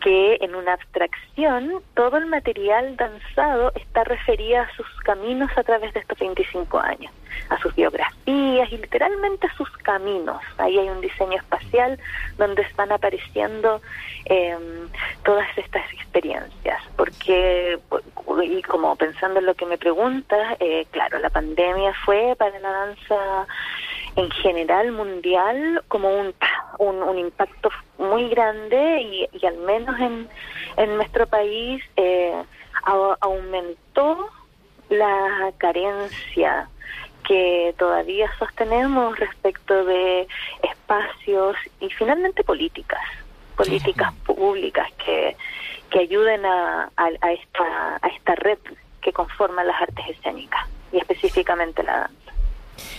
que 0.01 0.37
en 0.41 0.55
una 0.55 0.73
abstracción 0.73 1.81
todo 1.95 2.17
el 2.17 2.27
material 2.27 2.95
danzado 2.95 3.71
está 3.75 4.03
referido 4.03 4.61
a 4.61 4.75
sus 4.75 4.87
caminos 5.03 5.51
a 5.57 5.63
través 5.63 5.93
de 5.93 5.99
estos 5.99 6.17
25 6.19 6.79
años, 6.79 7.11
a 7.49 7.57
sus 7.59 7.73
biografías 7.75 8.71
y 8.71 8.77
literalmente 8.77 9.47
a 9.47 9.55
sus 9.55 9.69
caminos. 9.79 10.41
Ahí 10.57 10.77
hay 10.77 10.89
un 10.89 11.01
diseño 11.01 11.37
espacial 11.37 11.99
donde 12.37 12.61
están 12.63 12.91
apareciendo 12.91 13.81
eh, 14.25 14.57
todas 15.23 15.47
estas 15.57 15.91
experiencias, 15.93 16.81
porque 16.95 17.79
y 18.43 18.61
como 18.63 18.95
pensando 18.95 19.39
en 19.39 19.45
lo 19.45 19.53
que 19.55 19.65
me 19.65 19.77
preguntas, 19.77 20.57
eh, 20.59 20.85
claro, 20.91 21.19
la 21.19 21.29
pandemia 21.29 21.93
fue 22.05 22.35
para 22.37 22.57
la 22.59 22.71
danza 22.71 23.47
en 24.15 24.29
general 24.31 24.91
mundial 24.91 25.83
como 25.87 26.09
un, 26.09 26.33
un, 26.79 27.01
un 27.03 27.17
impacto 27.19 27.69
muy 27.97 28.29
grande 28.29 29.01
y, 29.01 29.27
y 29.31 29.45
al 29.45 29.57
menos 29.57 29.99
en, 29.99 30.29
en 30.77 30.95
nuestro 30.97 31.25
país 31.27 31.83
eh, 31.95 32.33
au- 32.85 33.17
aumentó 33.21 34.29
la 34.89 35.51
carencia 35.57 36.69
que 37.27 37.73
todavía 37.77 38.29
sostenemos 38.39 39.17
respecto 39.17 39.85
de 39.85 40.27
espacios 40.61 41.55
y 41.79 41.89
finalmente 41.89 42.43
políticas, 42.43 43.01
políticas 43.55 44.13
públicas 44.25 44.87
que, 45.05 45.35
que 45.89 45.99
ayuden 45.99 46.45
a, 46.45 46.83
a, 46.95 47.05
a 47.21 47.31
esta, 47.31 47.99
a 48.01 48.07
esta 48.07 48.35
red 48.35 48.57
que 49.01 49.11
conforma 49.11 49.63
las 49.63 49.81
artes 49.81 50.05
escénicas 50.09 50.67
y 50.91 50.97
específicamente 50.97 51.83
la 51.83 51.99
danza. 51.99 52.31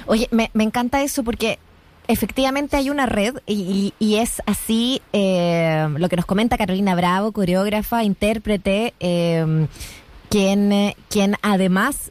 Oye, 0.07 0.29
me, 0.31 0.51
me 0.55 0.65
encanta 0.65 1.03
eso 1.03 1.25
porque 1.25 1.59
efectivamente 2.07 2.77
hay 2.77 2.91
una 2.91 3.07
red 3.07 3.37
y, 3.47 3.93
y- 3.99 4.05
y 4.05 4.17
es 4.19 4.43
así 4.47 5.01
eh, 5.13 5.87
lo 5.97 6.09
que 6.09 6.17
nos 6.17 6.27
comenta 6.27 6.59
Carolina 6.59 6.95
Bravo, 6.95 7.33
coreógrafa, 7.33 8.05
intérprete, 8.05 8.93
eh, 9.01 9.67
quien, 10.29 10.95
quien 11.09 11.37
además 11.43 12.11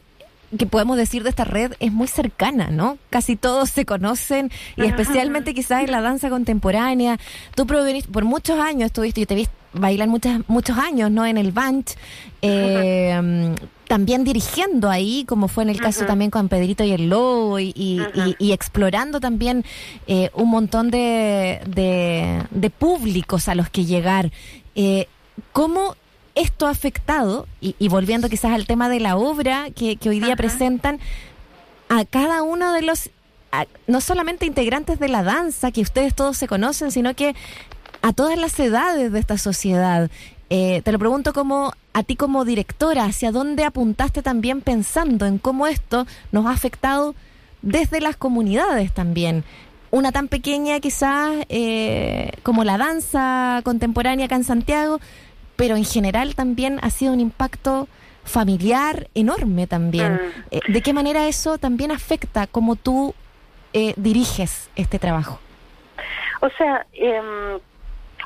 que 0.56 0.66
podemos 0.66 0.96
decir 0.96 1.22
de 1.22 1.30
esta 1.30 1.44
red 1.44 1.72
es 1.80 1.92
muy 1.92 2.06
cercana, 2.08 2.68
¿no? 2.70 2.98
Casi 3.10 3.36
todos 3.36 3.70
se 3.70 3.84
conocen 3.84 4.50
y 4.76 4.82
especialmente 4.86 5.54
quizás 5.54 5.82
en 5.84 5.90
la 5.90 6.00
danza 6.00 6.30
contemporánea. 6.30 7.18
Tú 7.54 7.66
proveniste, 7.66 8.10
por 8.10 8.24
muchos 8.24 8.58
años 8.58 8.86
estuviste, 8.86 9.20
yo 9.20 9.26
te 9.26 9.34
vi 9.34 9.48
bailar 9.72 10.08
muchas, 10.08 10.40
muchos 10.48 10.78
años, 10.78 11.10
¿no? 11.10 11.26
En 11.26 11.36
el 11.36 11.50
Bunch, 11.52 11.94
eh, 12.42 13.54
también 13.88 14.24
dirigiendo 14.24 14.88
ahí, 14.88 15.24
como 15.26 15.48
fue 15.48 15.64
en 15.64 15.70
el 15.70 15.80
caso 15.80 16.04
también 16.06 16.30
con 16.30 16.48
Pedrito 16.48 16.84
y 16.84 16.92
el 16.92 17.08
Lobo, 17.08 17.58
y, 17.58 17.72
y- 17.76 18.00
y- 18.14 18.36
y 18.38 18.52
explorando 18.52 19.20
también 19.20 19.64
eh, 20.06 20.30
un 20.34 20.48
montón 20.50 20.90
de, 20.90 21.60
de, 21.66 22.42
de 22.50 22.70
públicos 22.70 23.48
a 23.48 23.54
los 23.54 23.68
que 23.68 23.84
llegar. 23.84 24.30
Eh, 24.74 25.06
¿cómo 25.52 25.96
esto 26.34 26.66
ha 26.66 26.70
afectado, 26.70 27.46
y, 27.60 27.76
y 27.78 27.88
volviendo 27.88 28.28
quizás 28.28 28.52
al 28.52 28.66
tema 28.66 28.88
de 28.88 29.00
la 29.00 29.16
obra 29.16 29.66
que, 29.74 29.96
que 29.96 30.08
hoy 30.08 30.20
día 30.20 30.36
presentan, 30.36 30.98
a 31.88 32.04
cada 32.04 32.42
uno 32.42 32.72
de 32.72 32.82
los, 32.82 33.10
a- 33.52 33.66
no 33.86 34.00
solamente 34.00 34.46
integrantes 34.46 34.98
de 34.98 35.08
la 35.08 35.22
danza, 35.22 35.70
que 35.70 35.80
ustedes 35.82 36.14
todos 36.14 36.36
se 36.36 36.48
conocen, 36.48 36.90
sino 36.90 37.14
que 37.14 37.34
a 38.02 38.12
todas 38.12 38.38
las 38.38 38.58
edades 38.60 39.12
de 39.12 39.18
esta 39.18 39.38
sociedad? 39.38 40.10
Eh, 40.50 40.82
te 40.84 40.92
lo 40.92 40.98
pregunto 40.98 41.32
como 41.32 41.72
a 41.94 42.02
ti 42.02 42.16
como 42.16 42.44
directora, 42.44 43.04
¿hacia 43.04 43.32
dónde 43.32 43.64
apuntaste 43.64 44.22
también 44.22 44.60
pensando 44.60 45.26
en 45.26 45.38
cómo 45.38 45.66
esto 45.66 46.06
nos 46.32 46.46
ha 46.46 46.50
afectado 46.50 47.14
desde 47.62 48.00
las 48.00 48.16
comunidades 48.16 48.92
también? 48.92 49.42
Una 49.90 50.10
tan 50.12 50.28
pequeña 50.28 50.80
quizás 50.80 51.30
eh, 51.48 52.32
como 52.42 52.64
la 52.64 52.76
danza 52.76 53.62
contemporánea 53.64 54.26
acá 54.26 54.34
en 54.36 54.44
Santiago, 54.44 55.00
pero 55.56 55.76
en 55.76 55.84
general 55.84 56.34
también 56.34 56.78
ha 56.82 56.90
sido 56.90 57.12
un 57.12 57.20
impacto 57.20 57.88
familiar 58.24 59.08
enorme 59.14 59.66
también. 59.66 60.20
Eh, 60.50 60.60
¿De 60.68 60.82
qué 60.82 60.92
manera 60.92 61.28
eso 61.28 61.58
también 61.58 61.90
afecta 61.90 62.46
cómo 62.46 62.76
tú 62.76 63.14
eh, 63.72 63.94
diriges 63.96 64.70
este 64.76 64.98
trabajo? 64.98 65.38
O 66.40 66.48
sea, 66.50 66.86
em, 66.92 67.60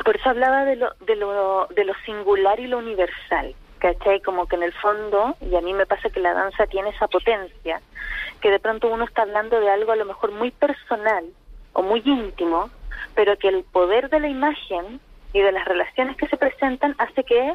por 0.05 0.17
eso 0.17 0.31
hablaba 0.31 0.65
de 0.65 0.77
lo, 0.77 0.93
de, 1.07 1.17
lo, 1.17 1.67
de 1.75 1.85
lo 1.85 1.95
singular 2.05 2.59
y 2.61 2.67
lo 2.67 2.79
universal, 2.79 3.55
¿cachai? 3.79 4.21
Como 4.23 4.47
que 4.47 4.57
en 4.57 4.63
el 4.63 4.73
fondo, 4.75 5.37
y 5.41 5.55
a 5.57 5.61
mí 5.61 5.73
me 5.73 5.87
pasa 5.87 6.11
que 6.11 6.21
la 6.21 6.35
danza 6.35 6.67
tiene 6.67 6.91
esa 6.91 7.09
potencia, 7.09 7.81
que 8.41 8.51
de 8.51 8.61
pronto 8.61 8.89
uno 8.89 9.05
está 9.05 9.23
hablando 9.23 9.61
de 9.61 9.71
algo 9.71 9.93
a 9.93 9.97
lo 9.97 10.05
mejor 10.05 10.33
muy 10.33 10.51
personal 10.51 11.25
o 11.73 11.83
muy 11.83 12.03
íntimo, 12.05 12.71
pero 13.15 13.37
que 13.37 13.49
el 13.49 13.65
poder 13.65 14.11
de 14.11 14.21
la 14.21 14.29
imagen 14.29 15.01
y 15.33 15.41
de 15.41 15.53
las 15.53 15.65
relaciones 15.67 16.17
que 16.17 16.27
se 16.27 16.37
presentan 16.37 16.95
hace 16.99 17.25
que 17.25 17.55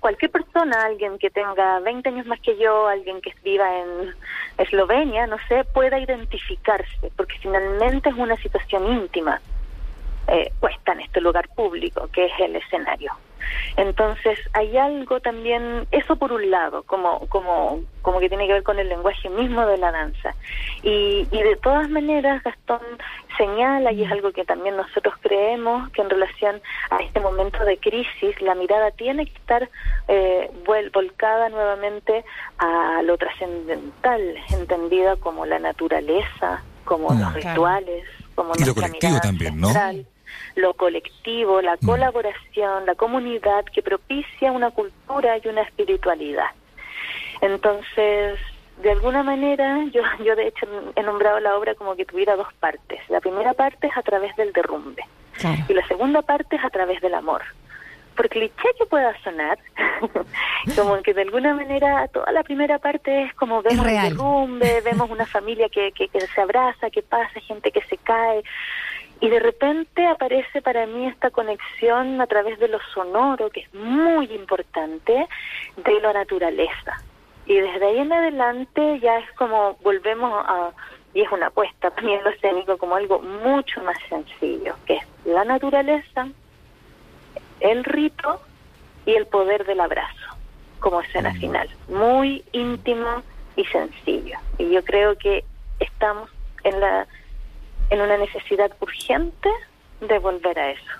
cualquier 0.00 0.30
persona, 0.30 0.84
alguien 0.84 1.18
que 1.18 1.30
tenga 1.30 1.78
20 1.80 2.08
años 2.08 2.26
más 2.26 2.40
que 2.40 2.56
yo, 2.58 2.88
alguien 2.88 3.20
que 3.20 3.34
viva 3.44 3.78
en 3.78 4.14
Eslovenia, 4.58 5.26
no 5.26 5.36
sé, 5.46 5.64
pueda 5.64 5.98
identificarse, 5.98 7.12
porque 7.16 7.38
finalmente 7.38 8.08
es 8.08 8.16
una 8.16 8.36
situación 8.36 8.86
íntima 8.92 9.40
eh, 10.28 10.52
puesta 10.58 10.92
en 10.92 11.00
este 11.00 11.20
lugar 11.20 11.48
público, 11.54 12.08
que 12.12 12.26
es 12.26 12.32
el 12.40 12.56
escenario. 12.56 13.12
Entonces, 13.76 14.38
hay 14.52 14.76
algo 14.76 15.20
también, 15.20 15.86
eso 15.90 16.16
por 16.16 16.32
un 16.32 16.50
lado, 16.50 16.82
como, 16.84 17.20
como, 17.28 17.80
como 18.02 18.20
que 18.20 18.28
tiene 18.28 18.46
que 18.46 18.54
ver 18.54 18.62
con 18.62 18.78
el 18.78 18.88
lenguaje 18.88 19.28
mismo 19.30 19.66
de 19.66 19.78
la 19.78 19.90
danza. 19.92 20.34
Y, 20.82 21.26
y 21.30 21.42
de 21.42 21.56
todas 21.56 21.88
maneras, 21.90 22.42
Gastón 22.42 22.80
señala, 23.36 23.92
y 23.92 24.04
es 24.04 24.10
algo 24.12 24.32
que 24.32 24.44
también 24.44 24.76
nosotros 24.76 25.14
creemos, 25.20 25.90
que 25.90 26.02
en 26.02 26.10
relación 26.10 26.60
a 26.90 26.98
este 26.98 27.20
momento 27.20 27.64
de 27.64 27.78
crisis, 27.78 28.40
la 28.40 28.54
mirada 28.54 28.90
tiene 28.92 29.26
que 29.26 29.32
estar 29.38 29.68
eh, 30.08 30.50
volcada 30.92 31.48
nuevamente 31.48 32.24
a 32.58 33.00
lo 33.02 33.16
trascendental, 33.16 34.36
entendida 34.52 35.16
como 35.16 35.46
la 35.46 35.58
naturaleza, 35.58 36.62
como 36.84 37.10
Mm. 37.14 37.20
los 37.20 37.32
Claro. 37.32 37.48
rituales, 37.48 38.04
como 38.34 38.54
Y 38.56 38.64
lo 38.64 38.74
colectivo 38.74 39.12
mirada 39.12 39.20
también, 39.20 39.60
¿no? 39.60 39.68
Lo 40.56 40.74
colectivo, 40.74 41.60
la 41.62 41.76
colaboración, 41.76 42.86
la 42.86 42.94
comunidad 42.94 43.64
que 43.66 43.82
propicia 43.82 44.52
una 44.52 44.70
cultura 44.70 45.38
y 45.42 45.48
una 45.48 45.62
espiritualidad. 45.62 46.50
Entonces, 47.40 48.38
de 48.82 48.90
alguna 48.90 49.22
manera, 49.22 49.84
yo, 49.92 50.02
yo 50.24 50.36
de 50.36 50.48
hecho 50.48 50.66
he 50.96 51.02
nombrado 51.02 51.40
la 51.40 51.56
obra 51.56 51.74
como 51.74 51.96
que 51.96 52.04
tuviera 52.04 52.36
dos 52.36 52.52
partes. 52.54 53.00
La 53.08 53.20
primera 53.20 53.54
parte 53.54 53.86
es 53.86 53.96
a 53.96 54.02
través 54.02 54.34
del 54.36 54.52
derrumbe 54.52 55.04
y 55.68 55.74
la 55.74 55.86
segunda 55.86 56.22
parte 56.22 56.56
es 56.56 56.64
a 56.64 56.70
través 56.70 57.00
del 57.00 57.14
amor. 57.14 57.42
Por 58.16 58.28
cliché 58.28 58.68
que 58.78 58.84
pueda 58.86 59.14
sonar, 59.22 59.58
como 60.76 61.00
que 61.02 61.14
de 61.14 61.22
alguna 61.22 61.54
manera 61.54 62.06
toda 62.08 62.30
la 62.32 62.42
primera 62.42 62.78
parte 62.78 63.22
es 63.22 63.34
como 63.34 63.62
vemos 63.62 63.86
el 63.86 64.10
derrumbe, 64.10 64.82
vemos 64.82 65.08
una 65.10 65.24
familia 65.24 65.68
que, 65.68 65.92
que, 65.92 66.08
que 66.08 66.20
se 66.20 66.40
abraza, 66.40 66.90
que 66.90 67.02
pasa, 67.02 67.40
gente 67.40 67.70
que 67.70 67.80
se 67.82 67.96
cae, 67.96 68.42
y 69.20 69.28
de 69.28 69.38
repente 69.38 70.06
aparece 70.06 70.62
para 70.62 70.86
mí 70.86 71.06
esta 71.06 71.30
conexión 71.30 72.20
a 72.20 72.26
través 72.26 72.58
de 72.58 72.68
lo 72.68 72.78
sonoro, 72.94 73.50
que 73.50 73.60
es 73.60 73.74
muy 73.74 74.26
importante, 74.32 75.28
de 75.76 76.00
la 76.00 76.12
naturaleza. 76.12 77.02
Y 77.46 77.54
desde 77.54 77.86
ahí 77.86 77.98
en 77.98 78.12
adelante 78.12 78.98
ya 79.00 79.18
es 79.18 79.30
como 79.32 79.76
volvemos 79.82 80.32
a, 80.46 80.70
y 81.12 81.20
es 81.20 81.32
una 81.32 81.48
apuesta 81.48 81.90
para 81.90 82.02
mí 82.02 82.14
en 82.14 82.24
lo 82.24 82.30
escénico 82.30 82.78
como 82.78 82.96
algo 82.96 83.20
mucho 83.20 83.82
más 83.82 83.98
sencillo, 84.08 84.76
que 84.86 84.96
es 84.96 85.04
la 85.24 85.44
naturaleza, 85.44 86.28
el 87.60 87.84
rito 87.84 88.40
y 89.04 89.12
el 89.12 89.26
poder 89.26 89.66
del 89.66 89.80
abrazo 89.80 90.14
como 90.78 91.02
escena 91.02 91.34
final. 91.34 91.68
Muy 91.88 92.42
íntimo 92.52 93.22
y 93.56 93.64
sencillo. 93.66 94.38
Y 94.56 94.70
yo 94.70 94.82
creo 94.82 95.16
que 95.16 95.44
estamos 95.78 96.30
en 96.64 96.80
la 96.80 97.06
en 97.90 98.00
una 98.00 98.16
necesidad 98.16 98.70
urgente 98.80 99.48
de 100.00 100.18
volver 100.18 100.58
a 100.58 100.70
eso. 100.70 100.92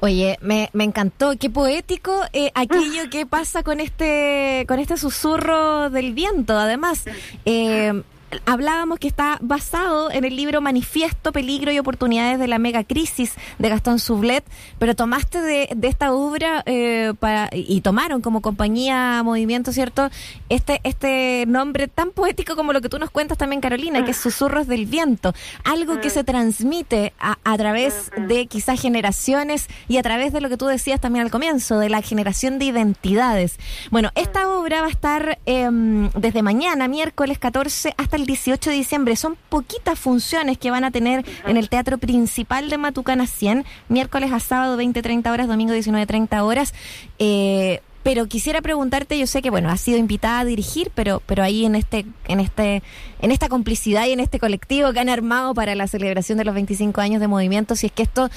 Oye, 0.00 0.36
me, 0.42 0.68
me 0.72 0.84
encantó, 0.84 1.32
qué 1.38 1.48
poético 1.48 2.22
eh, 2.32 2.50
aquello 2.54 3.08
que 3.10 3.24
pasa 3.24 3.62
con 3.62 3.80
este 3.80 4.64
con 4.68 4.78
este 4.78 4.98
susurro 4.98 5.88
del 5.88 6.12
viento. 6.12 6.56
Además, 6.58 7.06
eh, 7.46 8.02
hablábamos 8.44 8.98
que 8.98 9.08
está 9.08 9.38
basado 9.40 10.10
en 10.10 10.24
el 10.24 10.36
libro 10.36 10.60
Manifiesto, 10.60 11.32
Peligro 11.32 11.72
y 11.72 11.78
Oportunidades 11.78 12.38
de 12.38 12.48
la 12.48 12.58
Megacrisis 12.58 13.34
de 13.58 13.68
Gastón 13.68 13.98
Sublet, 13.98 14.44
pero 14.78 14.94
tomaste 14.94 15.40
de, 15.40 15.68
de 15.74 15.88
esta 15.88 16.12
obra 16.12 16.62
eh, 16.66 17.14
para, 17.18 17.48
y 17.52 17.80
tomaron 17.80 18.20
como 18.20 18.40
compañía 18.42 19.22
Movimiento, 19.22 19.72
¿cierto? 19.72 20.10
Este, 20.48 20.80
este 20.84 21.44
nombre 21.46 21.88
tan 21.88 22.10
poético 22.10 22.56
como 22.56 22.72
lo 22.72 22.80
que 22.80 22.88
tú 22.88 22.98
nos 22.98 23.10
cuentas 23.10 23.38
también, 23.38 23.60
Carolina, 23.60 24.04
que 24.04 24.10
es 24.10 24.16
Susurros 24.16 24.66
del 24.66 24.86
Viento, 24.86 25.34
algo 25.64 26.00
que 26.00 26.10
se 26.10 26.24
transmite 26.24 27.12
a, 27.20 27.38
a 27.44 27.56
través 27.56 28.10
de 28.16 28.46
quizás 28.46 28.80
generaciones 28.80 29.68
y 29.88 29.98
a 29.98 30.02
través 30.02 30.32
de 30.32 30.40
lo 30.40 30.48
que 30.48 30.56
tú 30.56 30.66
decías 30.66 31.00
también 31.00 31.24
al 31.24 31.30
comienzo, 31.30 31.78
de 31.78 31.88
la 31.88 32.02
generación 32.02 32.58
de 32.58 32.66
identidades. 32.66 33.58
Bueno, 33.90 34.10
esta 34.14 34.48
obra 34.48 34.80
va 34.80 34.88
a 34.88 34.90
estar 34.90 35.38
em, 35.46 36.10
desde 36.10 36.42
mañana, 36.42 36.88
miércoles 36.88 37.38
14, 37.38 37.94
hasta 37.96 38.15
el 38.16 38.26
18 38.26 38.70
de 38.70 38.76
diciembre. 38.76 39.16
Son 39.16 39.36
poquitas 39.48 39.98
funciones 39.98 40.58
que 40.58 40.70
van 40.70 40.84
a 40.84 40.90
tener 40.90 41.24
en 41.46 41.56
el 41.56 41.68
Teatro 41.68 41.98
Principal 41.98 42.68
de 42.70 42.78
Matucana 42.78 43.26
100, 43.26 43.64
miércoles 43.88 44.32
a 44.32 44.40
sábado 44.40 44.76
20-30 44.78 45.30
horas, 45.30 45.48
domingo 45.48 45.72
19-30 45.72 46.42
horas. 46.42 46.74
Eh, 47.18 47.80
pero 48.06 48.26
quisiera 48.26 48.62
preguntarte, 48.62 49.18
yo 49.18 49.26
sé 49.26 49.42
que 49.42 49.50
bueno, 49.50 49.68
has 49.68 49.80
sido 49.80 49.98
invitada 49.98 50.38
a 50.38 50.44
dirigir, 50.44 50.92
pero 50.94 51.20
pero 51.26 51.42
ahí 51.42 51.66
en 51.66 51.74
este 51.74 52.06
en 52.28 52.38
este 52.38 52.84
en 53.20 53.32
esta 53.32 53.48
complicidad 53.48 54.06
y 54.06 54.12
en 54.12 54.20
este 54.20 54.38
colectivo 54.38 54.92
que 54.92 55.00
han 55.00 55.08
armado 55.08 55.54
para 55.54 55.74
la 55.74 55.88
celebración 55.88 56.38
de 56.38 56.44
los 56.44 56.54
25 56.54 57.00
años 57.00 57.20
de 57.20 57.26
movimiento, 57.26 57.74
si 57.74 57.86
es 57.86 57.92
que 57.92 58.04
esto 58.04 58.28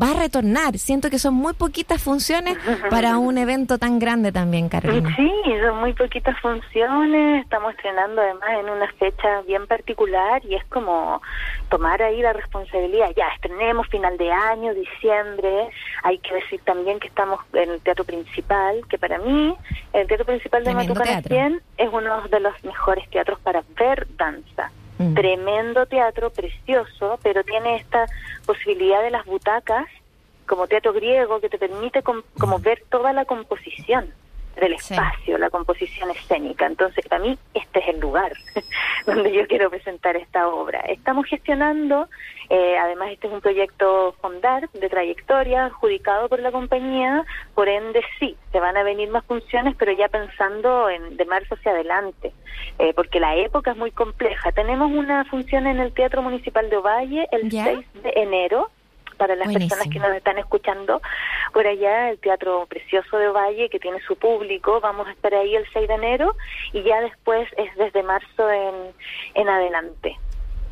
va 0.00 0.12
a 0.12 0.14
retornar. 0.14 0.78
Siento 0.78 1.10
que 1.10 1.18
son 1.18 1.34
muy 1.34 1.54
poquitas 1.54 2.00
funciones 2.00 2.56
para 2.88 3.18
un 3.18 3.36
evento 3.36 3.78
tan 3.78 3.98
grande 3.98 4.30
también, 4.30 4.68
Carolina. 4.68 5.12
Sí, 5.16 5.32
son 5.60 5.80
muy 5.80 5.92
poquitas 5.94 6.38
funciones, 6.40 7.42
estamos 7.42 7.74
estrenando 7.74 8.22
además 8.22 8.48
en 8.60 8.70
una 8.70 8.92
fecha 8.92 9.42
bien 9.44 9.66
particular 9.66 10.40
y 10.44 10.54
es 10.54 10.64
como 10.66 11.20
tomar 11.68 12.02
ahí 12.02 12.20
la 12.22 12.32
responsabilidad, 12.32 13.10
ya 13.16 13.28
estrenemos 13.34 13.86
final 13.88 14.16
de 14.18 14.30
año, 14.30 14.72
diciembre, 14.74 15.68
hay 16.02 16.18
que 16.18 16.34
decir 16.34 16.60
también 16.64 17.00
que 17.00 17.08
estamos 17.08 17.40
en 17.52 17.70
el 17.70 17.80
teatro 17.80 18.04
principal, 18.04 18.82
que 18.88 18.98
para 18.98 19.18
mí 19.18 19.56
el 19.92 20.06
teatro 20.06 20.24
principal 20.26 20.64
de 20.64 20.74
Matucana 20.74 21.04
teatro. 21.22 21.28
100 21.34 21.62
es 21.78 21.88
uno 21.92 22.28
de 22.28 22.40
los 22.40 22.64
mejores 22.64 23.08
teatros 23.10 23.38
para 23.40 23.62
ver 23.78 24.06
danza. 24.16 24.70
Mm. 24.98 25.14
Tremendo 25.14 25.86
teatro, 25.86 26.30
precioso, 26.30 27.18
pero 27.22 27.44
tiene 27.44 27.76
esta 27.76 28.06
posibilidad 28.46 29.02
de 29.02 29.10
las 29.10 29.26
butacas 29.26 29.86
como 30.46 30.66
teatro 30.68 30.92
griego 30.92 31.40
que 31.40 31.48
te 31.48 31.58
permite 31.58 32.02
com- 32.02 32.22
como 32.38 32.58
ver 32.60 32.82
toda 32.88 33.12
la 33.12 33.24
composición 33.24 34.12
del 34.56 34.72
espacio, 34.72 35.38
la 35.38 35.50
composición 35.50 36.10
escénica. 36.10 36.66
Entonces, 36.66 37.06
para 37.06 37.22
mí, 37.22 37.38
este 37.54 37.80
es 37.80 37.88
el 37.88 38.00
lugar 38.00 38.32
donde 39.06 39.32
yo 39.32 39.46
quiero 39.46 39.70
presentar 39.70 40.16
esta 40.16 40.48
obra. 40.48 40.80
Estamos 40.80 41.26
gestionando, 41.26 42.08
eh, 42.48 42.76
además 42.78 43.10
este 43.12 43.26
es 43.26 43.32
un 43.32 43.40
proyecto 43.40 44.14
Fondar 44.20 44.68
de 44.70 44.88
trayectoria, 44.88 45.66
adjudicado 45.66 46.28
por 46.28 46.40
la 46.40 46.52
compañía, 46.52 47.24
por 47.54 47.68
ende 47.68 48.02
sí, 48.18 48.36
se 48.52 48.60
van 48.60 48.76
a 48.76 48.82
venir 48.82 49.10
más 49.10 49.24
funciones, 49.24 49.74
pero 49.76 49.92
ya 49.92 50.08
pensando 50.08 50.88
en 50.88 51.16
de 51.16 51.24
marzo 51.26 51.54
hacia 51.54 51.72
adelante, 51.72 52.32
eh, 52.78 52.92
porque 52.94 53.20
la 53.20 53.36
época 53.36 53.72
es 53.72 53.76
muy 53.76 53.90
compleja. 53.90 54.52
Tenemos 54.52 54.90
una 54.90 55.24
función 55.26 55.66
en 55.66 55.80
el 55.80 55.92
Teatro 55.92 56.22
Municipal 56.22 56.70
de 56.70 56.76
Ovalle 56.76 57.28
el 57.30 57.50
6 57.50 57.86
de 58.02 58.12
enero, 58.16 58.70
para 59.16 59.34
las 59.36 59.52
personas 59.52 59.88
que 59.88 59.98
nos 59.98 60.12
están 60.14 60.38
escuchando 60.38 61.00
por 61.52 61.66
allá, 61.66 62.10
el 62.10 62.18
Teatro 62.18 62.66
Precioso 62.68 63.16
de 63.18 63.28
Ovalle, 63.28 63.68
que 63.68 63.78
tiene 63.78 64.00
su 64.06 64.16
público, 64.16 64.80
vamos 64.80 65.06
a 65.08 65.12
estar 65.12 65.34
ahí 65.34 65.54
el 65.56 65.64
6 65.72 65.88
de 65.88 65.94
enero 65.94 66.36
y 66.72 66.82
ya 66.82 67.00
después 67.00 67.48
es 67.56 67.74
desde 67.76 68.02
marzo 68.02 68.50
en, 68.50 68.74
en 69.34 69.48
adelante. 69.48 70.16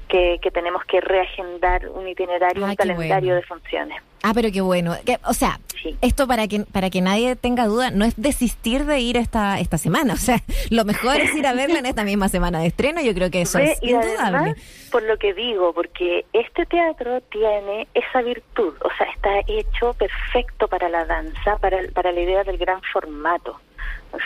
Que, 0.07 0.39
que 0.43 0.51
tenemos 0.51 0.85
que 0.85 1.01
reagendar 1.01 1.89
un 1.89 2.07
itinerario, 2.07 2.65
Ah, 2.67 2.69
un 2.71 2.77
calendario 2.77 3.11
bueno. 3.31 3.35
de 3.37 3.43
funciones. 3.43 4.03
Ah, 4.23 4.33
pero 4.35 4.51
qué 4.53 4.61
bueno. 4.61 4.95
Que- 5.05 5.19
o 5.25 5.33
sea, 5.33 5.59
sí. 5.83 5.97
Esto 6.01 6.27
para 6.27 6.49
que 6.49 6.61
para 6.61 6.91
que 6.91 7.01
nadie 7.01 7.37
tenga 7.37 7.67
duda, 7.67 7.91
no 7.91 8.05
es 8.05 8.15
desistir 8.17 8.85
de 8.85 9.01
ir 9.01 9.17
esta 9.17 9.61
esta 9.61 9.79
semana, 9.79 10.15
o 10.15 10.19
sea, 10.19 10.43
lo 10.71 10.85
mejor 10.85 11.17
es 11.17 11.35
ir 11.35 11.47
a 11.47 11.53
verla 11.53 11.79
en 11.79 11.87
esta 11.87 12.05
misma 12.05 12.29
semana 12.29 12.61
de 12.61 12.67
estreno, 12.67 13.01
yo 13.01 13.15
creo 13.15 13.31
que 13.31 13.43
eso 13.43 13.59
es 13.59 13.83
y 13.83 13.91
indudable. 13.91 14.21
además, 14.21 14.89
por 14.91 15.03
lo 15.03 15.17
que 15.17 15.35
digo, 15.35 15.73
porque 15.73 16.25
este 16.33 16.67
teatro 16.67 17.21
tiene 17.23 17.89
esa 17.95 18.23
virtud, 18.23 18.75
o 18.81 18.91
sea, 18.97 19.07
está 19.13 19.41
hecho 19.47 19.93
perfecto 19.95 20.69
para 20.69 20.89
la 20.89 21.05
danza, 21.05 21.57
para, 21.59 21.79
para 21.93 22.13
la 22.13 22.21
idea 22.21 22.45
del 22.45 22.59
gran 22.59 22.81
formato. 22.93 23.61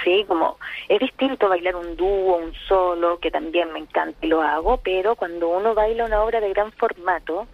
Sí, 0.05 0.25
como 0.29 0.59
es 0.89 1.01
distinto 1.01 1.49
bailar 1.49 1.77
un 1.77 1.97
dúo, 1.97 2.37
un 2.37 2.53
solo, 2.69 3.19
que 3.19 3.31
también 3.31 3.73
me 3.73 3.79
encanta 3.79 4.19
y 4.21 4.29
lo 4.29 4.43
hago, 4.43 4.79
pero 4.79 5.17
cuando 5.17 5.49
uno 5.49 5.75
baila 5.75 6.05
una 6.05 6.23
obra 6.23 6.41
de 6.41 6.51
gran 6.51 6.73
formato, 6.73 7.47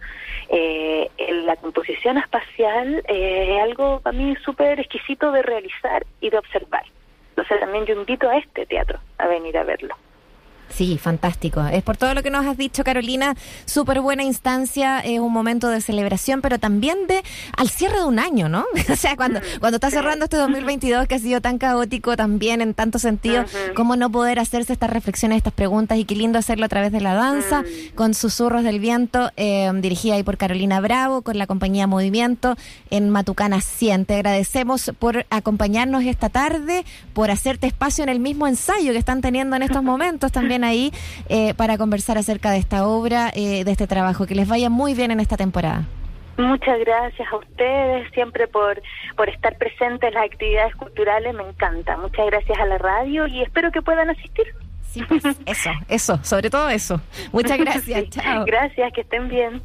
eh, 0.49 1.09
la 1.45 1.55
composición 1.55 2.17
espacial 2.17 3.03
eh, 3.07 3.55
es 3.55 3.63
algo 3.63 3.84
para 4.03 4.17
mí 4.17 4.35
súper 4.43 4.79
exquisito 4.79 5.31
de 5.31 5.41
realizar 5.41 6.05
y 6.21 6.29
de 6.29 6.37
observar. 6.37 6.83
Entonces 7.29 7.59
también 7.59 7.85
yo 7.85 7.93
invito 7.95 8.29
a 8.29 8.37
este 8.37 8.65
teatro 8.65 8.99
a 9.17 9.27
venir 9.27 9.57
a 9.57 9.63
verlo. 9.63 9.95
Sí, 10.69 10.97
fantástico. 10.97 11.65
Es 11.65 11.83
por 11.83 11.97
todo 11.97 12.13
lo 12.13 12.23
que 12.23 12.29
nos 12.29 12.45
has 12.45 12.57
dicho, 12.57 12.83
Carolina. 12.83 13.35
Súper 13.65 14.01
buena 14.01 14.23
instancia, 14.23 14.99
es 14.99 15.19
un 15.19 15.31
momento 15.31 15.69
de 15.69 15.81
celebración, 15.81 16.41
pero 16.41 16.59
también 16.59 17.07
de 17.07 17.23
al 17.55 17.69
cierre 17.69 17.99
de 17.99 18.05
un 18.05 18.19
año, 18.19 18.49
¿no? 18.49 18.65
o 18.91 18.95
sea, 18.95 19.15
cuando, 19.15 19.39
cuando 19.59 19.77
está 19.77 19.89
cerrando 19.89 20.25
este 20.25 20.37
2022 20.37 21.07
que 21.07 21.15
ha 21.15 21.19
sido 21.19 21.41
tan 21.41 21.57
caótico 21.57 22.17
también 22.17 22.61
en 22.61 22.73
tantos 22.73 23.03
sentidos, 23.03 23.49
cómo 23.75 23.95
no 23.95 24.09
poder 24.11 24.39
hacerse 24.39 24.73
estas 24.73 24.89
reflexiones, 24.89 25.37
estas 25.37 25.53
preguntas 25.53 25.97
y 25.97 26.05
qué 26.05 26.15
lindo 26.15 26.39
hacerlo 26.39 26.65
a 26.65 26.69
través 26.69 26.91
de 26.91 27.01
la 27.01 27.13
danza, 27.13 27.63
con 27.95 28.13
Susurros 28.13 28.63
del 28.63 28.79
Viento, 28.79 29.31
eh, 29.37 29.71
dirigida 29.75 30.15
ahí 30.15 30.23
por 30.23 30.37
Carolina 30.37 30.79
Bravo, 30.81 31.21
con 31.21 31.37
la 31.37 31.47
compañía 31.47 31.87
Movimiento 31.87 32.55
en 32.89 33.09
Matucana 33.09 33.61
100. 33.61 34.05
Te 34.05 34.15
agradecemos 34.15 34.91
por 34.99 35.25
acompañarnos 35.29 36.03
esta 36.03 36.29
tarde, 36.29 36.85
por 37.13 37.31
hacerte 37.31 37.67
espacio 37.67 38.03
en 38.03 38.09
el 38.09 38.19
mismo 38.19 38.47
ensayo 38.47 38.91
que 38.91 38.97
están 38.97 39.21
teniendo 39.21 39.55
en 39.55 39.63
estos 39.63 39.83
momentos 39.83 40.31
también 40.31 40.54
ahí 40.63 40.91
eh, 41.29 41.53
para 41.53 41.77
conversar 41.77 42.17
acerca 42.17 42.51
de 42.51 42.57
esta 42.57 42.87
obra, 42.87 43.31
eh, 43.35 43.63
de 43.63 43.71
este 43.71 43.87
trabajo. 43.87 44.25
Que 44.25 44.35
les 44.35 44.47
vaya 44.47 44.69
muy 44.69 44.93
bien 44.93 45.11
en 45.11 45.19
esta 45.19 45.37
temporada. 45.37 45.85
Muchas 46.37 46.79
gracias 46.79 47.27
a 47.31 47.37
ustedes 47.37 48.11
siempre 48.13 48.47
por, 48.47 48.81
por 49.15 49.29
estar 49.29 49.57
presentes 49.57 50.09
en 50.09 50.15
las 50.15 50.25
actividades 50.25 50.75
culturales, 50.75 51.33
me 51.33 51.43
encanta. 51.43 51.95
Muchas 51.97 52.25
gracias 52.25 52.59
a 52.59 52.65
la 52.65 52.77
radio 52.77 53.25
y 53.27 53.41
espero 53.41 53.71
que 53.71 53.81
puedan 53.81 54.09
asistir. 54.09 54.45
Sí, 54.91 55.01
pues, 55.07 55.23
eso, 55.45 55.69
eso, 55.87 56.19
sobre 56.23 56.49
todo 56.49 56.69
eso. 56.69 56.99
Muchas 57.31 57.57
gracias, 57.65 58.03
Sí, 58.03 58.09
chao. 58.09 58.43
Gracias, 58.45 58.91
que 58.93 59.01
estén 59.01 59.29
bien. 59.29 59.61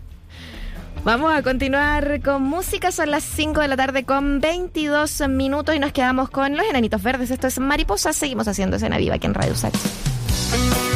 Vamos 1.02 1.32
a 1.32 1.42
continuar 1.42 2.20
con 2.20 2.42
música, 2.42 2.92
son 2.92 3.10
las 3.10 3.24
5 3.24 3.62
de 3.62 3.68
la 3.68 3.76
tarde 3.76 4.04
con 4.04 4.40
22 4.40 5.28
minutos 5.28 5.74
y 5.74 5.78
nos 5.78 5.92
quedamos 5.92 6.28
con 6.28 6.56
los 6.56 6.66
enanitos 6.66 7.02
verdes. 7.02 7.30
Esto 7.30 7.46
es 7.46 7.58
Mariposa, 7.58 8.12
seguimos 8.12 8.46
haciendo 8.48 8.76
escena 8.76 8.98
viva 8.98 9.14
aquí 9.14 9.26
en 9.26 9.32
Radio 9.34 9.54
Sax. 9.54 10.19
Yo 10.52 10.89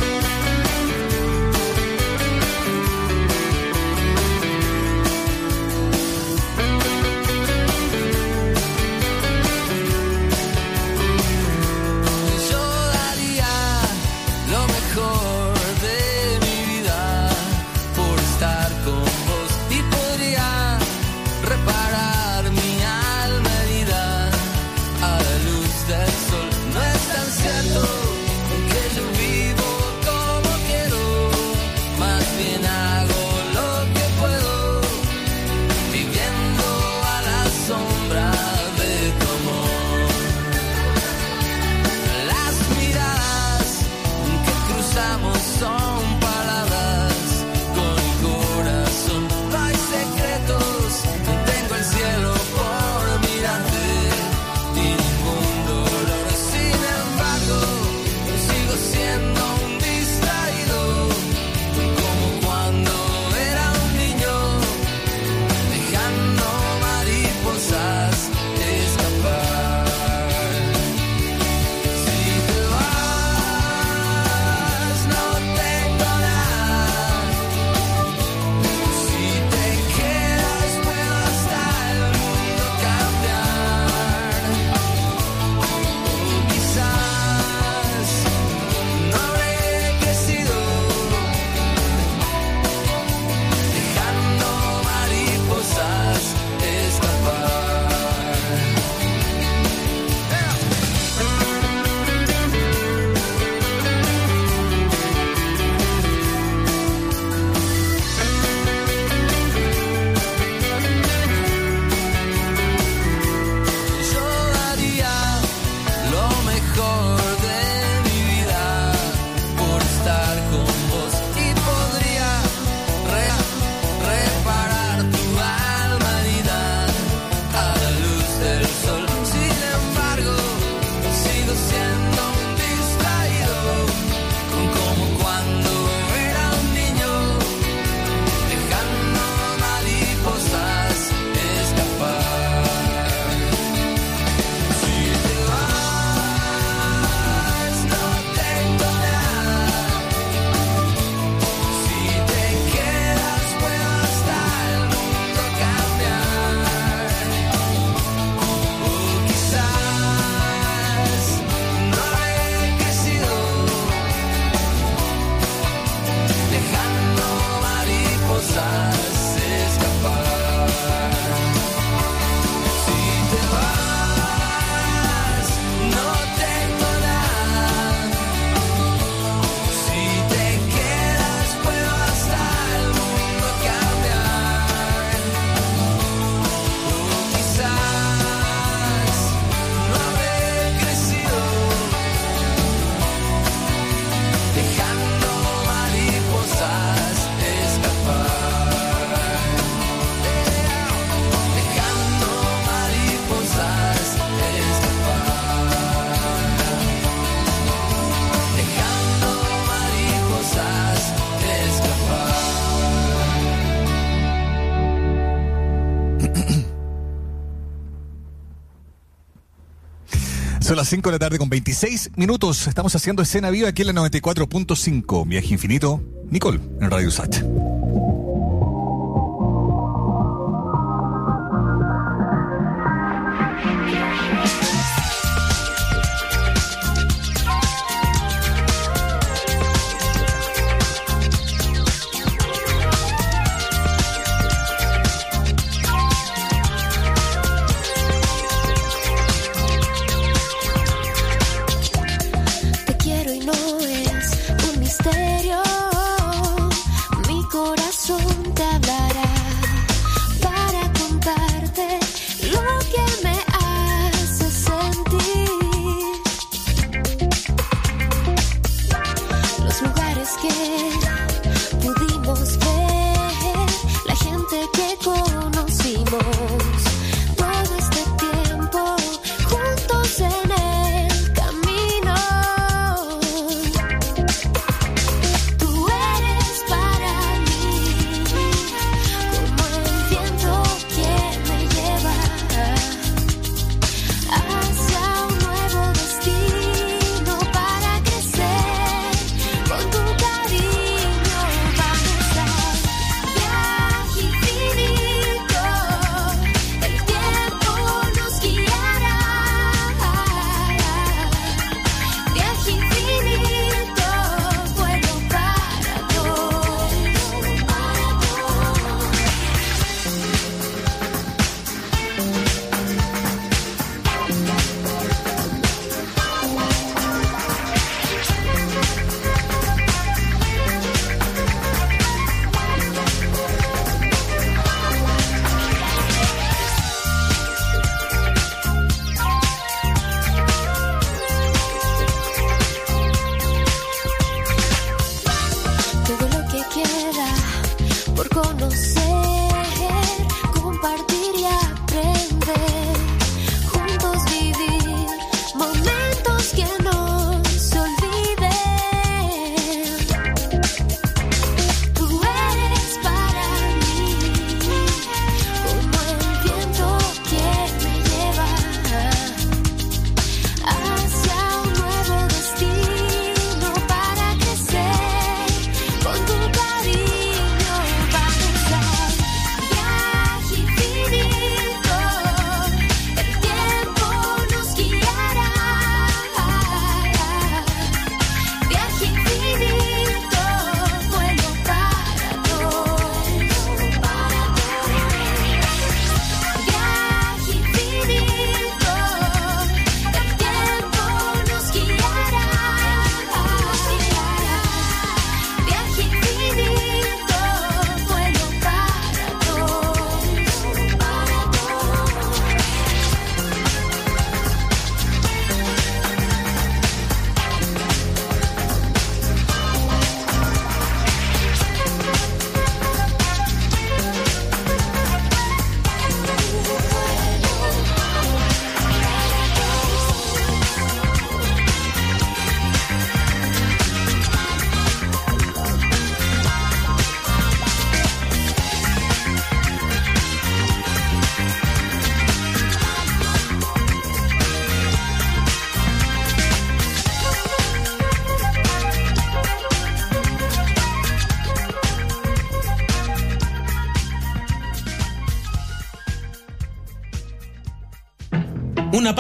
Son 220.75 220.79
las 220.81 220.89
5 220.89 221.09
de 221.09 221.13
la 221.13 221.19
tarde 221.21 221.39
con 221.39 221.49
26 221.49 222.11
minutos. 222.17 222.67
Estamos 222.67 222.97
haciendo 222.97 223.23
escena 223.23 223.49
viva 223.51 223.69
aquí 223.69 223.83
en 223.83 223.95
la 223.95 224.03
94.5. 224.11 225.25
Viaje 225.25 225.55
infinito. 225.55 226.03
Nicole, 226.31 226.59
en 226.81 226.91
Radio 226.91 227.13
Sat. 227.13 227.45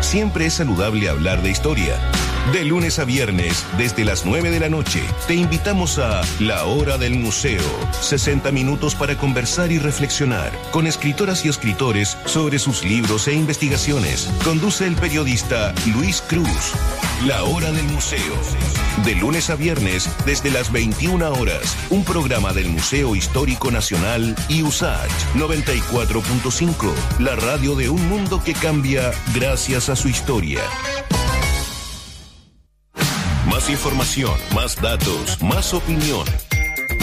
siempre 0.00 0.46
es 0.46 0.54
saludable 0.54 1.08
hablar 1.08 1.42
de 1.42 1.50
historia. 1.50 1.98
De 2.50 2.64
lunes 2.64 2.98
a 2.98 3.04
viernes, 3.04 3.64
desde 3.78 4.04
las 4.04 4.26
9 4.26 4.50
de 4.50 4.58
la 4.58 4.68
noche, 4.68 5.00
te 5.28 5.34
invitamos 5.34 5.98
a 5.98 6.22
La 6.40 6.64
Hora 6.64 6.98
del 6.98 7.14
Museo. 7.14 7.62
60 8.00 8.50
minutos 8.50 8.96
para 8.96 9.16
conversar 9.16 9.70
y 9.70 9.78
reflexionar 9.78 10.50
con 10.72 10.88
escritoras 10.88 11.44
y 11.44 11.48
escritores 11.48 12.18
sobre 12.26 12.58
sus 12.58 12.84
libros 12.84 13.28
e 13.28 13.34
investigaciones. 13.34 14.28
Conduce 14.44 14.88
el 14.88 14.96
periodista 14.96 15.72
Luis 15.94 16.20
Cruz. 16.20 16.72
La 17.26 17.44
Hora 17.44 17.70
del 17.70 17.84
Museo. 17.84 18.34
De 19.04 19.14
lunes 19.14 19.48
a 19.48 19.54
viernes, 19.54 20.10
desde 20.26 20.50
las 20.50 20.72
21 20.72 21.32
horas, 21.32 21.76
un 21.90 22.04
programa 22.04 22.52
del 22.52 22.68
Museo 22.68 23.14
Histórico 23.14 23.70
Nacional 23.70 24.34
y 24.48 24.64
USACH 24.64 25.10
94.5, 25.36 26.92
la 27.20 27.36
radio 27.36 27.76
de 27.76 27.88
un 27.88 28.06
mundo 28.08 28.42
que 28.44 28.52
cambia 28.52 29.12
gracias 29.32 29.88
a 29.88 29.94
su 29.96 30.08
historia. 30.08 30.60
Más 33.62 33.70
información, 33.70 34.34
más 34.56 34.74
datos, 34.82 35.40
más 35.40 35.72
opinión. 35.72 36.26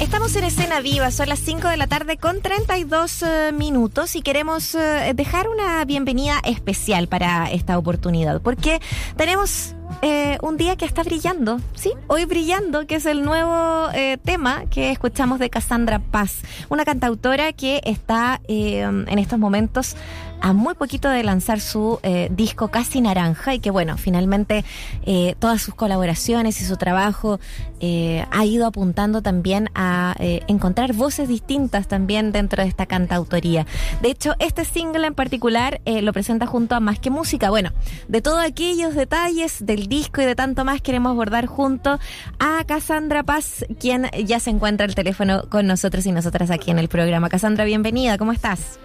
Estamos 0.00 0.36
en 0.36 0.44
escena 0.44 0.80
viva, 0.80 1.10
son 1.10 1.30
las 1.30 1.38
5 1.38 1.68
de 1.68 1.78
la 1.78 1.86
tarde 1.86 2.18
con 2.18 2.42
32 2.42 3.22
eh, 3.22 3.52
minutos 3.54 4.14
y 4.14 4.20
queremos 4.20 4.74
eh, 4.74 5.12
dejar 5.14 5.48
una 5.48 5.82
bienvenida 5.86 6.38
especial 6.44 7.08
para 7.08 7.50
esta 7.50 7.78
oportunidad, 7.78 8.42
porque 8.42 8.80
tenemos 9.16 9.74
eh, 10.02 10.36
un 10.42 10.58
día 10.58 10.76
que 10.76 10.84
está 10.84 11.02
brillando, 11.02 11.60
¿sí? 11.74 11.92
Hoy 12.08 12.26
brillando, 12.26 12.86
que 12.86 12.96
es 12.96 13.06
el 13.06 13.24
nuevo 13.24 13.88
eh, 13.94 14.18
tema 14.22 14.64
que 14.66 14.90
escuchamos 14.90 15.38
de 15.38 15.48
Cassandra 15.48 15.98
Paz, 15.98 16.42
una 16.68 16.84
cantautora 16.84 17.54
que 17.54 17.80
está 17.84 18.40
en 18.48 19.18
estos 19.18 19.38
momentos 19.38 19.96
a 20.40 20.52
muy 20.52 20.74
poquito 20.74 21.08
de 21.08 21.22
lanzar 21.22 21.60
su 21.60 21.98
eh, 22.02 22.28
disco 22.30 22.68
Casi 22.68 23.00
Naranja 23.00 23.54
y 23.54 23.60
que 23.60 23.70
bueno, 23.70 23.96
finalmente 23.96 24.64
eh, 25.04 25.34
todas 25.38 25.62
sus 25.62 25.74
colaboraciones 25.74 26.60
y 26.60 26.64
su 26.64 26.76
trabajo 26.76 27.40
eh, 27.80 28.24
ha 28.30 28.44
ido 28.44 28.66
apuntando 28.66 29.22
también 29.22 29.70
a 29.74 30.14
encontrar 30.18 30.92
voces 30.92 31.28
distintas 31.28 31.88
también 31.88 32.32
dentro 32.32 32.62
de 32.62 32.68
esta 32.68 32.86
cantautoría. 32.86 33.66
De 34.00 34.10
hecho, 34.10 34.34
este 34.38 34.64
single 34.64 35.06
en 35.06 35.14
particular 35.14 35.80
lo 35.84 36.12
presenta 36.12 36.46
junto 36.46 36.74
a 36.74 36.80
Más 36.80 36.98
que 36.98 37.10
Música. 37.10 37.50
Bueno, 37.50 37.72
de 38.08 38.22
todos 38.22 38.42
aquellos 38.42 38.94
detalles 38.94 39.64
del 39.64 39.88
disco 39.88 40.22
y 40.22 40.24
de 40.24 40.34
tanto 40.34 40.64
más 40.64 40.80
queremos 40.80 41.10
abordar 41.10 41.46
junto 41.46 41.98
a 42.38 42.64
Cassandra 42.66 43.22
Paz, 43.22 43.64
quien 43.78 44.10
ya 44.24 44.40
se 44.40 44.50
encuentra 44.50 44.86
al 44.86 44.94
teléfono 44.94 45.48
con 45.48 45.66
nosotros 45.66 46.06
y 46.06 46.12
nosotras 46.12 46.50
aquí 46.50 46.70
en 46.70 46.78
el 46.78 46.88
programa. 46.88 47.28
Cassandra, 47.28 47.64
bienvenida, 47.64 48.18
¿cómo 48.18 48.32
estás? 48.32 48.78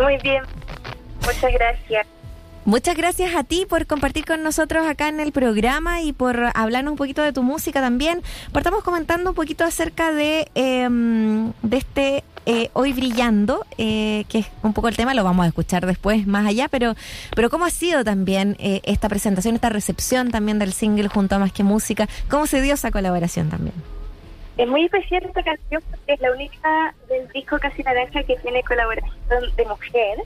Muy 0.00 0.16
bien, 0.18 0.42
muchas 1.26 1.52
gracias. 1.52 2.06
Muchas 2.64 2.96
gracias 2.96 3.34
a 3.34 3.42
ti 3.42 3.66
por 3.68 3.86
compartir 3.86 4.24
con 4.24 4.42
nosotros 4.42 4.86
acá 4.86 5.08
en 5.08 5.18
el 5.18 5.32
programa 5.32 6.02
y 6.02 6.12
por 6.12 6.50
hablarnos 6.54 6.92
un 6.92 6.98
poquito 6.98 7.22
de 7.22 7.32
tu 7.32 7.42
música 7.42 7.80
también. 7.80 8.22
Partamos 8.52 8.84
comentando 8.84 9.30
un 9.30 9.36
poquito 9.36 9.64
acerca 9.64 10.12
de, 10.12 10.48
eh, 10.54 10.88
de 11.62 11.76
este 11.76 12.24
eh, 12.46 12.70
Hoy 12.72 12.92
Brillando, 12.92 13.66
eh, 13.78 14.24
que 14.28 14.40
es 14.40 14.46
un 14.62 14.72
poco 14.72 14.88
el 14.88 14.96
tema, 14.96 15.14
lo 15.14 15.24
vamos 15.24 15.44
a 15.44 15.48
escuchar 15.48 15.86
después 15.86 16.26
más 16.26 16.46
allá, 16.46 16.68
pero, 16.68 16.94
pero 17.36 17.50
¿cómo 17.50 17.66
ha 17.66 17.70
sido 17.70 18.02
también 18.02 18.56
eh, 18.58 18.80
esta 18.84 19.08
presentación, 19.08 19.54
esta 19.54 19.68
recepción 19.68 20.30
también 20.30 20.58
del 20.58 20.72
single 20.72 21.08
junto 21.08 21.36
a 21.36 21.38
Más 21.38 21.52
que 21.52 21.62
Música? 21.62 22.08
¿Cómo 22.28 22.46
se 22.46 22.62
dio 22.62 22.74
esa 22.74 22.90
colaboración 22.90 23.50
también? 23.50 23.74
Es 24.60 24.68
muy 24.68 24.84
especial 24.84 25.24
esta 25.24 25.42
canción 25.42 25.82
porque 25.90 26.12
es 26.12 26.20
la 26.20 26.32
única 26.32 26.94
del 27.08 27.26
disco 27.28 27.58
Casi 27.58 27.82
Naranja 27.82 28.22
que 28.24 28.36
tiene 28.36 28.62
colaboración 28.62 29.56
de 29.56 29.64
mujer. 29.64 30.18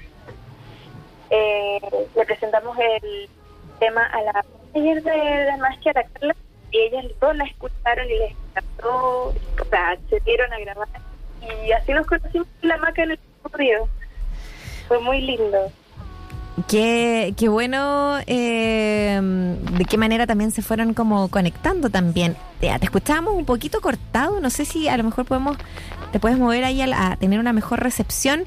Eh, 1.30 1.80
le 2.16 2.24
presentamos 2.26 2.76
el 2.76 3.30
tema 3.78 4.04
a 4.06 4.22
la 4.22 4.44
ayer 4.74 5.00
de 5.04 5.44
la 5.44 5.56
magia 5.58 5.92
a 5.92 6.00
la 6.00 6.08
Carla 6.08 6.36
y 6.72 6.78
ellas 6.78 7.04
dos 7.20 7.36
la 7.36 7.44
escucharon 7.44 8.10
y 8.10 8.18
les 8.18 8.32
encantó, 8.32 9.28
o 9.28 9.64
sea, 9.70 9.96
se 10.10 10.18
dieron 10.18 10.52
a 10.52 10.58
grabar 10.58 10.88
y 11.64 11.70
así 11.70 11.92
nos 11.92 12.04
conocimos 12.04 12.48
la 12.62 12.76
maca 12.78 13.04
en 13.04 13.12
el. 13.12 13.18
Fue 14.88 14.98
muy 14.98 15.20
lindo. 15.20 15.70
Qué, 16.68 17.34
qué 17.36 17.48
bueno 17.48 18.18
eh, 18.28 19.20
de 19.76 19.84
qué 19.86 19.98
manera 19.98 20.24
también 20.26 20.52
se 20.52 20.62
fueron 20.62 20.94
como 20.94 21.26
conectando 21.28 21.90
también. 21.90 22.36
Te, 22.60 22.68
te 22.78 22.84
escuchábamos 22.84 23.34
un 23.34 23.44
poquito 23.44 23.80
cortado, 23.80 24.38
no 24.40 24.50
sé 24.50 24.64
si 24.64 24.86
a 24.86 24.96
lo 24.96 25.02
mejor 25.02 25.24
podemos, 25.24 25.56
te 26.12 26.20
puedes 26.20 26.38
mover 26.38 26.62
ahí 26.64 26.80
a, 26.80 26.86
la- 26.86 27.12
a 27.12 27.16
tener 27.16 27.40
una 27.40 27.52
mejor 27.52 27.80
recepción. 27.80 28.44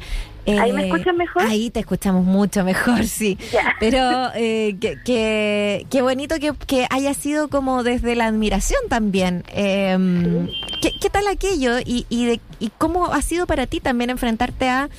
¿Ahí 0.48 0.72
me 0.72 0.84
Eh, 0.84 0.88
escuchan 0.88 1.18
mejor? 1.18 1.44
Ahí 1.44 1.70
te 1.70 1.82
escuchamos 1.82 2.24
mucho 2.26 2.64
mejor, 2.64 3.04
sí. 3.08 3.38
Pero 3.82 4.30
eh, 4.36 4.78
que, 4.80 4.98
que- 5.04 5.86
qué 5.90 6.02
bonito 6.02 6.36
que, 6.40 6.54
que 6.66 6.88
haya 6.90 7.14
sido 7.14 7.50
como 7.50 7.84
desde 7.84 8.16
la 8.16 8.28
admiración 8.28 8.80
también. 8.88 9.44
Eh, 9.50 10.48
¿qué, 10.82 10.92
qué 11.02 11.10
tal 11.10 11.28
aquello 11.28 11.80
y, 11.86 12.06
y, 12.08 12.26
de- 12.28 12.42
y 12.62 12.72
cómo 12.78 13.08
ha 13.12 13.22
sido 13.22 13.46
para 13.48 13.68
ti 13.68 13.82
también 13.82 14.10
enfrentarte 14.12 14.70
a 14.70 14.90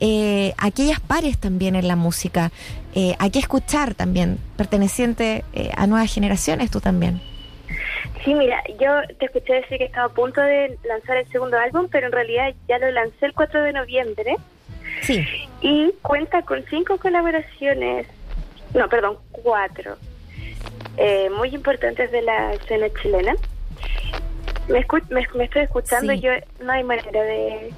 eh, 0.00 0.54
aquellas 0.58 1.00
pares 1.00 1.38
también 1.38 1.76
en 1.76 1.86
la 1.88 1.96
música? 1.96 2.50
Eh, 2.94 3.14
hay 3.18 3.30
que 3.30 3.38
escuchar 3.38 3.94
también, 3.94 4.38
perteneciente 4.56 5.44
eh, 5.52 5.70
a 5.76 5.86
nuevas 5.86 6.12
generaciones 6.12 6.70
tú 6.70 6.80
también. 6.80 7.20
Sí, 8.24 8.34
mira, 8.34 8.62
yo 8.80 8.88
te 9.18 9.26
escuché 9.26 9.54
decir 9.54 9.78
que 9.78 9.84
estaba 9.84 10.06
a 10.06 10.10
punto 10.14 10.40
de 10.40 10.76
lanzar 10.86 11.16
el 11.16 11.26
segundo 11.28 11.56
álbum, 11.58 11.88
pero 11.90 12.06
en 12.06 12.12
realidad 12.12 12.52
ya 12.68 12.78
lo 12.78 12.90
lancé 12.90 13.26
el 13.26 13.32
4 13.32 13.62
de 13.62 13.72
noviembre. 13.72 14.36
Sí. 15.02 15.24
Y 15.62 15.92
cuenta 16.02 16.42
con 16.42 16.62
cinco 16.68 16.98
colaboraciones, 16.98 18.06
no, 18.74 18.88
perdón, 18.88 19.16
cuatro, 19.30 19.96
eh, 20.98 21.30
muy 21.30 21.48
importantes 21.54 22.10
de 22.12 22.22
la 22.22 22.52
escena 22.52 22.86
chilena. 23.00 23.34
Me, 24.68 24.86
escu- 24.86 25.08
me, 25.08 25.26
me 25.34 25.44
estoy 25.44 25.62
escuchando 25.62 26.12
Sí. 26.12 26.18
y 26.18 26.20
yo 26.22 26.32
no 26.60 26.72
hay 26.72 26.84
manera 26.84 27.22
de... 27.22 27.70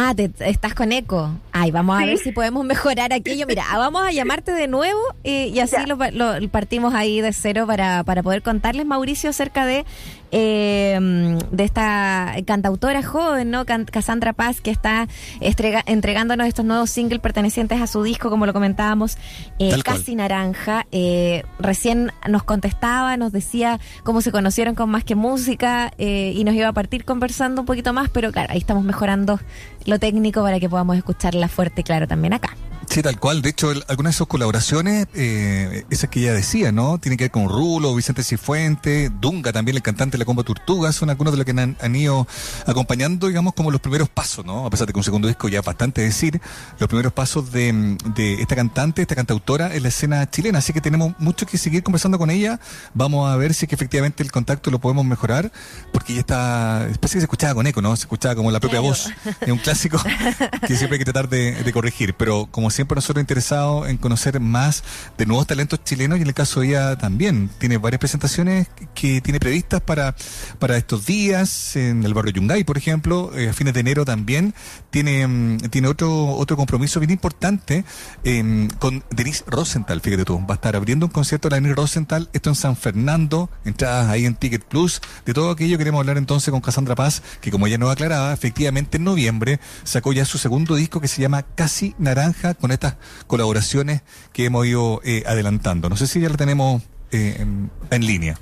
Ah, 0.00 0.14
te, 0.14 0.30
estás 0.40 0.74
con 0.74 0.92
eco. 0.92 1.28
Ay, 1.50 1.72
vamos 1.72 1.96
a 1.96 2.02
Sí. 2.02 2.06
ver 2.06 2.18
si 2.18 2.30
podemos 2.30 2.64
mejorar 2.64 3.12
aquello. 3.12 3.46
Mira, 3.48 3.64
vamos 3.76 4.02
a 4.06 4.12
llamarte 4.12 4.52
de 4.52 4.68
nuevo 4.68 5.00
eh, 5.24 5.48
y 5.48 5.58
así 5.58 5.74
lo, 5.86 5.98
pa- 5.98 6.12
lo 6.12 6.34
partimos 6.50 6.94
ahí 6.94 7.20
de 7.20 7.32
cero 7.32 7.64
para, 7.66 8.04
para 8.04 8.22
poder 8.22 8.42
contarles, 8.42 8.86
Mauricio, 8.86 9.30
acerca 9.30 9.66
de, 9.66 9.84
eh, 10.30 11.36
de 11.50 11.64
esta 11.64 12.32
cantautora 12.46 13.02
joven, 13.02 13.50
¿no? 13.50 13.64
Cassandra 13.64 14.32
Paz, 14.34 14.60
que 14.60 14.70
está 14.70 15.08
estrega- 15.40 15.82
entregándonos 15.86 16.46
estos 16.46 16.64
nuevos 16.64 16.90
singles 16.90 17.18
pertenecientes 17.20 17.80
a 17.80 17.88
su 17.88 18.04
disco, 18.04 18.30
como 18.30 18.46
lo 18.46 18.52
comentábamos, 18.52 19.18
eh. 19.58 19.74
Casi 19.84 20.14
Naranja. 20.14 20.86
Eh, 20.92 21.42
recién 21.58 22.12
nos 22.28 22.44
contestaba, 22.44 23.16
nos 23.16 23.32
decía 23.32 23.80
cómo 24.04 24.20
se 24.20 24.30
conocieron 24.30 24.76
con 24.76 24.90
Más 24.90 25.02
que 25.02 25.16
Música 25.16 25.90
eh, 25.98 26.32
y 26.36 26.44
nos 26.44 26.54
iba 26.54 26.68
a 26.68 26.72
partir 26.72 27.04
conversando 27.04 27.62
un 27.62 27.66
poquito 27.66 27.92
más, 27.92 28.10
pero 28.10 28.30
claro, 28.30 28.52
ahí 28.52 28.58
estamos 28.58 28.84
mejorando 28.84 29.40
lo 29.88 29.98
técnico 29.98 30.42
para 30.42 30.60
que 30.60 30.68
podamos 30.68 30.96
escucharla 30.98 31.48
fuerte 31.48 31.80
y 31.80 31.84
claro 31.84 32.06
también 32.06 32.34
acá. 32.34 32.54
Sí, 32.90 33.02
tal 33.02 33.20
cual. 33.20 33.42
De 33.42 33.50
hecho, 33.50 33.70
el- 33.70 33.84
algunas 33.88 34.14
de 34.14 34.18
sus 34.18 34.26
colaboraciones, 34.28 35.08
eh, 35.14 35.84
esas 35.90 36.08
que 36.08 36.20
ella 36.20 36.32
decía, 36.32 36.72
¿no? 36.72 36.98
Tienen 36.98 37.18
que 37.18 37.24
ver 37.24 37.30
con 37.30 37.46
Rulo, 37.46 37.94
Vicente 37.94 38.24
Cifuente, 38.24 39.10
Dunga 39.20 39.52
también, 39.52 39.76
el 39.76 39.82
cantante 39.82 40.12
de 40.12 40.18
la 40.20 40.24
Comba 40.24 40.42
Tortuga, 40.42 40.90
son 40.92 41.10
algunos 41.10 41.32
de 41.34 41.36
los 41.36 41.44
que 41.44 41.50
han, 41.52 41.76
han 41.80 41.94
ido 41.96 42.26
acompañando, 42.66 43.28
digamos, 43.28 43.52
como 43.52 43.70
los 43.70 43.82
primeros 43.82 44.08
pasos, 44.08 44.44
¿no? 44.46 44.64
A 44.64 44.70
pesar 44.70 44.86
de 44.86 44.94
que 44.94 44.98
un 44.98 45.04
segundo 45.04 45.28
disco 45.28 45.48
ya 45.50 45.58
es 45.58 45.64
bastante 45.66 46.00
decir, 46.00 46.40
los 46.78 46.88
primeros 46.88 47.12
pasos 47.12 47.52
de, 47.52 47.96
de 48.14 48.34
esta 48.40 48.56
cantante, 48.56 49.02
esta 49.02 49.14
cantautora 49.14 49.74
en 49.76 49.82
la 49.82 49.88
escena 49.90 50.28
chilena. 50.30 50.58
Así 50.60 50.72
que 50.72 50.80
tenemos 50.80 51.12
mucho 51.18 51.44
que 51.44 51.58
seguir 51.58 51.82
conversando 51.82 52.18
con 52.18 52.30
ella. 52.30 52.58
Vamos 52.94 53.30
a 53.30 53.36
ver 53.36 53.52
si 53.52 53.66
es 53.66 53.68
que 53.68 53.74
efectivamente 53.74 54.22
el 54.22 54.32
contacto 54.32 54.70
lo 54.70 54.78
podemos 54.80 55.04
mejorar, 55.04 55.52
porque 55.92 56.12
ella 56.14 56.20
está, 56.20 56.88
parece 57.00 57.00
que 57.00 57.08
se 57.08 57.18
escuchaba 57.18 57.54
con 57.54 57.66
eco, 57.66 57.82
¿no? 57.82 57.94
Se 57.96 58.02
escuchaba 58.04 58.34
como 58.34 58.50
la 58.50 58.60
propia 58.60 58.78
Claro. 58.80 58.88
voz. 58.94 59.10
Es 59.42 59.52
un 59.52 59.58
clásico 59.58 60.00
que 60.66 60.74
siempre 60.76 60.94
hay 60.94 60.98
que 61.00 61.04
tratar 61.04 61.28
de, 61.28 61.52
de 61.62 61.72
corregir. 61.72 62.14
Pero 62.14 62.48
como 62.50 62.70
siempre 62.78 62.94
nosotros 62.94 63.20
interesados 63.20 63.88
en 63.88 63.96
conocer 63.96 64.38
más 64.38 64.84
de 65.16 65.26
nuevos 65.26 65.48
talentos 65.48 65.82
chilenos 65.82 66.18
y 66.18 66.22
en 66.22 66.28
el 66.28 66.34
caso 66.34 66.60
de 66.60 66.68
ella 66.68 66.96
también. 66.96 67.50
Tiene 67.58 67.76
varias 67.76 67.98
presentaciones 67.98 68.68
que 68.94 69.20
tiene 69.20 69.40
previstas 69.40 69.80
para, 69.80 70.14
para 70.60 70.76
estos 70.76 71.04
días 71.04 71.74
en 71.74 72.04
el 72.04 72.14
barrio 72.14 72.34
Yungay, 72.34 72.62
por 72.62 72.78
ejemplo, 72.78 73.32
eh, 73.34 73.48
a 73.48 73.52
fines 73.52 73.74
de 73.74 73.80
enero 73.80 74.04
también. 74.04 74.54
Tiene, 74.90 75.26
mm, 75.26 75.58
tiene 75.70 75.88
otro, 75.88 76.36
otro 76.36 76.56
compromiso 76.56 77.00
bien 77.00 77.10
importante 77.10 77.84
eh, 78.22 78.68
con 78.78 79.02
Denise 79.10 79.42
Rosenthal, 79.48 80.00
fíjate 80.00 80.24
tú. 80.24 80.38
Va 80.46 80.52
a 80.52 80.54
estar 80.54 80.76
abriendo 80.76 81.06
un 81.06 81.10
concierto 81.10 81.48
de 81.48 81.50
la 81.50 81.56
Denise 81.56 81.74
Rosenthal, 81.74 82.28
esto 82.32 82.50
en 82.50 82.54
San 82.54 82.76
Fernando, 82.76 83.50
entradas 83.64 84.08
ahí 84.08 84.24
en 84.24 84.36
Ticket 84.36 84.62
Plus. 84.62 85.00
De 85.26 85.34
todo 85.34 85.50
aquello 85.50 85.78
queremos 85.78 85.98
hablar 85.98 86.16
entonces 86.16 86.52
con 86.52 86.60
Cassandra 86.60 86.94
Paz, 86.94 87.24
que 87.40 87.50
como 87.50 87.66
ella 87.66 87.76
nos 87.76 87.90
aclaraba, 87.90 88.32
efectivamente 88.32 88.98
en 88.98 89.04
noviembre 89.04 89.58
sacó 89.82 90.12
ya 90.12 90.24
su 90.24 90.38
segundo 90.38 90.76
disco 90.76 91.00
que 91.00 91.08
se 91.08 91.20
llama 91.20 91.42
Casi 91.42 91.96
Naranja, 91.98 92.54
con 92.54 92.67
estas 92.72 92.96
colaboraciones 93.26 94.02
que 94.32 94.44
hemos 94.44 94.66
ido 94.66 95.00
eh, 95.04 95.22
adelantando. 95.26 95.88
No 95.88 95.96
sé 95.96 96.06
si 96.06 96.20
ya 96.20 96.28
la 96.28 96.36
tenemos 96.36 96.82
eh, 97.10 97.44
en, 97.90 98.06
línea. 98.06 98.38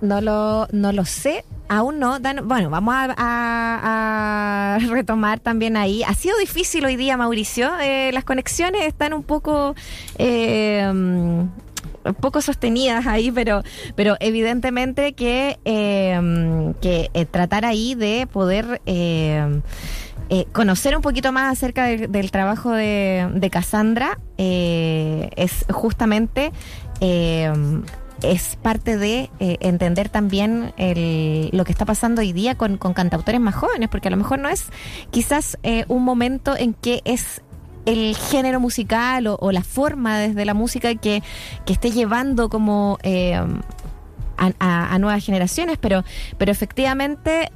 No 0.00 0.20
lo, 0.20 0.68
no 0.72 0.92
lo 0.92 1.04
sé, 1.04 1.44
aún 1.68 1.98
no. 1.98 2.18
Bueno, 2.44 2.70
vamos 2.70 2.94
a, 2.96 4.78
retomar 4.88 5.40
también 5.40 5.76
ahí. 5.76 6.02
Ha 6.04 6.14
sido 6.14 6.36
difícil 6.38 6.84
hoy 6.84 6.96
día, 6.96 7.16
Mauricio. 7.16 7.78
Eh, 7.80 8.10
las 8.12 8.24
conexiones 8.24 8.86
están 8.86 9.12
un 9.12 9.22
poco... 9.22 9.74
mm, 10.18 11.44
poco 12.14 12.40
sostenidas 12.40 13.06
ahí, 13.06 13.30
pero, 13.30 13.62
pero 13.94 14.16
evidentemente 14.20 15.14
que, 15.14 15.58
eh, 15.64 16.72
que 16.80 17.26
tratar 17.30 17.64
ahí 17.64 17.94
de 17.94 18.26
poder 18.30 18.80
eh, 18.86 19.60
eh, 20.28 20.46
conocer 20.52 20.96
un 20.96 21.02
poquito 21.02 21.30
más 21.32 21.52
acerca 21.52 21.84
de- 21.84 22.08
del 22.08 22.30
trabajo 22.30 22.72
de, 22.72 23.28
Cassandra 23.50 24.18
eh, 24.38 25.30
es 25.36 25.64
justamente 25.70 26.52
eh, 27.00 27.52
es 28.22 28.56
parte 28.62 28.96
de 28.96 29.28
entender 29.38 30.08
también 30.08 30.72
el- 30.78 31.50
lo 31.52 31.64
que 31.64 31.72
está 31.72 31.84
pasando 31.84 32.22
hoy 32.22 32.32
día 32.32 32.54
con, 32.56 32.76
con 32.78 32.94
cantautores 32.94 33.40
más 33.40 33.54
jóvenes, 33.54 33.88
porque 33.90 34.08
a 34.08 34.10
lo 34.10 34.16
mejor 34.16 34.38
no 34.38 34.48
es 34.48 34.64
quizás 35.10 35.58
un 35.88 36.02
momento 36.02 36.56
en 36.56 36.72
que 36.72 37.02
es 37.04 37.42
el 37.84 38.16
género 38.16 38.58
musical 38.58 39.26
o, 39.28 39.52
la 39.52 39.62
forma 39.62 40.18
desde 40.18 40.44
la 40.46 40.54
música 40.54 40.94
que, 40.94 41.22
que 41.66 41.72
esté 41.74 41.90
llevando 41.90 42.48
como 42.48 42.98
a, 44.38 44.52
a- 44.58 44.98
nuevas 44.98 45.22
generaciones, 45.24 45.76
pero, 45.78 46.02
pero 46.38 46.50
efectivamente 46.50 47.50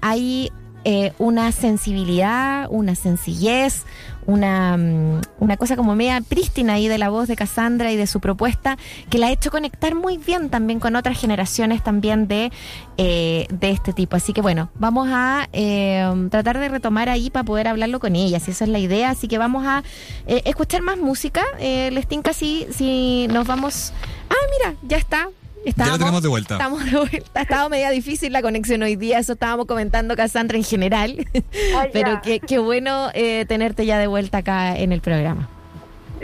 hay 0.00 0.50
eh, 0.88 1.12
una 1.18 1.50
sensibilidad, 1.50 2.68
una 2.70 2.94
sencillez, 2.94 3.82
una, 4.24 4.76
mm, 4.76 5.20
una 5.40 5.56
cosa 5.56 5.74
como 5.74 5.96
media 5.96 6.20
prístina 6.20 6.74
ahí 6.74 6.86
de 6.86 6.96
la 6.96 7.08
voz 7.08 7.26
de 7.26 7.34
Cassandra 7.34 7.90
y 7.90 7.96
de 7.96 8.06
su 8.06 8.20
propuesta 8.20 8.78
que 9.10 9.18
la 9.18 9.26
ha 9.26 9.32
hecho 9.32 9.50
conectar 9.50 9.96
muy 9.96 10.16
bien 10.16 10.48
también 10.48 10.78
con 10.78 10.94
otras 10.94 11.20
generaciones 11.20 11.82
también 11.82 12.28
de, 12.28 12.52
eh, 12.98 13.48
de 13.50 13.70
este 13.70 13.94
tipo. 13.94 14.14
Así 14.14 14.32
que 14.32 14.42
bueno, 14.42 14.70
vamos 14.76 15.08
a 15.10 15.48
eh, 15.52 16.28
tratar 16.30 16.60
de 16.60 16.68
retomar 16.68 17.08
ahí 17.08 17.30
para 17.30 17.42
poder 17.42 17.66
hablarlo 17.66 17.98
con 17.98 18.14
ella, 18.14 18.38
si 18.38 18.52
esa 18.52 18.62
es 18.62 18.70
la 18.70 18.78
idea. 18.78 19.10
Así 19.10 19.26
que 19.26 19.38
vamos 19.38 19.66
a 19.66 19.82
escuchar 20.26 20.82
más 20.82 20.98
música. 20.98 21.42
Les 21.58 22.06
tinca 22.06 22.32
si 22.32 23.26
nos 23.28 23.44
vamos... 23.48 23.92
Ah, 24.30 24.46
mira, 24.56 24.76
ya 24.82 24.98
está. 24.98 25.30
Estábamos- 25.70 25.98
tenemos 25.98 26.22
de 26.22 26.28
vuelta. 26.28 26.54
Estamos 26.54 26.84
de 26.84 26.96
vuelta. 26.98 27.40
Ha 27.40 27.42
estado 27.42 27.68
media 27.68 27.90
difícil 27.90 28.32
la 28.32 28.42
conexión 28.42 28.82
hoy 28.82 28.96
día, 28.96 29.18
eso 29.18 29.32
estábamos 29.34 29.66
comentando 29.66 30.14
Cassandra 30.16 30.56
en 30.56 30.64
general. 30.64 31.26
Pero 31.92 32.20
qué, 32.22 32.40
qué 32.40 32.58
bueno 32.58 33.08
eh, 33.14 33.44
tenerte 33.46 33.84
ya 33.86 33.98
de 33.98 34.06
vuelta 34.06 34.38
acá 34.38 34.76
en 34.76 34.92
el 34.92 35.00
programa. 35.00 35.48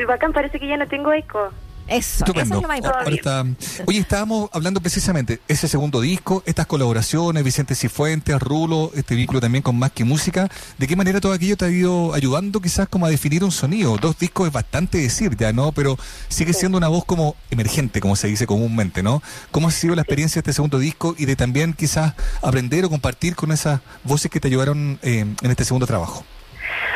Bacán 0.07 0.33
parece 0.33 0.59
que 0.59 0.67
ya 0.69 0.77
no 0.77 0.87
tengo 0.89 1.13
eco. 1.13 1.51
Eso, 1.89 2.25
Estupendo. 2.25 2.55
eso 2.55 2.57
es 2.57 2.63
lo 2.63 2.69
más 2.69 2.77
importante. 2.79 3.21
Ahora 3.29 3.45
está- 3.55 3.85
Oye, 3.87 3.99
estábamos 3.99 4.49
hablando 4.53 4.81
precisamente 4.81 5.41
ese 5.49 5.69
segundo 5.69 6.01
disco, 6.01 6.43
estas 6.47 6.67
colaboraciones, 6.67 7.43
Vicente 7.45 7.75
Cifuentes, 7.75 8.39
Rulo, 8.41 8.93
este 8.95 9.15
vínculo 9.15 9.41
también 9.41 9.63
con 9.63 9.79
Más 9.79 9.93
que 9.93 10.05
Música. 10.05 10.49
¿De 10.79 10.87
qué 10.87 10.97
manera 10.97 11.21
todo 11.21 11.33
aquello 11.33 11.57
te 11.57 11.65
ha 11.67 11.71
ido 11.71 12.15
ayudando 12.15 12.61
quizás 12.61 12.89
como 12.89 13.07
a 13.07 13.11
definir 13.11 13.45
un 13.45 13.53
sonido? 13.53 13.97
Dos 13.99 14.19
discos 14.19 14.47
es 14.47 14.53
bastante 14.53 14.99
decir 14.99 15.37
ya, 15.37 15.53
¿no? 15.53 15.73
Pero 15.73 15.99
sigue 16.29 16.53
siendo 16.53 16.79
una 16.79 16.89
voz 16.89 17.05
como 17.05 17.37
emergente, 17.51 18.01
como 18.01 18.17
se 18.17 18.29
dice 18.29 18.47
comúnmente, 18.47 19.03
¿no? 19.03 19.23
¿Cómo 19.51 19.69
ha 19.69 19.71
sido 19.73 19.95
la 19.95 20.03
experiencia 20.03 20.37
de 20.37 20.41
este 20.41 20.53
segundo 20.55 20.79
disco 20.79 21.15
y 21.19 21.27
de 21.27 21.37
también 21.37 21.73
quizás 21.75 22.15
aprender 22.43 22.85
o 22.85 22.91
compartir 22.91 23.35
con 23.37 23.53
esas 23.53 23.81
voces 24.05 24.31
que 24.31 24.41
te 24.41 24.49
ayudaron 24.49 24.99
eh, 25.03 25.27
en 25.43 25.51
este 25.51 25.65
segundo 25.65 25.87
trabajo? 25.87 26.25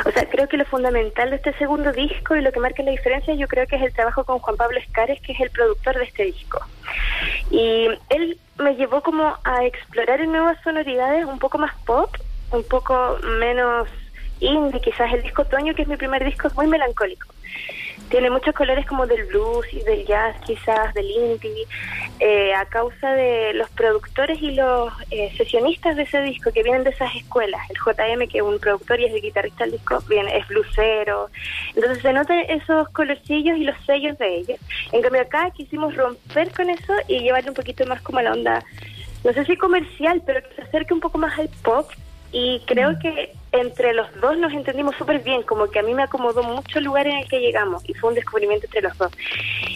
O 0.04 0.10
sea, 0.10 0.28
creo 0.28 0.48
que 0.48 0.56
lo 0.56 0.64
fundamental 0.64 1.30
de 1.30 1.36
este 1.36 1.52
segundo 1.54 1.92
disco 1.92 2.36
y 2.36 2.40
lo 2.40 2.52
que 2.52 2.60
marca 2.60 2.82
la 2.82 2.90
diferencia 2.90 3.34
yo 3.34 3.48
creo 3.48 3.66
que 3.66 3.76
es 3.76 3.82
el 3.82 3.92
trabajo 3.92 4.24
con 4.24 4.38
Juan 4.38 4.56
Pablo 4.56 4.78
Escares, 4.78 5.20
que 5.20 5.32
es 5.32 5.40
el 5.40 5.50
productor 5.50 5.96
de 5.98 6.04
este 6.04 6.24
disco. 6.24 6.60
Y 7.50 7.88
él 8.10 8.38
me 8.58 8.74
llevó 8.76 9.02
como 9.02 9.36
a 9.44 9.64
explorar 9.64 10.20
en 10.20 10.32
nuevas 10.32 10.58
sonoridades 10.62 11.24
un 11.24 11.38
poco 11.38 11.58
más 11.58 11.74
pop, 11.84 12.14
un 12.50 12.64
poco 12.64 13.18
menos 13.38 13.88
indie, 14.40 14.80
quizás 14.80 15.12
el 15.12 15.22
disco 15.22 15.42
Otoño, 15.42 15.74
que 15.74 15.82
es 15.82 15.88
mi 15.88 15.96
primer 15.96 16.24
disco, 16.24 16.48
es 16.48 16.54
muy 16.54 16.66
melancólico. 16.66 17.26
Tiene 18.08 18.30
muchos 18.30 18.54
colores 18.54 18.86
como 18.86 19.06
del 19.06 19.24
blues 19.24 19.66
y 19.72 19.80
del 19.80 20.06
jazz, 20.06 20.36
quizás 20.44 20.94
del 20.94 21.10
indie, 21.10 21.66
eh, 22.20 22.54
a 22.54 22.64
causa 22.66 23.12
de 23.12 23.52
los 23.54 23.68
productores 23.70 24.40
y 24.40 24.52
los 24.52 24.92
eh, 25.10 25.32
sesionistas 25.36 25.96
de 25.96 26.02
ese 26.02 26.22
disco 26.22 26.52
que 26.52 26.62
vienen 26.62 26.84
de 26.84 26.90
esas 26.90 27.14
escuelas. 27.16 27.60
El 27.68 27.76
JM, 27.76 28.28
que 28.28 28.38
es 28.38 28.44
un 28.44 28.58
productor 28.58 29.00
y 29.00 29.06
es 29.06 29.14
el 29.14 29.20
guitarrista 29.20 29.64
del 29.64 29.72
disco, 29.72 30.02
viene, 30.08 30.36
es 30.36 30.46
bluesero. 30.48 31.30
Entonces 31.74 32.02
se 32.02 32.12
notan 32.12 32.38
esos 32.48 32.88
colorcillos 32.90 33.58
y 33.58 33.64
los 33.64 33.76
sellos 33.84 34.16
de 34.18 34.36
ellos. 34.36 34.58
En 34.92 35.02
cambio 35.02 35.22
acá 35.22 35.50
quisimos 35.50 35.96
romper 35.96 36.52
con 36.52 36.70
eso 36.70 36.92
y 37.08 37.20
llevarle 37.20 37.50
un 37.50 37.56
poquito 37.56 37.86
más 37.86 38.00
como 38.02 38.20
la 38.20 38.32
onda, 38.32 38.62
no 39.24 39.32
sé 39.32 39.44
si 39.44 39.56
comercial, 39.56 40.22
pero 40.24 40.40
que 40.40 40.54
se 40.54 40.62
acerque 40.62 40.94
un 40.94 41.00
poco 41.00 41.18
más 41.18 41.36
al 41.38 41.48
pop. 41.62 41.90
Y 42.32 42.60
creo 42.66 42.98
que 42.98 43.32
entre 43.52 43.94
los 43.94 44.12
dos 44.20 44.36
nos 44.38 44.52
entendimos 44.52 44.96
súper 44.96 45.20
bien, 45.20 45.42
como 45.42 45.70
que 45.70 45.78
a 45.78 45.82
mí 45.82 45.94
me 45.94 46.02
acomodó 46.02 46.42
mucho 46.42 46.78
el 46.78 46.84
lugar 46.84 47.06
en 47.06 47.18
el 47.18 47.28
que 47.28 47.40
llegamos 47.40 47.88
y 47.88 47.94
fue 47.94 48.10
un 48.10 48.16
descubrimiento 48.16 48.66
entre 48.66 48.82
los 48.82 48.96
dos. 48.98 49.12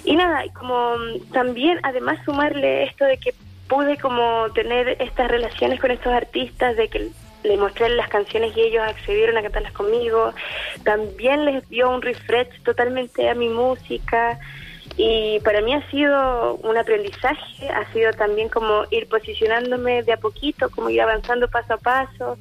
Y 0.05 0.16
nada, 0.16 0.44
y 0.44 0.51
como 0.51 0.97
mm, 0.97 1.32
también 1.32 1.78
además 1.82 2.18
sumarle 2.24 2.85
esto 2.85 3.05
de 3.05 3.18
que 3.18 3.35
pude 3.68 3.97
como 3.98 4.51
tener 4.52 5.01
estas 5.01 5.31
relaciones 5.31 5.81
con 5.81 5.90
estos 5.90 6.12
artistas, 6.12 6.77
de 6.77 6.89
que 6.89 7.10
le 7.44 7.56
mostré 7.56 7.89
las 7.90 8.09
canciones 8.09 8.55
y 8.56 8.60
ellos 8.60 8.82
accedieron 8.86 9.36
a 9.39 9.43
cantarlas 9.43 9.72
conmigo, 9.72 10.35
también 10.85 11.44
les 11.44 11.66
dio 11.68 11.89
un 11.89 12.02
refresh 12.02 12.62
totalmente 12.64 13.28
a 13.31 13.35
mi 13.35 13.48
música. 13.48 14.39
Y 14.96 15.40
para 15.40 15.60
mí 15.62 15.72
ha 15.72 15.88
sido 15.90 16.56
un 16.56 16.76
aprendizaje, 16.76 17.68
ha 17.70 17.90
sido 17.92 18.12
también 18.12 18.48
como 18.48 18.82
ir 18.90 19.08
posicionándome 19.08 20.02
de 20.02 20.12
a 20.12 20.16
poquito, 20.18 20.68
como 20.70 20.90
ir 20.90 21.00
avanzando 21.00 21.48
paso 21.48 21.74
a 21.74 21.78
paso, 21.78 22.36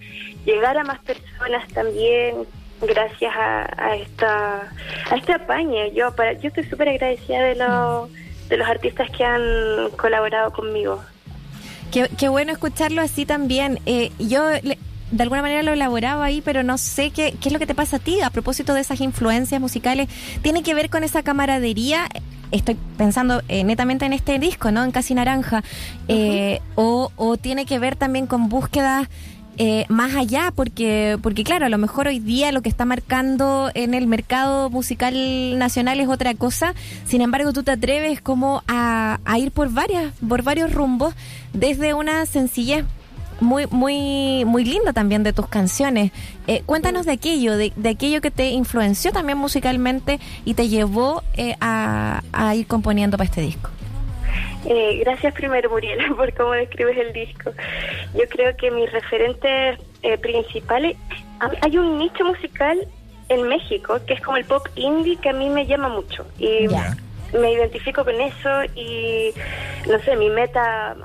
llegar 0.45 0.77
a 0.77 0.83
más 0.83 0.99
personas 0.99 1.67
también 1.69 2.35
gracias 2.81 3.33
a, 3.35 3.69
a 3.77 3.95
esta 3.95 4.71
a 5.09 5.15
este 5.15 5.33
apañe. 5.33 5.91
Yo 5.93 6.13
para 6.15 6.33
yo 6.33 6.47
estoy 6.49 6.63
súper 6.65 6.89
agradecida 6.89 7.41
de 7.43 7.55
los 7.55 8.09
de 8.49 8.57
los 8.57 8.67
artistas 8.67 9.09
que 9.11 9.23
han 9.23 9.89
colaborado 9.97 10.51
conmigo. 10.51 11.01
Qué, 11.91 12.09
qué 12.19 12.29
bueno 12.29 12.51
escucharlo 12.51 13.01
así 13.01 13.25
también. 13.25 13.79
Eh, 13.85 14.11
yo 14.19 14.49
le- 14.63 14.77
de 15.11 15.23
alguna 15.23 15.41
manera 15.41 15.63
lo 15.63 15.71
elaboraba 15.71 16.25
ahí, 16.25 16.41
pero 16.41 16.63
no 16.63 16.77
sé 16.77 17.11
qué, 17.11 17.35
qué 17.39 17.49
es 17.49 17.53
lo 17.53 17.59
que 17.59 17.67
te 17.67 17.75
pasa 17.75 17.97
a 17.97 17.99
ti 17.99 18.21
a 18.21 18.29
propósito 18.29 18.73
de 18.73 18.81
esas 18.81 19.01
influencias 19.01 19.59
musicales. 19.59 20.09
¿Tiene 20.41 20.63
que 20.63 20.73
ver 20.73 20.89
con 20.89 21.03
esa 21.03 21.23
camaradería? 21.23 22.07
Estoy 22.51 22.77
pensando 22.97 23.41
eh, 23.47 23.63
netamente 23.63 24.05
en 24.05 24.13
este 24.13 24.39
disco, 24.39 24.71
¿no? 24.71 24.83
En 24.83 24.91
Casi 24.91 25.13
Naranja. 25.13 25.63
Eh, 26.07 26.61
o, 26.75 27.11
o 27.15 27.37
tiene 27.37 27.65
que 27.65 27.79
ver 27.79 27.95
también 27.95 28.27
con 28.27 28.49
búsquedas 28.49 29.07
eh, 29.61 29.85
más 29.89 30.15
allá, 30.15 30.53
porque, 30.55 31.19
porque 31.21 31.43
claro, 31.43 31.65
a 31.65 31.69
lo 31.69 31.77
mejor 31.77 32.07
hoy 32.07 32.19
día 32.19 32.53
lo 32.53 32.61
que 32.61 32.69
está 32.69 32.85
marcando 32.85 33.69
en 33.73 33.93
el 33.93 34.07
mercado 34.07 34.69
musical 34.69 35.59
nacional 35.59 35.99
es 35.99 36.07
otra 36.07 36.33
cosa, 36.33 36.73
sin 37.05 37.19
embargo 37.19 37.51
tú 37.51 37.61
te 37.61 37.71
atreves 37.71 38.21
como 38.21 38.63
a, 38.69 39.19
a 39.25 39.37
ir 39.37 39.51
por 39.51 39.69
varias, 39.69 40.13
por 40.25 40.43
varios 40.43 40.73
rumbos 40.73 41.13
desde 41.51 41.93
una 41.93 42.25
sencillez 42.25 42.85
muy, 43.39 43.67
muy, 43.67 44.45
muy 44.45 44.65
lindo 44.65 44.93
también 44.93 45.23
de 45.23 45.33
tus 45.33 45.47
canciones. 45.47 46.11
Eh, 46.47 46.63
cuéntanos 46.65 47.05
de 47.05 47.13
aquello, 47.13 47.57
de, 47.57 47.73
de 47.75 47.89
aquello 47.89 48.21
que 48.21 48.31
te 48.31 48.49
influenció 48.49 49.11
también 49.11 49.37
musicalmente 49.37 50.19
y 50.45 50.53
te 50.53 50.67
llevó 50.67 51.23
eh, 51.35 51.55
a, 51.61 52.21
a 52.33 52.55
ir 52.55 52.67
componiendo 52.67 53.17
para 53.17 53.25
este 53.25 53.41
disco. 53.41 53.69
Eh, 54.65 55.01
gracias 55.03 55.33
primero, 55.33 55.69
Muriel, 55.69 55.99
por 56.15 56.33
cómo 56.33 56.51
describes 56.51 56.97
el 56.97 57.13
disco. 57.13 57.51
Yo 58.13 58.27
creo 58.29 58.55
que 58.57 58.71
mis 58.71 58.91
referentes 58.91 59.79
eh, 60.03 60.17
principales... 60.17 60.97
Hay 61.61 61.77
un 61.77 61.97
nicho 61.97 62.25
musical 62.25 62.77
en 63.29 63.47
México 63.47 63.97
que 64.05 64.15
es 64.15 64.21
como 64.21 64.35
el 64.35 64.43
pop 64.43 64.67
indie 64.75 65.15
que 65.17 65.29
a 65.29 65.33
mí 65.33 65.49
me 65.49 65.65
llama 65.65 65.87
mucho. 65.87 66.25
Y 66.37 66.67
me 67.37 67.53
identifico 67.53 68.03
con 68.03 68.19
eso 68.19 68.63
y, 68.75 69.31
no 69.89 69.99
sé, 69.99 70.17
mi 70.17 70.29
meta 70.29 70.97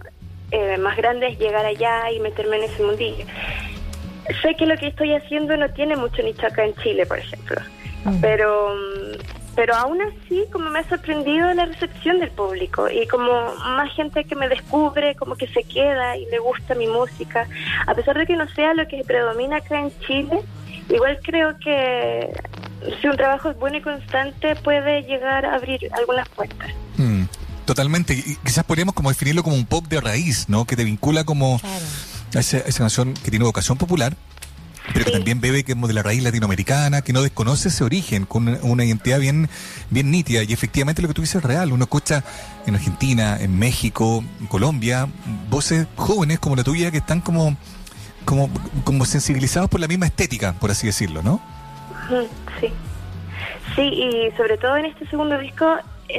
eh, 0.51 0.77
más 0.79 0.97
grande 0.97 1.29
es 1.29 1.39
llegar 1.39 1.65
allá 1.65 2.11
y 2.11 2.21
meterme 2.21 2.57
en 2.57 2.65
ese 2.65 2.83
mundillo. 2.83 3.25
Sé 4.43 4.55
que 4.55 4.67
lo 4.67 4.77
que 4.77 4.89
estoy 4.89 5.15
haciendo 5.15 5.57
no 5.57 5.69
tiene 5.71 5.97
mucho 5.97 6.23
nicho 6.23 6.47
acá 6.47 6.65
en 6.65 6.75
Chile, 6.77 7.07
por 7.07 7.19
ejemplo. 7.19 7.61
Pero, 8.21 8.75
mm, 8.75 9.55
pero 9.55 9.75
aún 9.75 9.99
así, 10.03 10.45
como 10.53 10.71
me 10.71 10.81
ha 10.81 10.89
sorprendido 10.89 11.53
la 11.55 11.67
recepción 11.67 12.21
del 12.21 12.31
público 12.31 12.89
y 12.91 13.07
como 13.07 13.55
más 13.55 13.93
gente 13.95 14.25
que 14.25 14.35
me 14.35 14.49
descubre, 14.49 15.15
como 15.15 15.37
que 15.37 15.47
se 15.49 15.63
queda 15.65 16.17
y 16.17 16.27
le 16.27 16.39
gusta 16.39 16.75
mi 16.75 16.87
música, 16.87 17.47
a 17.87 17.95
pesar 17.95 18.19
de 18.19 18.27
que 18.27 18.37
no 18.37 18.49
sea 18.49 18.75
lo 18.75 18.87
que 18.89 19.05
predomina 19.05 19.57
acá 19.57 19.81
en 19.81 19.93
Chile, 20.01 20.41
igual 20.91 21.19
creo 21.23 21.59
que 21.59 22.31
si 23.01 23.09
un 23.09 23.17
trabajo 23.17 23.51
es 23.51 23.59
bueno 23.59 23.79
y 23.79 23.81
constante 23.81 24.55
puede 24.57 25.03
llegar 25.03 25.47
a 25.47 25.55
abrir 25.55 25.89
algunas 25.93 26.29
puertas. 26.31 26.71
Mm, 26.97 27.25
totalmente. 27.65 28.15
Y 28.15 28.37
quizás 28.45 28.65
podríamos 28.65 28.95
como 28.95 29.09
definirlo 29.09 29.43
como 29.43 29.57
un 29.57 29.67
pop 29.67 29.87
de 29.89 30.01
raíz, 30.01 30.49
¿no? 30.49 30.65
Que 30.65 30.77
te 30.77 30.85
vincula 30.85 31.25
como 31.25 31.61
a 32.35 32.39
esa, 32.39 32.59
esa 32.59 32.79
canción 32.79 33.15
que 33.15 33.31
tiene 33.31 33.45
vocación 33.45 33.79
popular, 33.79 34.17
pero 34.93 35.07
que 35.07 35.11
también 35.13 35.41
bebe 35.41 35.65
como 35.65 35.89
de 35.89 35.95
la 35.95 36.03
raíz 36.03 36.23
latinoamericana, 36.23 37.03
que 37.03 37.13
no 37.13 37.23
desconoce 37.23 37.69
ese 37.69 37.85
origen, 37.85 38.27
con 38.27 38.49
una, 38.49 38.59
una 38.63 38.85
identidad 38.85 39.19
bien, 39.19 39.49
bien 39.91 40.11
nítida. 40.11 40.43
Y 40.43 40.53
efectivamente 40.53 41.03
lo 41.03 41.09
que 41.09 41.15
tú 41.15 41.23
dices 41.23 41.37
es 41.37 41.43
real. 41.43 41.73
Uno 41.73 41.85
escucha 41.85 42.23
en 42.67 42.75
Argentina, 42.75 43.39
en 43.41 43.59
México, 43.59 44.23
en 44.41 44.47
Colombia, 44.47 45.09
voces 45.49 45.87
jóvenes 45.97 46.39
como 46.39 46.57
la 46.57 46.65
tuya 46.65 46.91
que 46.91 46.99
están 46.99 47.21
como, 47.21 47.57
como, 48.25 48.51
como 48.85 49.05
sensibilizados 49.05 49.71
por 49.71 49.81
la 49.81 49.89
misma 49.89 50.07
estética, 50.07 50.53
por 50.55 50.71
así 50.71 50.87
decirlo, 50.87 51.23
¿no? 51.23 51.41
Ujú, 52.07 52.29
Sí. 52.61 52.69
Sí, 53.75 53.83
y 53.83 54.31
sobre 54.37 54.57
todo 54.59 54.77
en 54.77 54.85
este 54.85 55.09
segundo 55.09 55.37
disco 55.39 55.67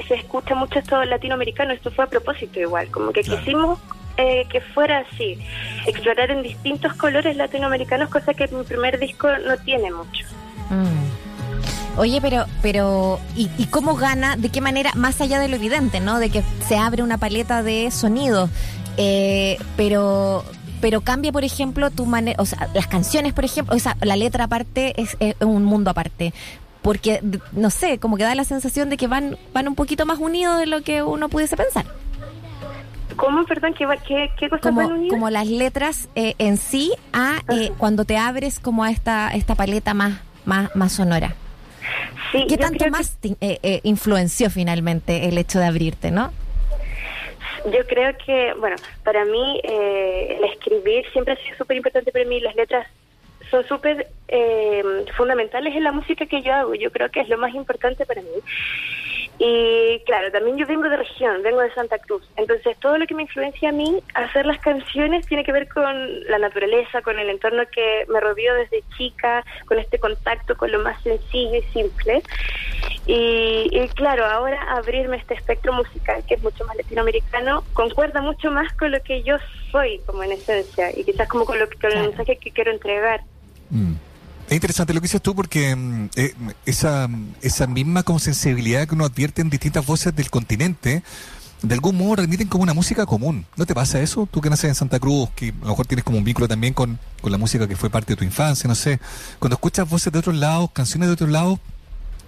se 0.07 0.15
escucha 0.15 0.55
mucho 0.55 0.79
esto 0.79 1.03
latinoamericano, 1.05 1.73
esto 1.73 1.91
fue 1.91 2.05
a 2.05 2.07
propósito 2.07 2.59
igual, 2.59 2.89
como 2.89 3.11
que 3.11 3.21
quisimos 3.21 3.79
eh, 4.17 4.45
que 4.49 4.61
fuera 4.61 4.99
así, 4.99 5.37
explorar 5.85 6.31
en 6.31 6.41
distintos 6.41 6.93
colores 6.93 7.35
latinoamericanos, 7.35 8.09
cosa 8.09 8.33
que 8.33 8.47
mi 8.47 8.63
primer 8.63 8.97
disco 8.99 9.27
no 9.45 9.57
tiene 9.57 9.91
mucho. 9.91 10.25
Mm. 10.69 11.97
Oye, 11.97 12.19
pero, 12.21 12.45
pero, 12.61 13.19
¿y, 13.35 13.49
y 13.57 13.65
cómo 13.67 13.95
gana? 13.95 14.35
¿De 14.35 14.49
qué 14.49 14.61
manera? 14.61 14.91
Más 14.95 15.21
allá 15.21 15.39
de 15.39 15.47
lo 15.47 15.55
evidente, 15.55 15.99
¿no? 15.99 16.19
De 16.19 16.29
que 16.29 16.43
se 16.67 16.77
abre 16.77 17.03
una 17.03 17.17
paleta 17.17 17.63
de 17.63 17.89
sonidos, 17.91 18.49
eh, 18.97 19.57
pero, 19.77 20.43
pero 20.81 21.01
cambia, 21.01 21.31
por 21.31 21.43
ejemplo, 21.43 21.89
tu 21.91 22.05
manera, 22.05 22.41
o 22.41 22.45
sea, 22.45 22.69
las 22.73 22.87
canciones, 22.87 23.33
por 23.33 23.45
ejemplo, 23.45 23.75
o 23.75 23.79
sea, 23.79 23.97
la 24.01 24.15
letra 24.15 24.45
aparte 24.45 24.93
es, 25.01 25.17
es 25.19 25.35
un 25.41 25.63
mundo 25.63 25.89
aparte. 25.89 26.33
Porque, 26.85 27.19
no 27.51 27.71
sé, 27.71 27.97
como 27.97 28.15
que 28.15 28.23
da 28.23 28.35
la 28.35 28.43
sensación 28.43 28.91
de 28.91 28.97
que 28.97 29.07
van, 29.07 29.37
van 29.53 29.67
un 29.67 29.73
poquito 29.73 30.05
más 30.05 30.19
unidos 30.19 30.59
de 30.59 30.67
lo 30.67 30.83
que 30.83 31.01
uno 31.01 31.29
pudiese 31.29 31.57
pensar. 31.57 31.83
¿Cómo, 33.15 33.43
perdón, 33.45 33.73
qué, 33.73 33.87
qué, 34.07 34.29
qué 34.37 34.49
cosas 34.49 34.61
Como, 34.61 34.81
van 34.81 34.91
unidas? 34.91 35.09
como 35.09 35.29
las 35.31 35.47
letras 35.47 36.09
eh, 36.13 36.35
en 36.37 36.57
sí 36.57 36.91
a 37.11 37.39
eh, 37.49 37.71
cuando 37.79 38.05
te 38.05 38.17
abres 38.17 38.59
como 38.59 38.83
a 38.83 38.91
esta, 38.91 39.31
esta 39.31 39.55
paleta 39.55 39.95
más, 39.95 40.19
más, 40.45 40.75
más 40.75 40.91
sonora. 40.93 41.33
Sí, 42.31 42.45
¿Qué 42.47 42.57
tanto 42.57 42.85
más 42.91 43.17
te- 43.17 43.35
eh, 43.41 43.57
eh, 43.63 43.79
influenció 43.83 44.51
finalmente 44.51 45.27
el 45.27 45.39
hecho 45.39 45.57
de 45.57 45.65
abrirte, 45.65 46.11
no? 46.11 46.31
Yo 47.65 47.83
creo 47.87 48.13
que, 48.23 48.53
bueno, 48.59 48.75
para 49.03 49.25
mí 49.25 49.59
eh, 49.63 50.37
el 50.37 50.43
escribir 50.51 51.03
siempre 51.13 51.33
ha 51.33 51.37
sido 51.37 51.57
súper 51.57 51.77
importante 51.77 52.11
para 52.11 52.25
mí. 52.25 52.39
Las 52.41 52.55
letras 52.55 52.85
son 53.51 53.65
súper 53.67 54.07
eh, 54.27 54.83
fundamentales 55.15 55.75
en 55.75 55.83
la 55.83 55.91
música 55.91 56.25
que 56.25 56.41
yo 56.41 56.53
hago. 56.53 56.75
Yo 56.75 56.91
creo 56.91 57.09
que 57.09 57.21
es 57.21 57.29
lo 57.29 57.37
más 57.37 57.53
importante 57.53 58.05
para 58.05 58.21
mí. 58.21 58.29
Y 59.37 59.99
claro, 60.05 60.31
también 60.31 60.57
yo 60.57 60.65
vengo 60.65 60.87
de 60.87 60.97
región, 60.97 61.43
vengo 61.43 61.59
de 61.59 61.73
Santa 61.73 61.97
Cruz. 61.97 62.23
Entonces 62.37 62.77
todo 62.79 62.97
lo 62.97 63.05
que 63.05 63.13
me 63.13 63.23
influencia 63.23 63.69
a 63.69 63.73
mí 63.73 64.01
hacer 64.13 64.45
las 64.45 64.59
canciones 64.59 65.25
tiene 65.25 65.43
que 65.43 65.51
ver 65.51 65.67
con 65.67 66.23
la 66.29 66.39
naturaleza, 66.39 67.01
con 67.01 67.19
el 67.19 67.29
entorno 67.29 67.63
que 67.71 68.05
me 68.07 68.19
rodeó 68.21 68.53
desde 68.55 68.83
chica, 68.97 69.43
con 69.65 69.77
este 69.77 69.99
contacto 69.99 70.55
con 70.55 70.71
lo 70.71 70.79
más 70.79 71.01
sencillo 71.03 71.57
y 71.57 71.61
simple. 71.73 72.23
Y, 73.07 73.69
y 73.71 73.87
claro, 73.89 74.25
ahora 74.25 74.61
abrirme 74.71 75.17
este 75.17 75.33
espectro 75.33 75.73
musical 75.73 76.23
que 76.27 76.35
es 76.35 76.41
mucho 76.41 76.65
más 76.65 76.75
latinoamericano 76.77 77.63
concuerda 77.73 78.21
mucho 78.21 78.51
más 78.51 78.71
con 78.73 78.91
lo 78.91 79.01
que 79.03 79.21
yo 79.23 79.35
soy 79.71 79.99
como 80.05 80.23
en 80.23 80.31
esencia 80.31 80.97
y 80.97 81.03
quizás 81.03 81.27
como 81.27 81.45
con, 81.45 81.59
lo 81.59 81.67
que, 81.69 81.77
con 81.77 81.91
el 81.91 82.09
mensaje 82.09 82.37
que 82.37 82.51
quiero 82.51 82.71
entregar. 82.71 83.21
Es 84.47 84.53
interesante 84.53 84.93
lo 84.93 85.01
que 85.01 85.05
dices 85.05 85.21
tú 85.21 85.33
porque 85.33 85.75
mm, 85.75 86.09
eh, 86.15 86.33
esa, 86.65 87.09
esa 87.41 87.67
misma 87.67 88.03
como 88.03 88.19
sensibilidad 88.19 88.87
que 88.87 88.93
uno 88.93 89.05
advierte 89.05 89.41
en 89.41 89.49
distintas 89.49 89.85
voces 89.85 90.15
del 90.15 90.29
continente, 90.29 91.01
de 91.63 91.73
algún 91.73 91.97
modo 91.97 92.17
remiten 92.17 92.47
como 92.47 92.63
una 92.63 92.75
música 92.75 93.07
común. 93.07 93.45
¿No 93.55 93.65
te 93.65 93.73
pasa 93.73 93.99
eso? 94.01 94.27
Tú 94.29 94.41
que 94.41 94.51
naces 94.51 94.69
en 94.69 94.75
Santa 94.75 94.99
Cruz, 94.99 95.29
que 95.35 95.49
a 95.49 95.63
lo 95.63 95.69
mejor 95.69 95.87
tienes 95.87 96.03
como 96.03 96.19
un 96.19 96.23
vínculo 96.23 96.47
también 96.47 96.73
con, 96.73 96.99
con 97.21 97.31
la 97.31 97.39
música 97.39 97.67
que 97.67 97.75
fue 97.75 97.89
parte 97.89 98.13
de 98.13 98.17
tu 98.17 98.23
infancia, 98.23 98.67
no 98.67 98.75
sé. 98.75 98.99
Cuando 99.39 99.55
escuchas 99.55 99.89
voces 99.89 100.13
de 100.13 100.19
otros 100.19 100.35
lados, 100.35 100.69
canciones 100.71 101.09
de 101.09 101.13
otros 101.13 101.29
lados, 101.31 101.59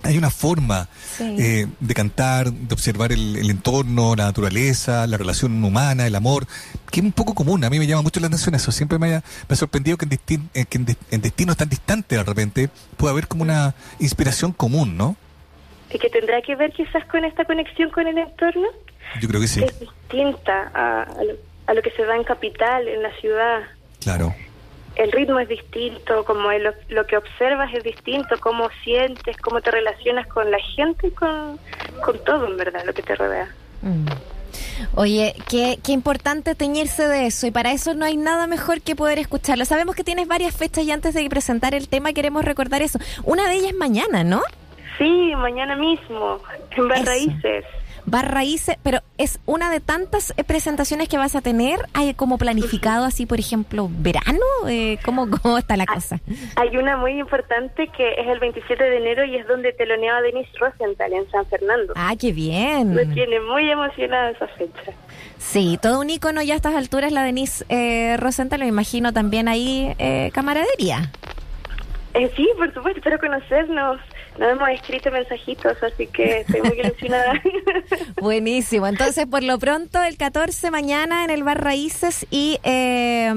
hay 0.04 0.18
una 0.18 0.30
forma 0.30 0.88
Sí. 1.18 1.36
eh, 1.40 1.68
de 1.80 1.94
cantar, 1.94 2.52
de 2.52 2.74
observar 2.74 3.12
el, 3.12 3.36
el 3.36 3.50
entorno, 3.50 4.16
la 4.16 4.26
naturaleza, 4.26 5.06
la 5.08 5.18
relación 5.18 5.64
humana, 5.64 6.06
el 6.08 6.16
amor, 6.16 6.46
que 6.92 7.00
es 7.00 7.06
un 7.06 7.12
poco 7.12 7.34
común. 7.34 7.64
A 7.64 7.70
mí 7.70 7.80
me 7.80 7.88
llama 7.88 8.04
mucho 8.04 8.20
la 8.20 8.28
atención 8.28 8.56
eso. 8.56 8.72
Siempre 8.72 9.00
me 9.00 9.08
ha, 9.16 9.24
me 9.50 9.54
ha 9.54 9.56
sorprendido 9.56 9.98
que, 9.98 10.06
en, 10.06 10.12
distin- 10.12 10.50
eh, 10.54 10.66
que 10.66 10.78
en, 10.78 10.86
des- 10.86 10.98
en 11.12 11.22
destinos 11.22 11.58
tan 11.58 11.68
distantes 11.70 12.18
de 12.18 12.24
repente 12.24 12.70
pueda 12.98 13.12
haber 13.12 13.28
como 13.28 13.44
una 13.44 13.74
inspiración 14.00 14.52
común, 14.54 14.96
¿no? 14.98 15.16
Y 15.90 16.00
que 16.00 16.10
tendrá 16.10 16.42
que 16.42 16.56
ver 16.56 16.72
quizás 16.74 17.06
con 17.06 17.24
esta 17.26 17.46
conexión 17.46 17.90
con 17.92 18.08
el 18.08 18.18
entorno, 18.18 18.68
Yo 19.22 19.28
creo 19.28 19.42
que 19.42 19.48
sí, 19.48 19.62
que 19.62 19.66
es 19.68 19.80
distinta 19.80 20.70
a, 20.74 21.04
a 21.04 21.24
lo, 21.24 21.34
a 21.66 21.74
lo 21.74 21.82
que 21.82 21.92
se 21.92 22.04
da 22.06 22.16
en 22.16 22.24
capital, 22.24 22.88
en 22.88 23.02
la 23.04 23.12
ciudad. 23.20 23.60
claro. 24.02 24.34
El 24.98 25.12
ritmo 25.12 25.40
es 25.40 25.48
distinto, 25.48 26.26
como 26.26 26.52
el- 26.52 26.74
lo 26.90 27.06
que 27.06 27.18
observas 27.18 27.74
es 27.74 27.84
distinto, 27.84 28.36
cómo 28.40 28.70
sientes, 28.84 29.38
cómo 29.38 29.62
te 29.62 29.72
relacionas 29.72 30.26
con 30.28 30.50
la 30.50 30.60
gente 30.60 31.08
y 31.08 31.12
con, 31.12 31.60
con 32.04 32.18
todo, 32.24 32.48
en 32.48 32.58
verdad, 32.58 32.84
lo 32.86 32.94
que 32.94 33.04
te 33.04 33.16
rodea. 33.16 33.48
Mm. 33.84 34.06
Oye, 34.96 35.36
qué, 35.50 35.78
qué 35.84 35.92
importante 35.92 36.56
teñirse 36.56 37.08
de 37.08 37.28
eso 37.28 37.46
y 37.48 37.52
para 37.52 37.72
eso 37.72 37.94
no 37.94 38.06
hay 38.06 38.18
nada 38.18 38.48
mejor 38.48 38.82
que 38.82 38.96
poder 38.96 39.20
escucharlo. 39.20 39.66
Sabemos 39.66 39.96
que 39.96 40.04
tienes 40.04 40.28
varias 40.28 40.56
fechas 40.56 40.84
y 40.84 40.92
antes 40.92 41.14
de 41.14 41.28
presentar 41.30 41.76
el 41.76 41.88
tema 41.90 42.14
queremos 42.14 42.44
recordar 42.44 42.82
eso. 42.82 42.98
Una 43.24 43.48
de 43.48 43.56
ellas 43.56 43.72
es 43.72 43.78
mañana, 43.78 44.24
¿no? 44.24 44.42
Sí, 44.98 45.34
mañana 45.36 45.76
mismo, 45.76 46.40
en 46.72 46.88
Barraíces. 48.08 48.28
Barraíces, 48.28 48.78
pero 48.84 49.00
es 49.18 49.40
una 49.46 49.70
de 49.70 49.80
tantas 49.80 50.34
eh, 50.38 50.44
presentaciones 50.44 51.10
que 51.10 51.18
vas 51.18 51.36
a 51.36 51.42
tener. 51.42 51.80
¿Hay 51.94 52.14
como 52.14 52.38
planificado 52.38 53.06
así, 53.06 53.26
por 53.26 53.40
ejemplo, 53.40 53.90
verano? 53.92 54.46
Eh, 54.68 54.98
¿cómo, 55.04 55.28
¿Cómo 55.44 55.58
está 55.58 55.78
la 55.78 55.86
cosa? 55.86 56.20
Hay 56.56 56.76
una 56.78 56.98
muy 56.98 57.20
importante 57.20 57.88
que 57.90 58.14
es 58.14 58.28
el 58.28 58.40
27 58.40 58.84
de 58.84 58.98
enero 58.98 59.26
y 59.26 59.36
es 59.36 59.48
donde 59.48 59.74
teloneaba 59.74 60.22
Denise 60.22 60.50
Rosenthal 60.60 61.14
en 61.14 61.30
San 61.30 61.46
Fernando. 61.48 61.94
Ah, 61.96 62.16
qué 62.20 62.32
bien. 62.32 62.94
Me 62.94 63.06
tiene 63.08 63.40
muy 63.42 63.70
emocionada 63.70 64.32
esa 64.32 64.48
fecha. 64.48 64.94
Sí, 65.38 65.78
todo 65.82 66.00
un 66.00 66.10
ícono 66.10 66.42
ya 66.42 66.54
a 66.54 66.58
estas 66.58 66.76
alturas, 66.76 67.12
la 67.12 67.24
Denise 67.24 67.66
eh, 67.70 68.18
Rosenthal, 68.18 68.60
me 68.62 68.68
imagino 68.68 69.14
también 69.14 69.48
ahí 69.48 69.94
eh, 70.00 70.32
camaradería. 70.34 71.12
Eh, 72.14 72.32
sí, 72.36 72.48
por 72.58 72.74
supuesto, 72.74 73.00
espero 73.00 73.20
conocernos. 73.20 74.00
Nos 74.38 74.52
hemos 74.52 74.70
escrito 74.70 75.10
mensajitos, 75.12 75.82
así 75.82 76.08
que 76.08 76.42
estoy 76.42 76.62
muy 76.62 76.80
ilusionada. 76.80 77.34
Buenísimo. 78.22 78.88
Entonces, 78.88 79.26
por 79.28 79.44
lo 79.44 79.60
pronto, 79.60 80.02
el 80.02 80.18
14 80.18 80.72
mañana 80.72 81.24
en 81.24 81.30
el 81.30 81.44
Bar 81.44 81.64
Raíces 81.64 82.26
y 82.32 82.60
eh, 82.64 83.32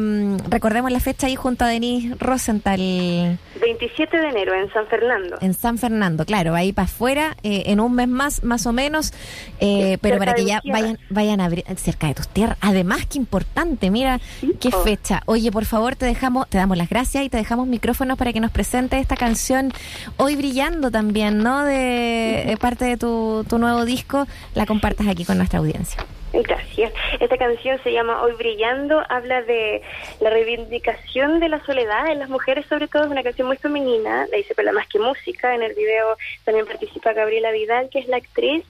recordemos 0.49 0.91
la 0.91 1.01
fecha 1.01 1.27
ahí 1.27 1.37
junto 1.37 1.65
a 1.65 1.69
Denise 1.69 2.17
Rosenthal 2.19 3.39
27 3.61 4.17
de 4.17 4.29
enero 4.29 4.55
en 4.55 4.73
San 4.73 4.87
Fernando. 4.87 5.37
en 5.41 5.55
San 5.55 5.79
Fernando, 5.79 6.25
claro, 6.25 6.55
ahí 6.55 6.73
para 6.73 6.87
afuera, 6.87 7.37
eh, 7.43 7.65
en 7.67 7.81
un 7.81 7.95
mes 7.95 8.09
más, 8.09 8.43
más 8.43 8.67
o 8.67 8.73
menos, 8.73 9.13
eh, 9.61 9.99
pero 10.01 10.19
para 10.19 10.35
que 10.35 10.45
ya 10.45 10.63
vayan, 10.65 10.99
vayan 11.11 11.41
a 11.41 11.45
abrir 11.45 11.65
cerca 11.77 12.07
de 12.07 12.15
tus 12.15 12.29
tierras. 12.29 12.57
Además, 12.61 13.07
qué 13.07 13.19
importante, 13.19 13.91
mira 13.91 14.21
qué 14.61 14.71
fecha. 14.71 15.23
Oye, 15.27 15.53
por 15.53 15.67
favor, 15.67 15.97
te 15.97 16.07
dejamos, 16.07 16.49
te 16.49 16.59
damos 16.59 16.77
las 16.77 16.89
gracias 16.89 17.25
y 17.25 17.29
te 17.29 17.37
dejamos 17.37 17.67
micrófonos 17.67 18.17
para 18.17 18.33
que 18.33 18.41
nos 18.41 18.51
presente 18.51 18.99
esta 18.99 19.17
canción 19.17 19.73
hoy 20.17 20.37
brillando 20.37 20.91
también, 20.91 21.39
¿no? 21.39 21.65
De, 21.65 22.45
de 22.47 22.57
parte 22.59 22.87
de 22.87 22.97
tu, 22.97 23.45
tu 23.49 23.59
nuevo 23.59 23.85
disco, 23.85 24.27
la 24.55 24.67
compartas 24.71 25.09
aquí 25.09 25.25
con 25.25 25.37
nuestra 25.37 25.59
audiencia. 25.59 26.01
Gracias. 26.33 26.93
Esta 27.19 27.37
canción 27.37 27.81
se 27.83 27.91
llama 27.93 28.23
Hoy 28.23 28.35
Brillando, 28.35 29.03
habla 29.09 29.43
de 29.43 29.83
la 30.21 30.31
reivindicación 30.31 31.41
de 31.41 31.49
la 31.49 31.59
soledad 31.67 32.07
en 32.07 32.21
las 32.21 32.29
mujeres, 32.29 32.67
sobre 32.67 32.87
todo 32.87 33.03
es 33.03 33.11
una 33.11 33.25
canción 33.25 33.49
muy 33.49 33.57
femenina, 33.57 34.29
la 34.31 34.39
hice 34.39 34.55
para 34.55 34.71
más 34.71 34.87
que 34.87 35.01
música, 35.01 35.57
en 35.57 35.65
el 35.65 35.75
video 35.75 36.17
también 36.45 36.67
participa 36.67 37.15
Gabriela 37.15 37.51
Vidal, 37.51 37.91
que 37.91 37.99
es 37.99 38.07
la 38.07 38.19
actriz, 38.19 38.65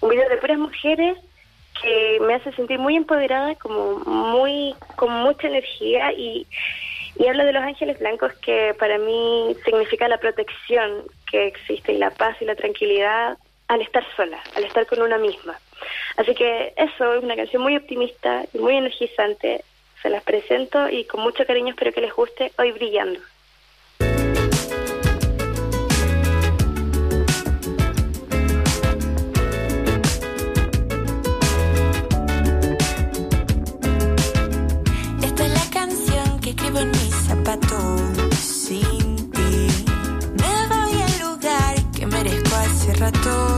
un 0.00 0.10
video 0.10 0.28
de 0.28 0.38
puras 0.38 0.58
mujeres 0.58 1.16
que 1.80 2.18
me 2.22 2.34
hace 2.34 2.50
sentir 2.54 2.80
muy 2.80 2.96
empoderada, 2.96 3.54
como 3.54 4.00
muy 4.00 4.74
con 4.96 5.12
mucha 5.12 5.46
energía 5.46 6.12
y, 6.14 6.48
y 7.16 7.28
habla 7.28 7.44
de 7.44 7.52
los 7.52 7.62
ángeles 7.62 8.00
blancos 8.00 8.32
que 8.44 8.74
para 8.76 8.98
mí 8.98 9.54
significa 9.64 10.08
la 10.08 10.18
protección 10.18 11.04
que 11.30 11.46
existe 11.46 11.92
y 11.92 11.98
la 11.98 12.10
paz 12.10 12.36
y 12.40 12.44
la 12.44 12.56
tranquilidad 12.56 13.38
al 13.68 13.80
estar 13.80 14.04
sola, 14.16 14.40
al 14.54 14.64
estar 14.64 14.86
con 14.86 15.02
una 15.02 15.18
misma. 15.18 15.58
Así 16.16 16.34
que 16.34 16.72
eso 16.76 17.14
es 17.14 17.22
una 17.22 17.36
canción 17.36 17.62
muy 17.62 17.76
optimista 17.76 18.44
y 18.52 18.58
muy 18.58 18.76
energizante. 18.76 19.64
Se 20.02 20.10
las 20.10 20.22
presento 20.22 20.88
y 20.88 21.04
con 21.04 21.22
mucho 21.22 21.46
cariño 21.46 21.70
espero 21.70 21.92
que 21.92 22.00
les 22.02 22.12
guste 22.12 22.52
Hoy 22.58 22.72
Brillando. 22.72 23.20
Esta 35.22 35.46
es 35.46 35.52
la 35.52 35.70
canción 35.72 36.40
que 36.40 36.50
escribo 36.50 36.80
en 36.80 36.90
mis 36.90 37.14
zapatos 37.26 38.34
sin 38.36 39.30
ti. 39.32 39.68
Me 40.38 40.66
voy 40.68 41.02
al 41.02 41.18
lugar 41.20 41.74
que 41.96 42.06
merezco 42.06 42.56
hace 42.56 42.92
rato. 42.94 43.53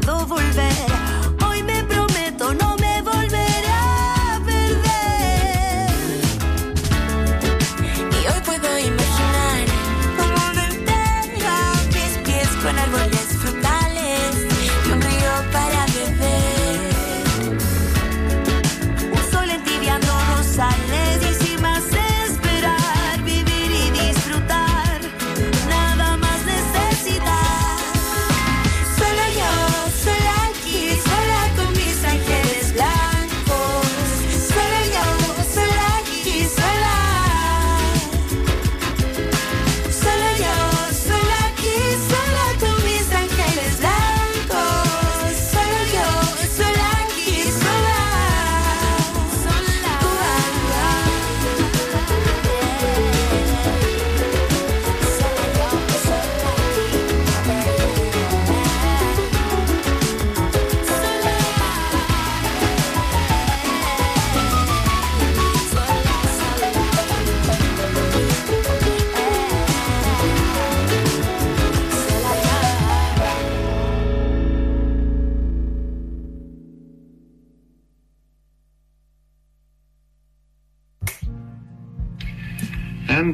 Puedo 0.00 0.26
volver. 0.26 1.15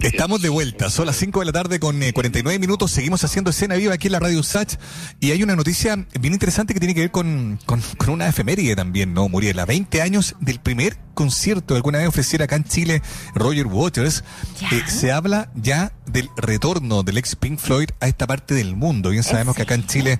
Estamos 0.01 0.41
de 0.41 0.49
vuelta, 0.49 0.91
son 0.91 1.07
las 1.07 1.17
5 1.17 1.41
de 1.41 1.47
la 1.47 1.53
tarde 1.53 1.81
con 1.81 2.03
eh, 2.03 2.13
49 2.13 2.59
minutos, 2.59 2.91
seguimos 2.91 3.23
haciendo 3.25 3.51
escena 3.51 3.75
viva 3.75 3.95
aquí 3.95 4.09
en 4.09 4.13
la 4.13 4.21
radio 4.21 4.43
Sach 4.43 4.75
y 5.21 5.33
hay 5.33 5.43
una 5.43 5.57
noticia 5.57 6.07
bien 6.21 6.33
interesante 6.33 6.73
que 6.73 6.81
tiene 6.81 6.95
que 6.95 7.01
ver 7.01 7.11
con, 7.11 7.59
con, 7.67 7.83
una 8.09 8.29
efeméride 8.29 8.77
también, 8.77 9.15
¿no, 9.15 9.29
Muriela? 9.29 9.65
20 9.65 10.03
años 10.03 10.37
del 10.41 10.61
primer 10.61 10.97
concierto 11.15 11.75
que 11.75 11.77
alguna 11.77 11.99
vez 11.99 12.09
ofreciera 12.09 12.45
acá 12.45 12.57
en 12.57 12.65
Chile 12.65 13.03
Roger 13.35 13.67
Waters. 13.67 14.25
Eh, 14.71 14.83
se 14.87 15.13
habla 15.13 15.51
ya 15.55 15.93
del 16.07 16.29
retorno 16.37 17.03
del 17.03 17.19
ex 17.19 17.37
Pink 17.37 17.59
Floyd 17.59 17.91
a 18.01 18.09
esta 18.09 18.27
parte 18.27 18.55
del 18.55 18.77
mundo. 18.77 19.11
Bien 19.11 19.23
sabemos 19.23 19.57
que 19.57 19.63
acá 19.63 19.75
en 19.75 19.87
Chile 19.87 20.19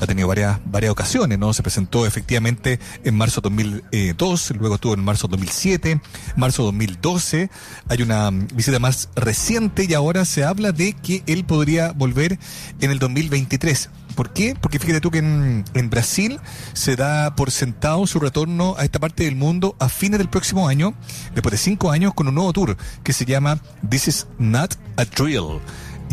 ha 0.00 0.06
tenido 0.06 0.28
varias, 0.28 0.58
varias 0.64 0.92
ocasiones, 0.92 1.38
¿no? 1.38 1.52
Se 1.52 1.62
presentó 1.62 2.06
efectivamente 2.06 2.78
en 3.04 3.14
marzo 3.16 3.40
2002, 3.40 4.52
luego 4.58 4.76
estuvo 4.76 4.94
en 4.94 5.04
marzo 5.04 5.28
2007, 5.28 6.00
marzo 6.36 6.64
2012. 6.64 7.50
Hay 7.88 8.02
una 8.02 8.30
mm, 8.30 8.48
visita 8.54 8.78
más 8.78 9.08
reciente 9.14 9.86
y 9.88 9.94
ahora 9.94 10.24
se 10.24 10.44
habla 10.44 10.72
de 10.72 10.92
que 10.94 11.22
él 11.26 11.44
podría 11.44 11.92
volver 11.92 12.38
en 12.80 12.90
el 12.90 12.98
2023. 12.98 13.90
¿Por 14.16 14.32
qué? 14.32 14.56
Porque 14.60 14.78
fíjate 14.78 15.00
tú 15.00 15.10
que 15.10 15.18
en, 15.18 15.64
en 15.74 15.90
Brasil 15.90 16.40
se 16.72 16.96
da 16.96 17.36
por 17.36 17.50
sentado 17.50 18.06
su 18.06 18.18
retorno 18.18 18.74
a 18.78 18.84
esta 18.84 18.98
parte 18.98 19.24
del 19.24 19.36
mundo 19.36 19.76
a 19.78 19.88
fines 19.88 20.18
del 20.18 20.28
próximo 20.28 20.66
año, 20.66 20.94
después 21.34 21.52
de 21.52 21.58
cinco 21.58 21.90
años, 21.90 22.14
con 22.14 22.26
un 22.26 22.34
nuevo 22.34 22.52
tour 22.52 22.76
que 23.04 23.12
se 23.12 23.26
llama 23.26 23.60
This 23.88 24.08
is 24.08 24.26
Not 24.38 24.74
a 24.96 25.04
Drill. 25.04 25.60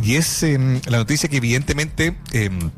Y 0.04 0.16
es 0.16 0.44
em, 0.44 0.82
la 0.86 0.98
noticia 0.98 1.30
que 1.30 1.38
evidentemente... 1.38 2.18
em, 2.34 2.72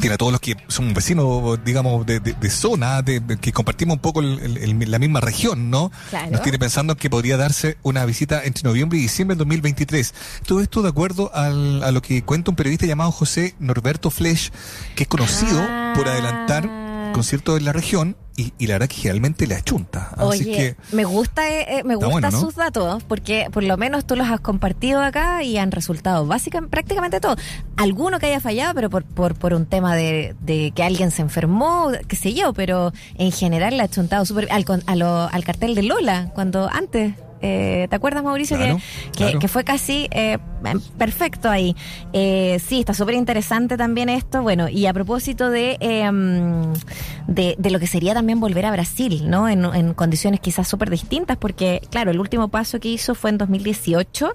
tiene 0.00 0.14
a 0.14 0.18
todos 0.18 0.32
los 0.32 0.40
que 0.40 0.56
son 0.68 0.92
vecinos, 0.94 1.58
digamos, 1.64 2.04
de, 2.06 2.20
de- 2.20 2.32
de 2.34 2.50
zona, 2.50 3.02
de, 3.02 3.22
que 3.40 3.52
compartimos 3.52 3.96
un 3.96 4.00
poco 4.00 4.20
el- 4.20 4.90
la 4.90 4.98
misma 4.98 5.20
región, 5.20 5.70
¿no? 5.70 5.90
Claro. 6.10 6.30
Nos 6.32 6.42
tiene 6.42 6.58
pensando 6.58 6.96
que 6.96 7.08
podría 7.10 7.36
darse 7.36 7.78
una 7.82 8.04
visita 8.04 8.42
entre 8.44 8.64
noviembre 8.64 8.98
y 8.98 9.02
diciembre 9.02 9.34
del 9.34 9.38
2023. 9.40 10.14
Todo 10.46 10.60
esto 10.60 10.82
de 10.82 10.88
acuerdo 10.88 11.30
al- 11.34 11.82
a 11.82 11.90
lo 11.92 12.02
que 12.02 12.22
cuenta 12.22 12.50
un 12.50 12.56
periodista 12.56 12.86
llamado 12.86 13.12
José 13.12 13.54
Norberto 13.58 14.10
Flesch, 14.10 14.50
que 14.94 15.04
es 15.04 15.08
conocido 15.08 15.60
por 15.94 16.08
adelantar 16.08 16.68
conciertos 17.12 17.58
en 17.58 17.64
la 17.64 17.72
región 17.72 18.16
y, 18.36 18.52
y 18.58 18.66
la 18.66 18.74
verdad 18.74 18.88
que 18.88 18.96
generalmente 18.96 19.46
le 19.46 19.54
achunta. 19.54 20.10
Así 20.16 20.42
Oye, 20.42 20.44
que 20.52 20.76
me 20.96 21.04
gusta, 21.04 21.48
eh, 21.48 21.78
eh, 21.78 21.84
me 21.84 21.94
Está 21.94 22.06
gusta 22.06 22.10
bueno, 22.10 22.30
¿no? 22.30 22.40
sus 22.40 22.54
datos, 22.56 23.02
porque 23.04 23.48
por 23.52 23.62
lo 23.62 23.76
menos 23.76 24.04
tú 24.06 24.16
los 24.16 24.28
has 24.28 24.40
compartido 24.40 25.02
acá 25.02 25.42
y 25.42 25.56
han 25.58 25.70
resultado 25.70 26.26
básicamente 26.26 26.70
prácticamente 26.70 27.20
todo. 27.20 27.36
Alguno 27.76 28.18
que 28.18 28.26
haya 28.26 28.40
fallado, 28.40 28.74
pero 28.74 28.90
por, 28.90 29.04
por, 29.04 29.34
por 29.34 29.54
un 29.54 29.66
tema 29.66 29.94
de, 29.94 30.34
de 30.40 30.72
que 30.74 30.82
alguien 30.82 31.10
se 31.10 31.22
enfermó, 31.22 31.90
qué 32.08 32.16
sé 32.16 32.34
yo, 32.34 32.52
pero 32.52 32.92
en 33.16 33.30
general 33.32 33.76
le 33.76 33.82
ha 33.82 33.88
chuntado 33.88 34.24
súper 34.24 34.50
al, 34.50 34.64
con- 34.64 34.82
a 34.86 34.96
lo- 34.96 35.28
al 35.30 35.44
cartel 35.44 35.74
de 35.74 35.82
Lola, 35.84 36.30
cuando 36.34 36.68
antes. 36.70 37.14
Eh, 37.44 37.86
¿Te 37.88 37.96
acuerdas, 37.96 38.24
Mauricio? 38.24 38.56
Claro, 38.56 38.76
que, 38.76 39.10
que- 39.12 39.16
claro. 39.24 39.38
que 39.38 39.48
fue 39.48 39.64
casi 39.64 40.08
eh, 40.12 40.38
perfecto 40.98 41.50
ahí. 41.50 41.76
Eh, 42.12 42.58
sí, 42.66 42.80
está 42.80 42.94
súper 42.94 43.14
interesante 43.16 43.76
también 43.76 44.08
esto. 44.08 44.42
Bueno, 44.42 44.68
y 44.68 44.86
a 44.86 44.92
propósito 44.94 45.50
de, 45.50 45.76
eh, 45.80 46.10
de, 47.26 47.54
de 47.58 47.70
lo 47.70 47.78
que 47.78 47.86
sería 47.86 48.14
también 48.14 48.40
volver 48.40 48.64
a 48.66 48.70
Brasil, 48.70 49.28
¿no? 49.28 49.48
En, 49.48 49.64
en 49.64 49.94
condiciones 49.94 50.40
quizás 50.40 50.66
súper 50.68 50.90
distintas, 50.90 51.36
porque, 51.36 51.80
claro, 51.90 52.10
el 52.10 52.18
último 52.20 52.48
paso 52.48 52.80
que 52.80 52.88
hizo 52.88 53.14
fue 53.14 53.30
en 53.30 53.38
2018, 53.38 54.34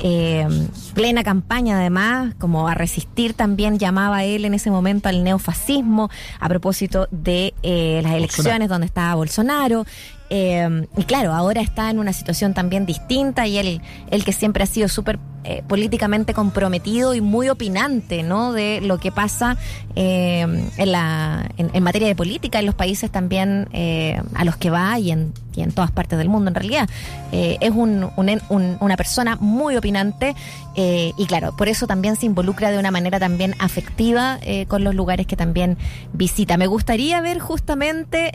eh, 0.00 0.46
plena 0.94 1.22
campaña 1.22 1.78
además, 1.78 2.34
como 2.38 2.68
a 2.68 2.74
resistir 2.74 3.34
también 3.34 3.78
llamaba 3.78 4.24
él 4.24 4.44
en 4.44 4.54
ese 4.54 4.70
momento 4.70 5.08
al 5.08 5.22
neofascismo, 5.24 6.10
a 6.40 6.48
propósito 6.48 7.08
de 7.10 7.54
eh, 7.62 8.00
las 8.02 8.14
elecciones 8.14 8.68
donde 8.68 8.86
estaba 8.86 9.14
Bolsonaro. 9.14 9.84
Eh, 10.30 10.86
y 10.96 11.04
claro, 11.04 11.32
ahora 11.32 11.60
está 11.60 11.90
en 11.90 11.98
una 11.98 12.12
situación 12.12 12.54
también 12.54 12.86
distinta 12.86 13.46
y 13.46 13.58
él, 13.58 13.80
él 14.10 14.24
que 14.24 14.32
siempre 14.32 14.64
ha 14.64 14.66
sido 14.66 14.88
súper 14.88 15.18
eh, 15.48 15.62
políticamente 15.68 16.34
comprometido 16.34 17.14
y 17.14 17.20
muy 17.20 17.48
opinante, 17.48 18.24
¿no? 18.24 18.52
De 18.52 18.80
lo 18.80 18.98
que 18.98 19.12
pasa 19.12 19.56
eh, 19.94 20.40
en, 20.76 20.92
la, 20.92 21.48
en, 21.56 21.70
en 21.72 21.82
materia 21.84 22.08
de 22.08 22.16
política 22.16 22.58
en 22.58 22.66
los 22.66 22.74
países 22.74 23.12
también 23.12 23.68
eh, 23.72 24.20
a 24.34 24.44
los 24.44 24.56
que 24.56 24.70
va 24.70 24.98
y 24.98 25.12
en, 25.12 25.32
y 25.56 25.62
en 25.62 25.72
todas 25.72 25.90
partes 25.90 26.18
del 26.18 26.28
mundo 26.28 26.48
en 26.50 26.54
realidad. 26.54 26.88
Eh, 27.32 27.56
es 27.60 27.70
un, 27.70 28.08
un- 28.16 28.40
un- 28.48 28.76
una 28.80 28.96
persona 28.96 29.36
muy 29.40 29.76
opinante 29.76 30.34
eh, 30.76 31.12
y 31.16 31.26
claro, 31.26 31.56
por 31.56 31.68
eso 31.68 31.86
también 31.86 32.16
se 32.16 32.26
involucra 32.26 32.70
de 32.70 32.78
una 32.78 32.90
manera 32.90 33.18
también 33.18 33.54
afectiva 33.58 34.38
eh, 34.42 34.66
con 34.66 34.84
los 34.84 34.94
lugares 34.94 35.26
que 35.26 35.36
también 35.36 35.78
visita. 36.12 36.56
Me 36.56 36.66
gustaría 36.66 37.20
ver 37.20 37.38
justamente, 37.38 38.32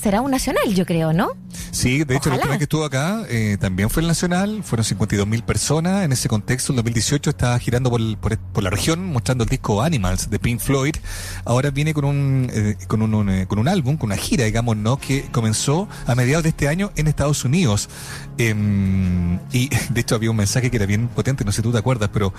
será 0.00 0.20
un 0.20 0.30
nacional, 0.30 0.74
yo 0.74 0.86
creo, 0.86 1.12
¿no? 1.12 1.32
Sí, 1.70 2.04
de 2.04 2.16
hecho, 2.16 2.30
la 2.30 2.36
Ojalá. 2.36 2.36
última 2.36 2.50
vez 2.52 2.58
que 2.58 2.64
estuvo 2.64 2.84
acá 2.84 3.22
eh, 3.28 3.56
también 3.60 3.90
fue 3.90 4.02
el 4.02 4.08
Nacional, 4.08 4.62
fueron 4.64 4.84
52 4.84 5.26
mil 5.26 5.42
personas. 5.42 6.04
En 6.04 6.12
ese 6.12 6.28
contexto, 6.28 6.72
en 6.72 6.76
2018 6.76 7.30
estaba 7.30 7.58
girando 7.58 7.90
por, 7.90 8.16
por, 8.18 8.38
por 8.38 8.62
la 8.62 8.70
región 8.70 9.04
mostrando 9.12 9.44
el 9.44 9.50
disco 9.50 9.82
Animals 9.82 10.30
de 10.30 10.38
Pink 10.38 10.60
Floyd. 10.60 10.94
Ahora 11.44 11.70
viene 11.70 11.92
con 11.94 12.04
un, 12.04 12.50
eh, 12.52 12.76
con, 12.86 13.02
un, 13.02 13.14
un, 13.14 13.28
eh, 13.30 13.46
con 13.46 13.58
un 13.58 13.68
álbum, 13.68 13.96
con 13.96 14.08
una 14.08 14.16
gira, 14.16 14.44
digamos, 14.44 14.76
¿no? 14.76 14.96
Que 14.98 15.22
comenzó 15.32 15.88
a 16.06 16.14
mediados 16.14 16.42
de 16.44 16.50
este 16.54 16.68
año 16.68 16.92
en 16.96 17.08
Estados 17.08 17.44
Unidos. 17.44 17.88
Em, 18.38 19.38
y 19.52 19.68
de 19.90 20.00
hecho 20.00 20.14
había 20.14 20.30
un 20.30 20.36
mensaje 20.36 20.70
que 20.70 20.76
era 20.76 20.86
bien 20.86 21.08
potente, 21.08 21.44
no 21.44 21.50
sé 21.52 21.56
si 21.56 21.62
tú 21.62 21.72
te 21.72 21.78
acuerdas, 21.78 22.10
pero 22.12 22.32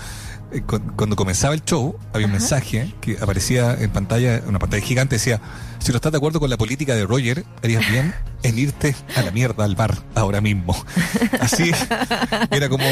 eh, 0.52 0.62
cu- 0.62 0.82
cuando 0.96 1.16
comenzaba 1.16 1.54
el 1.54 1.64
show 1.64 1.98
había 2.14 2.28
un 2.28 2.34
mensaje 2.34 2.94
que 3.02 3.18
aparecía 3.20 3.74
en 3.80 3.90
pantalla, 3.92 4.42
una 4.48 4.60
pantalla 4.60 4.84
gigante, 4.86 5.16
decía, 5.16 5.42
si 5.80 5.92
no 5.92 5.98
estás 5.98 6.12
de 6.12 6.18
acuerdo 6.18 6.40
con 6.40 6.50
la 6.50 6.58
política 6.58 6.96
de 6.96 7.06
Roger, 7.06 7.44
harías 7.64 7.88
bien 7.90 8.14
en 8.44 8.58
irte 8.60 8.96
a 9.16 9.22
la 9.22 9.32
mierda 9.32 9.64
al 9.66 9.76
bar 9.76 9.96
ahora 10.16 10.40
mismo. 10.42 10.76
Así 11.40 11.72
era 12.52 12.70
como 12.70 12.84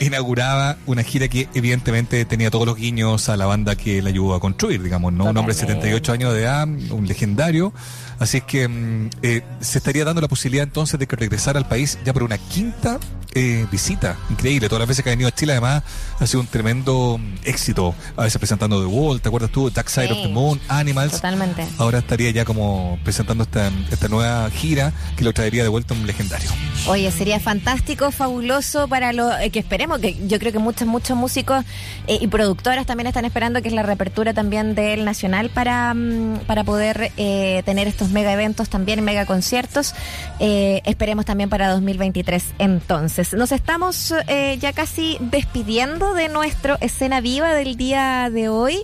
inauguraba 0.00 0.76
una 0.86 1.02
gira 1.02 1.28
que 1.28 1.48
evidentemente 1.54 2.24
tenía 2.24 2.50
todos 2.50 2.66
los 2.66 2.76
guiños 2.76 3.28
a 3.28 3.36
la 3.36 3.46
banda 3.46 3.76
que 3.76 4.02
la 4.02 4.10
ayudó 4.10 4.34
a 4.34 4.40
construir, 4.40 4.82
digamos, 4.82 5.12
¿no? 5.12 5.24
Un 5.24 5.36
hombre 5.36 5.54
de 5.54 5.60
Totalmente. 5.60 5.88
78 5.88 6.12
años 6.12 6.34
de 6.34 6.40
edad, 6.42 6.66
un 6.68 7.06
legendario. 7.06 7.72
Así 8.20 8.36
es 8.36 8.44
que 8.44 8.68
mm, 8.68 9.10
eh, 9.22 9.42
se 9.60 9.78
estaría 9.78 10.04
dando 10.04 10.20
la 10.20 10.28
posibilidad 10.28 10.62
entonces 10.62 11.00
de 11.00 11.06
que 11.08 11.16
regresara 11.16 11.58
al 11.58 11.66
país 11.66 11.98
ya 12.04 12.12
por 12.12 12.22
una 12.22 12.38
quinta 12.38 13.00
eh, 13.34 13.64
visita. 13.70 14.16
Increíble. 14.28 14.68
Todas 14.68 14.80
las 14.80 14.88
veces 14.88 15.02
que 15.04 15.10
ha 15.10 15.12
venido 15.12 15.28
a 15.28 15.32
Chile 15.32 15.52
además 15.52 15.82
ha 16.18 16.26
sido 16.26 16.40
un 16.40 16.46
tremendo 16.48 17.16
mm, 17.18 17.34
éxito. 17.44 17.94
A 18.16 18.24
veces 18.24 18.38
presentando 18.38 18.80
The 18.80 18.86
Wall, 18.86 19.20
¿te 19.20 19.28
acuerdas 19.28 19.50
tú? 19.50 19.70
Dark 19.70 19.88
Side 19.88 20.08
Sí. 20.08 20.12
of 20.12 20.22
the 20.22 20.28
Moon, 20.28 20.60
Animals. 20.68 21.12
Totalmente. 21.12 21.66
Ahora 21.78 21.98
estaría 22.00 22.30
ya 22.30 22.44
como 22.44 22.98
presentando 23.04 23.44
esta, 23.44 23.70
esta 23.90 24.08
nueva 24.08 24.50
gira 24.50 24.92
que 25.16 25.24
lo 25.24 25.32
traería 25.32 25.62
de 25.62 25.68
vuelta 25.68 25.94
un 25.94 26.06
legendario. 26.06 26.50
Oye, 26.88 27.10
sería 27.12 27.38
fantástico, 27.40 28.10
fabuloso 28.10 28.88
para 28.88 29.12
lo 29.12 29.36
eh, 29.38 29.50
que 29.50 29.60
esperemos, 29.60 30.00
que 30.00 30.16
yo 30.26 30.38
creo 30.38 30.50
que 30.52 30.58
muchos, 30.58 30.86
muchos 30.88 31.16
músicos 31.16 31.64
eh, 32.06 32.18
y 32.20 32.26
productoras 32.26 32.84
también 32.86 33.06
están 33.06 33.24
esperando 33.24 33.62
que 33.62 33.68
es 33.68 33.74
la 33.74 33.82
reapertura 33.82 34.34
también 34.34 34.74
del 34.74 35.04
Nacional 35.04 35.50
para, 35.50 35.94
mm, 35.94 36.40
para 36.46 36.64
poder 36.64 37.12
eh, 37.16 37.62
tener 37.64 37.86
estos 37.86 38.09
mega 38.10 38.32
eventos 38.32 38.68
también, 38.68 39.02
mega 39.04 39.26
conciertos. 39.26 39.94
Eh, 40.38 40.82
esperemos 40.84 41.24
también 41.24 41.50
para 41.50 41.70
2023 41.70 42.44
entonces. 42.58 43.32
Nos 43.34 43.52
estamos 43.52 44.14
eh, 44.28 44.58
ya 44.60 44.72
casi 44.72 45.16
despidiendo 45.20 46.14
de 46.14 46.28
nuestro 46.28 46.76
escena 46.80 47.20
viva 47.20 47.54
del 47.54 47.76
día 47.76 48.30
de 48.30 48.48
hoy. 48.48 48.82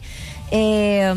Eh, 0.50 1.12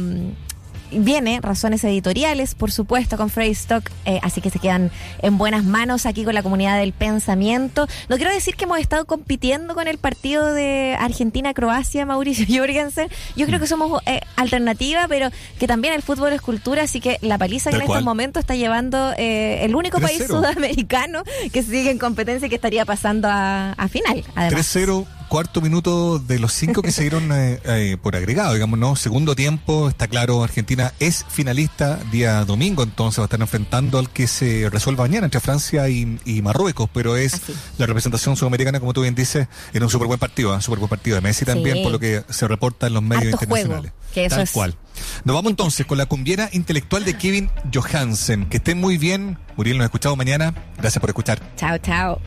Viene 0.91 1.40
razones 1.41 1.84
editoriales, 1.84 2.56
por 2.56 2.72
supuesto, 2.72 3.18
con 3.18 3.30
Frey 3.30 3.52
Stock, 3.52 3.90
eh, 4.06 4.20
así 4.24 4.41
que 4.41 4.49
se 4.49 4.60
quedan 4.60 4.91
en 5.22 5.38
buenas 5.38 5.64
manos 5.64 6.06
aquí 6.06 6.24
con 6.24 6.34
la 6.34 6.44
comunidad 6.44 6.80
del 6.80 6.94
pensamiento. 6.94 7.88
No 8.07 8.16
quiero 8.18 8.32
decir 8.32 8.56
que 8.56 8.66
hemos 8.66 8.80
estado 8.80 9.06
compitiendo 9.06 9.76
con 9.76 9.88
el 9.88 9.98
partido 9.98 10.53
de 10.53 10.95
Argentina-Croacia, 10.99 12.06
Mauricio 12.06 12.45
Jorgensen. 12.60 13.10
Yo 13.36 13.45
creo 13.45 13.60
que 13.60 13.68
somos 13.68 14.02
eh, 14.06 14.22
alternativa, 14.36 15.07
pero 15.07 15.30
que 15.60 15.68
también 15.68 15.94
el 15.94 16.02
fútbol 16.02 16.34
es 16.34 16.41
cultura, 16.41 16.84
así 16.84 16.99
que 16.99 17.18
la 17.22 17.38
paliza 17.38 17.70
que 17.70 17.78
en 17.78 17.86
cual. 17.86 17.98
estos 17.98 18.06
momentos 18.06 18.41
está 18.41 18.56
llevando 18.56 19.14
eh, 19.18 19.64
el 19.66 19.76
único 19.76 19.99
país 19.99 20.22
3-0. 20.22 20.28
sudamericano 20.28 21.24
que 21.52 21.64
sigue 21.64 21.91
en 21.91 21.99
competencia 21.99 22.48
y 22.48 22.49
que 22.49 22.56
estaría 22.56 22.86
pasando 22.86 23.28
a, 23.30 23.74
a 23.74 23.88
final, 23.88 24.24
además. 24.36 24.76
3-0, 24.76 25.06
cuarto 25.30 25.61
minuto 25.61 26.19
de 26.19 26.39
los 26.39 26.51
cinco 26.51 26.81
que 26.81 26.91
se 26.91 27.03
dieron 27.03 27.31
eh, 27.31 27.60
eh, 27.64 27.97
por 28.01 28.15
agregado, 28.15 28.53
digamos, 28.53 28.77
¿no? 28.80 28.95
Segundo 28.97 29.35
tiempo, 29.35 29.88
está 29.88 30.07
claro, 30.07 30.43
Argentina 30.43 30.93
es 30.99 31.26
finalista 31.30 31.97
día 32.11 32.43
domingo, 32.43 32.84
entonces 32.84 33.19
va 33.19 33.23
a 33.23 33.27
estar 33.27 33.39
enfrentando 33.39 33.97
al 33.99 34.10
que 34.10 34.27
se 34.27 34.69
resuelva 34.69 35.03
mañana 35.06 35.26
entre 35.27 35.39
Francia 35.39 35.88
y, 35.88 36.19
y 36.26 36.41
Marruecos, 36.41 36.89
pero 36.93 37.15
es 37.15 37.39
la 37.77 37.85
representación 37.85 38.35
sudamericana, 38.35 38.80
como 38.80 38.91
tú 38.93 39.01
bien 39.03 39.15
dices, 39.15 39.47
en 39.73 39.84
un 39.84 39.89
súper 39.89 40.07
buen 40.07 40.19
partido, 40.19 40.53
un 40.53 40.61
súper 40.61 40.80
buen 40.80 40.89
partido 40.89 41.15
de 41.15 41.22
Messi 41.22 41.45
también, 41.45 41.77
Sí. 41.77 41.84
por 41.84 41.91
lo 41.93 41.99
que 41.99 42.23
se 42.30 42.47
reporta 42.47 42.88
en 42.88 42.93
los 42.93 43.03
medios 43.03 43.34
Harto 43.35 43.38
juego, 43.47 43.56
internacionales. 43.56 43.91
que 44.14 44.26
eso 44.26 44.35
Tal 44.35 44.43
es- 44.43 44.51
cual. 44.51 44.76
Nos 45.23 45.34
vamos 45.34 45.51
entonces 45.51 45.85
con 45.85 45.97
la 45.97 46.07
cumbiera 46.07 46.49
intelectual 46.51 47.06
de 47.06 47.14
Kevin 47.15 47.49
Johansen. 47.73 48.47
Que 48.49 48.57
estén 48.57 48.80
muy 48.80 48.97
bien. 48.97 49.38
Muriel, 49.56 49.77
nos 49.77 49.85
escuchamos 49.85 50.18
mañana. 50.18 50.53
Gracias 50.77 50.99
por 50.99 51.10
escuchar. 51.10 51.39
Chao, 51.56 51.77
chao. 51.77 52.19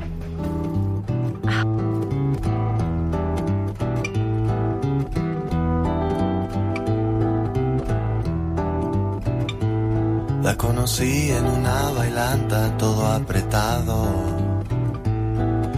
La 10.42 10.56
conocí 10.56 11.30
en 11.30 11.44
una 11.46 11.90
bailanta 11.92 12.76
todo 12.76 13.06
apretado. 13.06 14.12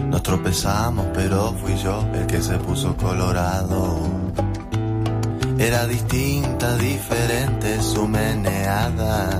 Nos 0.08 0.22
tropezamos, 0.22 1.06
pero 1.12 1.52
fui 1.52 1.76
yo 1.76 2.02
el 2.14 2.26
que 2.26 2.40
se 2.40 2.56
puso 2.56 2.96
colorado. 2.96 3.98
Era 5.58 5.86
distinta, 5.86 6.78
diferente 6.78 7.82
su 7.82 8.08
meneada. 8.08 9.38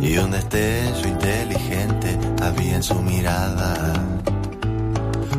Y 0.00 0.18
un 0.18 0.32
destello 0.32 1.06
inteligente 1.06 2.18
había 2.42 2.74
en 2.74 2.82
su 2.82 2.96
mirada. 2.96 3.94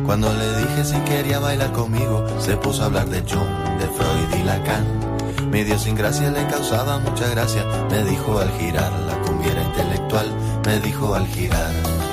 Cuando 0.06 0.32
le 0.32 0.56
dije 0.56 0.84
si 0.84 0.96
quería 1.00 1.40
bailar 1.40 1.72
conmigo, 1.72 2.24
se 2.38 2.56
puso 2.56 2.84
a 2.84 2.86
hablar 2.86 3.06
de 3.10 3.20
Jung, 3.20 3.78
de 3.78 3.86
Freud 3.86 4.40
y 4.40 4.44
Lacan. 4.44 5.13
Mi 5.50 5.60
idiosincrasia 5.60 6.30
le 6.30 6.46
causaba 6.46 6.98
mucha 6.98 7.28
gracia, 7.28 7.64
me 7.90 8.04
dijo 8.04 8.38
al 8.38 8.50
girar 8.58 8.92
la 9.00 9.18
cumbiera 9.22 9.62
intelectual, 9.62 10.32
me 10.66 10.80
dijo 10.80 11.14
al 11.14 11.26
girar. 11.26 12.03